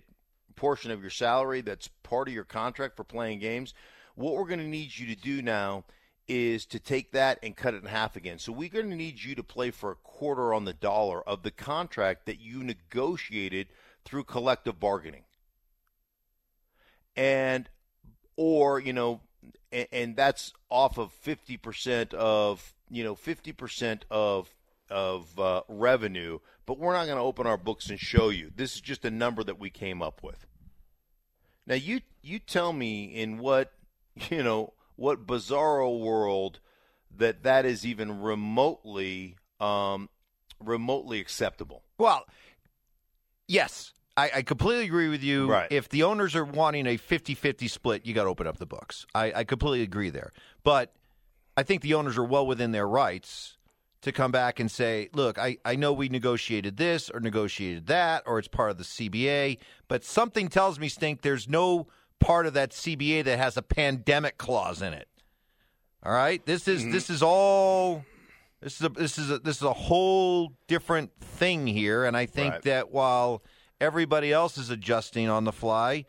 portion 0.53 0.91
of 0.91 1.01
your 1.01 1.11
salary 1.11 1.61
that's 1.61 1.89
part 2.03 2.29
of 2.29 2.35
your 2.35 2.45
contract 2.45 2.97
for 2.97 3.05
playing 3.05 3.39
games, 3.39 3.75
what 4.15 4.35
we're 4.35 4.47
going 4.47 4.61
to 4.61 4.67
need 4.67 4.97
you 4.97 5.15
to 5.15 5.21
do 5.21 5.43
now 5.43 5.85
is 6.29 6.67
to 6.67 6.79
take 6.79 7.13
that 7.13 7.39
and 7.43 7.57
cut 7.57 7.75
it 7.75 7.83
in 7.83 7.89
half 7.89 8.17
again. 8.17 8.39
So 8.39 8.53
we're 8.53 8.69
going 8.69 8.91
to 8.91 8.97
need 8.97 9.23
you 9.23 9.35
to 9.35 9.43
play 9.43 9.71
for 9.71 9.91
a 9.91 9.97
quarter 9.97 10.55
on 10.55 10.65
the 10.65 10.73
dollar 10.73 11.27
of 11.29 11.43
the 11.43 11.51
contract 11.51 12.27
that 12.27 12.41
you 12.41 12.63
negotiated 12.63 13.69
through 14.05 14.25
collective 14.25 14.79
bargaining. 14.79 15.25
And, 17.17 17.69
or, 18.37 18.81
you 18.81 18.93
know, 18.93 19.21
and, 19.71 19.89
and 19.93 20.17
that's 20.17 20.53
off 20.71 20.99
of 20.99 21.13
50% 21.25 22.15
of, 22.15 22.75
you 22.89 23.05
know, 23.05 23.15
50% 23.15 24.03
of 24.11 24.55
of 24.93 25.39
uh, 25.41 25.63
revenue, 25.69 26.39
but 26.67 26.79
we're 26.79 26.93
not 26.93 27.07
going 27.07 27.17
to 27.17 27.23
open 27.23 27.47
our 27.47 27.57
books 27.57 27.91
and 27.91 27.99
show 27.99 28.29
you. 28.29 28.51
This 28.55 28.75
is 28.75 28.81
just 28.81 29.05
a 29.05 29.11
number 29.11 29.43
that 29.45 29.59
we 29.59 29.71
came 29.71 30.03
up 30.03 30.23
with. 30.23 30.47
Now 31.67 31.75
you 31.75 32.01
you 32.23 32.39
tell 32.39 32.73
me 32.73 33.05
in 33.05 33.39
what 33.39 33.73
you 34.31 34.43
know 34.43 34.75
what 34.97 35.27
bizarro 35.27 35.99
world 35.99 36.61
that 37.17 37.43
that 37.43 37.65
is 37.65 37.87
even 37.87 38.21
remotely 38.21 39.37
um, 39.61 40.09
remotely 40.61 41.21
acceptable. 41.21 41.83
Well, 41.99 42.27
yes, 43.47 43.93
I, 44.17 44.31
I, 44.37 44.43
completely 44.43 44.85
agree 44.85 45.09
with 45.09 45.23
you. 45.23 45.49
Right. 45.49 45.71
If 45.71 45.89
the 45.89 46.03
owners 46.03 46.35
are 46.35 46.45
wanting 46.45 46.87
a 46.87 46.97
50 46.97 47.35
50 47.35 47.69
split, 47.69 48.07
you 48.07 48.13
got 48.13 48.25
to 48.25 48.31
open 48.31 48.47
up 48.47 48.59
the 48.59 48.67
books. 48.67 49.07
I, 49.15 49.33
I 49.33 49.45
completely 49.45 49.83
agree 49.83 50.11
there. 50.11 50.33
But 50.65 50.93
I 51.57 51.63
think 51.63 51.83
the 51.83 51.95
owners 51.95 52.19
are 52.19 52.25
well 52.25 52.47
within 52.47 52.73
their 52.73 52.89
rights 52.89 53.57
to 54.03 54.13
come 54.13 54.33
back 54.33 54.61
and 54.61 54.71
say, 54.71 55.09
look, 55.15 55.39
I, 55.39 55.59
I 55.65 55.77
know 55.77 55.93
we 55.93 56.09
negotiated 56.09 56.77
this 56.77 57.09
or 57.09 57.21
negotiated 57.21 57.87
that, 57.87 58.25
or 58.27 58.39
it's 58.39 58.49
part 58.49 58.71
of 58.71 58.79
the 58.79 58.85
CBA, 58.85 59.59
but 59.89 60.05
something 60.05 60.49
tells 60.49 60.79
me, 60.79 60.89
Stink, 60.89 61.23
there's 61.23 61.49
no 61.49 61.87
part 62.21 62.47
of 62.47 62.55
that 62.55 62.71
CBA 62.71 63.25
that 63.25 63.39
has 63.39 63.57
a 63.57 63.63
pandemic 63.63 64.39
clause 64.39 64.83
in 64.83 64.93
it. 64.93 65.09
All 66.05 66.13
right? 66.13 66.45
This 66.45 66.67
is 66.67 66.83
mm-hmm. 66.83 66.93
this 66.93 67.11
is 67.11 67.23
all 67.23 68.05
this 68.61 68.81
is 68.81 68.83
a 68.83 68.89
this 68.89 69.19
is 69.19 69.31
a 69.31 69.39
this 69.39 69.57
is 69.57 69.63
a 69.63 69.73
whole 69.73 70.53
different 70.67 71.13
thing 71.21 71.67
here, 71.67 72.05
and 72.05 72.17
I 72.17 72.27
think 72.27 72.55
right. 72.55 72.63
that 72.63 72.91
while 72.91 73.43
everybody 73.81 74.33
else 74.33 74.59
is 74.59 74.71
adjusting 74.71 75.29
on 75.29 75.45
the 75.45 75.53
fly. 75.53 76.05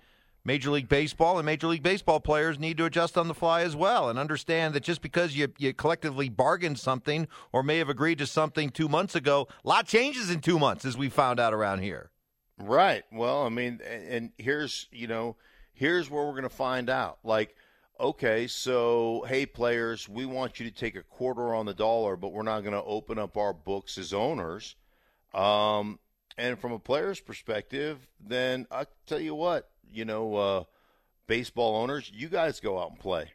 Major 0.45 0.71
League 0.71 0.89
Baseball 0.89 1.39
and 1.39 1.45
Major 1.45 1.67
League 1.67 1.83
Baseball 1.83 2.19
players 2.19 2.59
need 2.59 2.77
to 2.77 2.85
adjust 2.85 3.17
on 3.17 3.29
the 3.29 3.33
fly 3.33 3.61
as 3.61 3.75
well 3.75 4.09
and 4.09 4.19
understand 4.19 4.73
that 4.73 4.83
just 4.83 5.01
because 5.01 5.37
you, 5.37 5.47
you 5.57 5.73
collectively 5.73 6.27
bargained 6.27 6.77
something 6.77 7.27
or 7.53 7.63
may 7.63 7.77
have 7.77 7.87
agreed 7.87 8.17
to 8.17 8.27
something 8.27 8.69
two 8.69 8.89
months 8.89 9.15
ago, 9.15 9.47
a 9.63 9.67
lot 9.67 9.87
changes 9.87 10.29
in 10.29 10.41
two 10.41 10.59
months, 10.59 10.83
as 10.83 10.97
we 10.97 11.07
found 11.07 11.39
out 11.39 11.53
around 11.53 11.79
here. 11.79 12.11
Right. 12.57 13.03
Well, 13.11 13.45
I 13.45 13.49
mean, 13.49 13.79
and 13.81 14.31
here's, 14.37 14.87
you 14.91 15.07
know, 15.07 15.37
here's 15.73 16.09
where 16.09 16.25
we're 16.25 16.31
going 16.31 16.43
to 16.43 16.49
find 16.49 16.89
out. 16.89 17.19
Like, 17.23 17.55
okay, 17.99 18.47
so, 18.47 19.25
hey, 19.27 19.45
players, 19.45 20.09
we 20.09 20.25
want 20.25 20.59
you 20.59 20.69
to 20.69 20.75
take 20.75 20.95
a 20.97 21.03
quarter 21.03 21.55
on 21.55 21.65
the 21.65 21.73
dollar, 21.73 22.17
but 22.17 22.33
we're 22.33 22.43
not 22.43 22.61
going 22.61 22.73
to 22.73 22.83
open 22.83 23.17
up 23.17 23.37
our 23.37 23.53
books 23.53 23.97
as 23.97 24.13
owners. 24.13 24.75
Um, 25.33 25.99
and 26.37 26.59
from 26.59 26.73
a 26.73 26.79
player's 26.79 27.19
perspective, 27.19 28.07
then 28.19 28.67
I 28.71 28.85
tell 29.07 29.19
you 29.19 29.35
what, 29.35 29.69
you 29.93 30.05
know, 30.05 30.35
uh, 30.35 30.63
baseball 31.27 31.75
owners, 31.75 32.11
you 32.13 32.29
guys 32.29 32.59
go 32.59 32.79
out 32.79 32.91
and 32.91 32.99
play, 32.99 33.31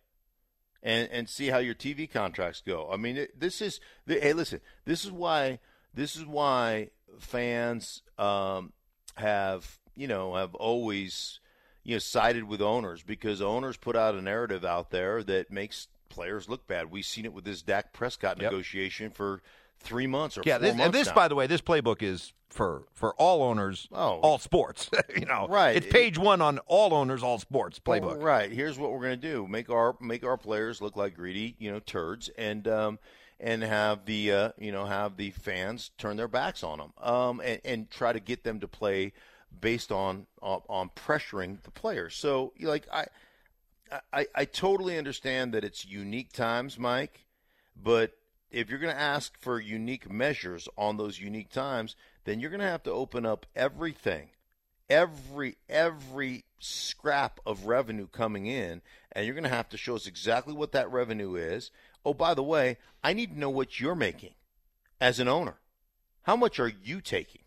and 0.82 1.08
and 1.10 1.28
see 1.28 1.48
how 1.48 1.58
your 1.58 1.74
TV 1.74 2.10
contracts 2.10 2.62
go. 2.64 2.88
I 2.90 2.96
mean, 2.96 3.16
it, 3.16 3.38
this 3.38 3.60
is 3.60 3.80
hey, 4.06 4.32
listen, 4.32 4.60
this 4.84 5.04
is 5.04 5.10
why 5.10 5.60
this 5.94 6.16
is 6.16 6.24
why 6.24 6.90
fans 7.18 8.02
um, 8.18 8.72
have 9.16 9.78
you 9.96 10.06
know 10.06 10.34
have 10.34 10.54
always 10.54 11.40
you 11.82 11.94
know 11.94 11.98
sided 11.98 12.44
with 12.44 12.60
owners 12.60 13.02
because 13.02 13.40
owners 13.40 13.76
put 13.76 13.96
out 13.96 14.14
a 14.14 14.22
narrative 14.22 14.64
out 14.64 14.90
there 14.90 15.22
that 15.24 15.50
makes 15.50 15.88
players 16.08 16.48
look 16.48 16.66
bad. 16.66 16.90
We've 16.90 17.04
seen 17.04 17.24
it 17.24 17.32
with 17.32 17.44
this 17.44 17.62
Dak 17.62 17.92
Prescott 17.92 18.40
yep. 18.40 18.50
negotiation 18.50 19.10
for 19.10 19.42
three 19.80 20.06
months 20.06 20.38
or 20.38 20.42
yeah. 20.44 20.58
This, 20.58 20.78
and 20.78 20.92
this, 20.92 21.08
now. 21.08 21.14
by 21.14 21.28
the 21.28 21.34
way, 21.34 21.46
this 21.46 21.60
playbook 21.60 22.02
is 22.02 22.32
for 22.50 22.84
for 22.92 23.14
all 23.14 23.42
owners, 23.42 23.88
oh. 23.92 24.20
all 24.20 24.38
sports. 24.38 24.90
you 25.16 25.26
know, 25.26 25.46
right? 25.48 25.76
It's 25.76 25.86
page 25.86 26.18
one 26.18 26.40
on 26.40 26.58
all 26.66 26.94
owners, 26.94 27.22
all 27.22 27.38
sports 27.38 27.78
playbook. 27.78 28.22
right. 28.22 28.50
Here's 28.50 28.78
what 28.78 28.92
we're 28.92 29.02
going 29.02 29.20
to 29.20 29.28
do: 29.28 29.46
make 29.46 29.70
our 29.70 29.96
make 30.00 30.24
our 30.24 30.36
players 30.36 30.80
look 30.80 30.96
like 30.96 31.14
greedy, 31.14 31.56
you 31.58 31.70
know, 31.70 31.80
turds, 31.80 32.30
and 32.36 32.66
um, 32.66 32.98
and 33.38 33.62
have 33.62 34.04
the 34.06 34.32
uh, 34.32 34.52
you 34.58 34.72
know 34.72 34.86
have 34.86 35.16
the 35.16 35.30
fans 35.30 35.90
turn 35.98 36.16
their 36.16 36.28
backs 36.28 36.62
on 36.62 36.78
them, 36.78 36.92
um, 37.00 37.40
and, 37.40 37.60
and 37.64 37.90
try 37.90 38.12
to 38.12 38.20
get 38.20 38.44
them 38.44 38.60
to 38.60 38.68
play 38.68 39.12
based 39.60 39.92
on 39.92 40.26
on, 40.40 40.62
on 40.68 40.90
pressuring 40.90 41.62
the 41.62 41.70
players. 41.70 42.14
So, 42.14 42.52
like 42.60 42.86
I. 42.92 43.06
I, 44.12 44.26
I 44.34 44.44
totally 44.44 44.98
understand 44.98 45.54
that 45.54 45.64
it's 45.64 45.86
unique 45.86 46.30
times, 46.34 46.78
Mike, 46.78 47.24
but 47.74 48.12
if 48.50 48.70
you're 48.70 48.78
going 48.78 48.94
to 48.94 49.00
ask 49.00 49.38
for 49.38 49.60
unique 49.60 50.10
measures 50.10 50.68
on 50.76 50.96
those 50.96 51.20
unique 51.20 51.50
times, 51.50 51.96
then 52.28 52.40
you're 52.40 52.50
going 52.50 52.60
to 52.60 52.66
have 52.66 52.82
to 52.82 52.92
open 52.92 53.24
up 53.24 53.46
everything, 53.56 54.28
every 54.90 55.56
every 55.68 56.44
scrap 56.58 57.40
of 57.46 57.66
revenue 57.66 58.06
coming 58.06 58.46
in, 58.46 58.82
and 59.12 59.24
you're 59.24 59.34
going 59.34 59.44
to 59.44 59.50
have 59.50 59.70
to 59.70 59.78
show 59.78 59.96
us 59.96 60.06
exactly 60.06 60.52
what 60.52 60.72
that 60.72 60.90
revenue 60.90 61.36
is. 61.36 61.70
Oh, 62.04 62.12
by 62.12 62.34
the 62.34 62.42
way, 62.42 62.76
I 63.02 63.14
need 63.14 63.32
to 63.32 63.38
know 63.38 63.48
what 63.48 63.80
you're 63.80 63.94
making 63.94 64.34
as 65.00 65.18
an 65.18 65.28
owner. 65.28 65.54
How 66.22 66.36
much 66.36 66.60
are 66.60 66.68
you 66.68 67.00
taking? 67.00 67.42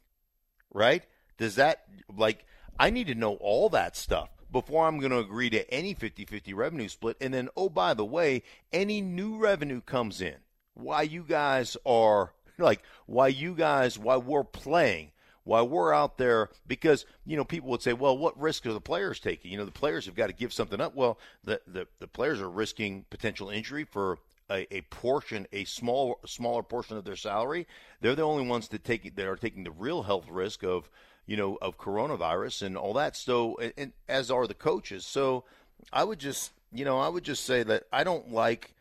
Right? 0.74 1.04
Does 1.38 1.56
that 1.56 1.86
like 2.16 2.46
I 2.80 2.90
need 2.90 3.08
to 3.08 3.16
know 3.16 3.36
all 3.36 3.70
that 3.70 3.96
stuff 3.96 4.30
before 4.52 4.88
I'm 4.88 5.00
going 5.00 5.12
to 5.12 5.20
agree 5.20 5.50
to 5.52 5.70
any 5.72 5.94
50-50 5.94 6.56
revenue 6.56 6.90
split 6.90 7.18
and 7.22 7.34
then 7.34 7.50
oh 7.56 7.70
by 7.70 7.94
the 7.94 8.06
way, 8.06 8.42
any 8.74 9.00
new 9.00 9.38
revenue 9.38 9.82
comes 9.82 10.22
in 10.22 10.38
why 10.74 11.02
you 11.02 11.24
guys 11.24 11.78
are 11.86 12.34
like 12.62 12.82
why 13.06 13.28
you 13.28 13.56
guys 13.56 13.98
why 13.98 14.18
we're 14.18 14.44
playing 14.44 15.12
why 15.44 15.62
we're 15.62 15.94
out 15.94 16.18
there 16.18 16.50
because 16.68 17.06
you 17.26 17.36
know 17.36 17.44
people 17.44 17.70
would 17.70 17.82
say 17.82 17.94
well 17.94 18.18
what 18.18 18.40
risk 18.40 18.66
are 18.66 18.74
the 18.74 18.82
players 18.82 19.20
taking? 19.20 19.52
You 19.52 19.58
know 19.58 19.66
the 19.66 19.72
players 19.72 20.06
have 20.06 20.16
got 20.16 20.28
to 20.28 20.34
give 20.34 20.54
something 20.54 20.80
up. 20.80 20.96
Well 20.96 21.18
the 21.44 21.62
the, 21.68 21.88
the 22.00 22.08
players 22.08 22.40
are 22.40 22.50
risking 22.50 23.06
potential 23.10 23.50
injury 23.50 23.84
for 23.84 24.20
a, 24.50 24.68
a 24.74 24.82
portion 24.82 25.48
a 25.52 25.64
small 25.64 26.20
smaller 26.26 26.64
portion 26.64 26.98
of 26.98 27.06
their 27.06 27.16
salary. 27.16 27.68
They're 28.02 28.16
the 28.16 28.24
only 28.24 28.48
ones 28.48 28.68
that 28.70 28.84
take 28.84 29.16
that 29.16 29.28
are 29.28 29.36
taking 29.36 29.64
the 29.64 29.72
real 29.72 30.04
health 30.04 30.28
risk 30.30 30.64
of 30.64 30.90
you 31.26 31.38
know 31.38 31.58
of 31.62 31.78
coronavirus 31.78 32.64
and 32.64 32.78
all 32.78 32.94
that. 32.94 33.16
So 33.16 33.58
and, 33.58 33.74
and 33.78 33.92
as 34.08 34.30
are 34.30 34.48
the 34.48 34.54
coaches. 34.54 35.06
So 35.06 35.46
i 35.92 36.04
would 36.04 36.20
just 36.20 36.52
you 36.74 36.86
know, 36.86 37.00
I 37.00 37.10
would 37.10 37.24
just 37.24 37.46
say 37.46 37.64
that 37.64 37.84
I 37.92 38.04
don't 38.04 38.32
like. 38.32 38.74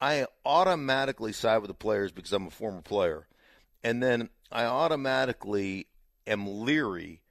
I 0.00 0.26
automatically 0.44 1.32
side 1.32 1.58
with 1.58 1.68
the 1.68 1.74
players 1.74 2.12
because 2.12 2.32
I'm 2.32 2.46
a 2.46 2.50
former 2.50 2.82
player, 2.82 3.26
and 3.84 4.02
then 4.02 4.30
I 4.50 4.64
automatically 4.64 5.86
am 6.26 6.46
leery 6.64 7.22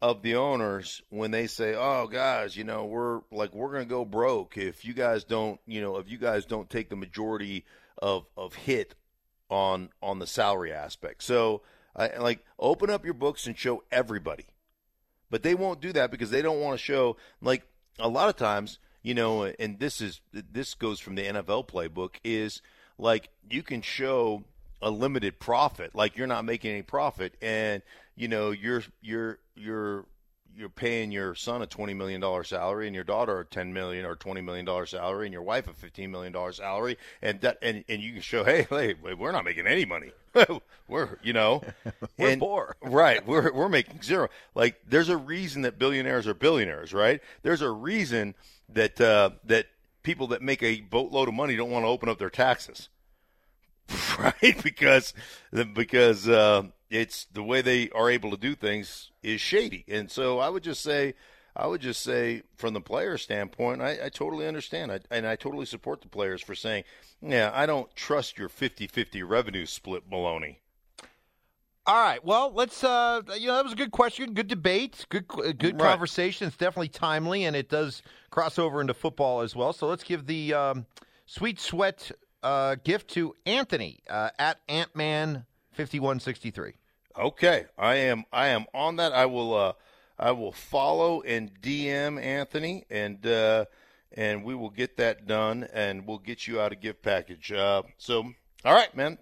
of 0.00 0.22
the 0.22 0.36
owners 0.36 1.02
when 1.08 1.30
they 1.30 1.46
say, 1.46 1.74
"Oh, 1.74 2.06
guys, 2.06 2.56
you 2.56 2.64
know, 2.64 2.84
we're 2.84 3.20
like 3.30 3.54
we're 3.54 3.72
going 3.72 3.84
to 3.84 3.88
go 3.88 4.04
broke 4.04 4.56
if 4.56 4.84
you 4.84 4.94
guys 4.94 5.24
don't, 5.24 5.60
you 5.66 5.80
know, 5.80 5.96
if 5.96 6.08
you 6.08 6.18
guys 6.18 6.44
don't 6.44 6.70
take 6.70 6.90
the 6.90 6.96
majority 6.96 7.64
of 7.96 8.26
of 8.36 8.54
hit 8.54 8.94
on 9.48 9.90
on 10.02 10.18
the 10.18 10.26
salary 10.26 10.72
aspect." 10.72 11.22
So, 11.22 11.62
I 11.96 12.16
like 12.18 12.44
open 12.58 12.90
up 12.90 13.04
your 13.04 13.14
books 13.14 13.46
and 13.46 13.56
show 13.58 13.82
everybody. 13.90 14.46
But 15.30 15.42
they 15.42 15.54
won't 15.54 15.80
do 15.80 15.92
that 15.92 16.10
because 16.10 16.30
they 16.30 16.42
don't 16.42 16.60
want 16.60 16.78
to 16.78 16.84
show 16.84 17.16
like 17.40 17.64
a 17.98 18.08
lot 18.08 18.28
of 18.28 18.36
times, 18.36 18.78
you 19.02 19.14
know, 19.14 19.44
and 19.44 19.78
this 19.78 20.00
is 20.00 20.20
this 20.32 20.74
goes 20.74 21.00
from 21.00 21.14
the 21.14 21.24
NFL 21.24 21.68
playbook 21.68 22.16
is 22.24 22.62
like 22.98 23.28
you 23.50 23.62
can 23.62 23.82
show 23.82 24.44
a 24.80 24.90
limited 24.90 25.38
profit, 25.38 25.94
like 25.94 26.16
you're 26.16 26.26
not 26.26 26.44
making 26.44 26.72
any 26.72 26.82
profit 26.82 27.34
and 27.40 27.82
you 28.16 28.28
know, 28.28 28.50
you're 28.50 28.82
you're 29.00 29.38
you're 29.54 30.04
you're 30.58 30.68
paying 30.68 31.12
your 31.12 31.34
son 31.34 31.62
a 31.62 31.66
twenty 31.66 31.94
million 31.94 32.20
dollar 32.20 32.42
salary 32.42 32.86
and 32.86 32.94
your 32.94 33.04
daughter 33.04 33.40
a 33.40 33.44
ten 33.44 33.72
million 33.72 34.04
or 34.04 34.16
twenty 34.16 34.40
million 34.40 34.64
dollar 34.64 34.86
salary 34.86 35.26
and 35.26 35.32
your 35.32 35.42
wife 35.42 35.68
a 35.68 35.72
fifteen 35.72 36.10
million 36.10 36.32
dollar 36.32 36.52
salary 36.52 36.98
and 37.22 37.40
that 37.42 37.58
and, 37.62 37.84
and 37.88 38.02
you 38.02 38.12
can 38.12 38.20
show 38.20 38.44
hey 38.44 38.66
hey 38.68 38.94
we're 38.94 39.32
not 39.32 39.44
making 39.44 39.66
any 39.66 39.84
money. 39.84 40.12
We're 40.88 41.18
you 41.22 41.32
know 41.32 41.62
we're 42.18 42.30
and, 42.30 42.40
poor. 42.40 42.76
Right 42.82 43.26
we're 43.26 43.52
we're 43.52 43.68
making 43.68 44.02
zero. 44.02 44.28
Like 44.54 44.80
there's 44.86 45.08
a 45.08 45.16
reason 45.16 45.62
that 45.62 45.78
billionaires 45.78 46.26
are 46.26 46.34
billionaires 46.34 46.92
right? 46.92 47.20
There's 47.42 47.62
a 47.62 47.70
reason 47.70 48.34
that 48.68 49.00
uh, 49.00 49.30
that 49.44 49.66
people 50.02 50.28
that 50.28 50.42
make 50.42 50.62
a 50.62 50.80
boatload 50.80 51.28
of 51.28 51.34
money 51.34 51.56
don't 51.56 51.70
want 51.70 51.84
to 51.84 51.88
open 51.88 52.08
up 52.08 52.18
their 52.18 52.30
taxes. 52.30 52.88
Right 54.18 54.62
because 54.62 55.14
because 55.74 56.28
uh, 56.28 56.64
it's 56.90 57.26
the 57.32 57.42
way 57.42 57.60
they 57.62 57.90
are 57.90 58.10
able 58.10 58.30
to 58.30 58.36
do 58.36 58.54
things 58.54 59.10
is 59.22 59.40
shady. 59.40 59.84
And 59.88 60.10
so 60.10 60.38
I 60.38 60.48
would 60.48 60.62
just 60.62 60.82
say, 60.82 61.14
I 61.54 61.66
would 61.66 61.80
just 61.80 62.02
say, 62.02 62.42
from 62.56 62.74
the 62.74 62.80
player 62.80 63.18
standpoint, 63.18 63.82
I, 63.82 64.06
I 64.06 64.08
totally 64.08 64.46
understand. 64.46 64.92
I, 64.92 65.00
and 65.10 65.26
I 65.26 65.36
totally 65.36 65.66
support 65.66 66.02
the 66.02 66.08
players 66.08 66.40
for 66.40 66.54
saying, 66.54 66.84
yeah, 67.20 67.50
I 67.52 67.66
don't 67.66 67.94
trust 67.96 68.38
your 68.38 68.48
50 68.48 68.86
50 68.86 69.22
revenue 69.22 69.66
split 69.66 70.08
baloney. 70.08 70.56
All 71.88 71.96
right. 71.96 72.22
Well, 72.22 72.52
let's. 72.54 72.84
Uh, 72.84 73.22
you 73.38 73.46
know, 73.46 73.54
that 73.54 73.64
was 73.64 73.72
a 73.72 73.76
good 73.76 73.92
question, 73.92 74.34
good 74.34 74.46
debate, 74.46 75.06
good 75.08 75.26
good 75.26 75.62
right. 75.62 75.78
conversation. 75.78 76.46
It's 76.46 76.56
definitely 76.56 76.88
timely, 76.88 77.44
and 77.44 77.56
it 77.56 77.70
does 77.70 78.02
cross 78.28 78.58
over 78.58 78.82
into 78.82 78.92
football 78.92 79.40
as 79.40 79.56
well. 79.56 79.72
So 79.72 79.86
let's 79.86 80.04
give 80.04 80.26
the 80.26 80.52
um, 80.52 80.86
sweet 81.24 81.58
sweat 81.58 82.12
uh, 82.42 82.76
gift 82.84 83.08
to 83.12 83.34
Anthony 83.46 84.00
uh, 84.10 84.28
at 84.38 84.60
Antman 84.68 85.46
5163. 85.72 86.74
Okay, 87.18 87.64
I 87.76 87.96
am 87.96 88.26
I 88.32 88.48
am 88.48 88.66
on 88.72 88.96
that. 88.96 89.12
I 89.12 89.26
will 89.26 89.52
uh, 89.52 89.72
I 90.16 90.30
will 90.30 90.52
follow 90.52 91.20
and 91.22 91.50
DM 91.60 92.22
Anthony 92.22 92.84
and 92.90 93.26
uh, 93.26 93.64
and 94.12 94.44
we 94.44 94.54
will 94.54 94.70
get 94.70 94.96
that 94.98 95.26
done 95.26 95.66
and 95.72 96.06
we'll 96.06 96.18
get 96.18 96.46
you 96.46 96.60
out 96.60 96.70
a 96.70 96.76
gift 96.76 97.02
package. 97.02 97.50
Uh, 97.50 97.82
so 97.96 98.22
all 98.64 98.74
right, 98.74 98.96
man, 98.96 99.18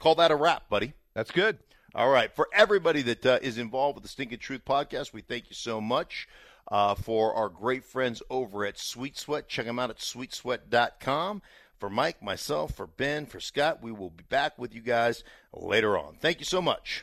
call 0.00 0.16
that 0.16 0.32
a 0.32 0.36
wrap, 0.36 0.68
buddy. 0.68 0.94
That's 1.14 1.30
good. 1.30 1.58
All 1.94 2.10
right, 2.10 2.34
for 2.34 2.48
everybody 2.52 3.02
that 3.02 3.24
uh, 3.24 3.38
is 3.40 3.56
involved 3.56 3.96
with 3.96 4.02
the 4.02 4.08
Stinking 4.08 4.38
Truth 4.38 4.64
podcast, 4.64 5.12
we 5.12 5.20
thank 5.20 5.48
you 5.48 5.54
so 5.54 5.80
much. 5.80 6.26
Uh, 6.68 6.94
for 6.94 7.34
our 7.34 7.48
great 7.48 7.84
friends 7.84 8.22
over 8.30 8.64
at 8.64 8.78
Sweet 8.78 9.18
Sweat, 9.18 9.48
check 9.48 9.66
them 9.66 9.78
out 9.78 9.90
at 9.90 9.98
sweetsweat.com. 9.98 11.42
For 11.82 11.90
Mike, 11.90 12.22
myself, 12.22 12.74
for 12.74 12.86
Ben, 12.86 13.26
for 13.26 13.40
Scott, 13.40 13.82
we 13.82 13.90
will 13.90 14.10
be 14.10 14.22
back 14.28 14.56
with 14.56 14.72
you 14.72 14.80
guys 14.80 15.24
later 15.52 15.98
on. 15.98 16.14
Thank 16.20 16.38
you 16.38 16.44
so 16.44 16.62
much. 16.62 17.00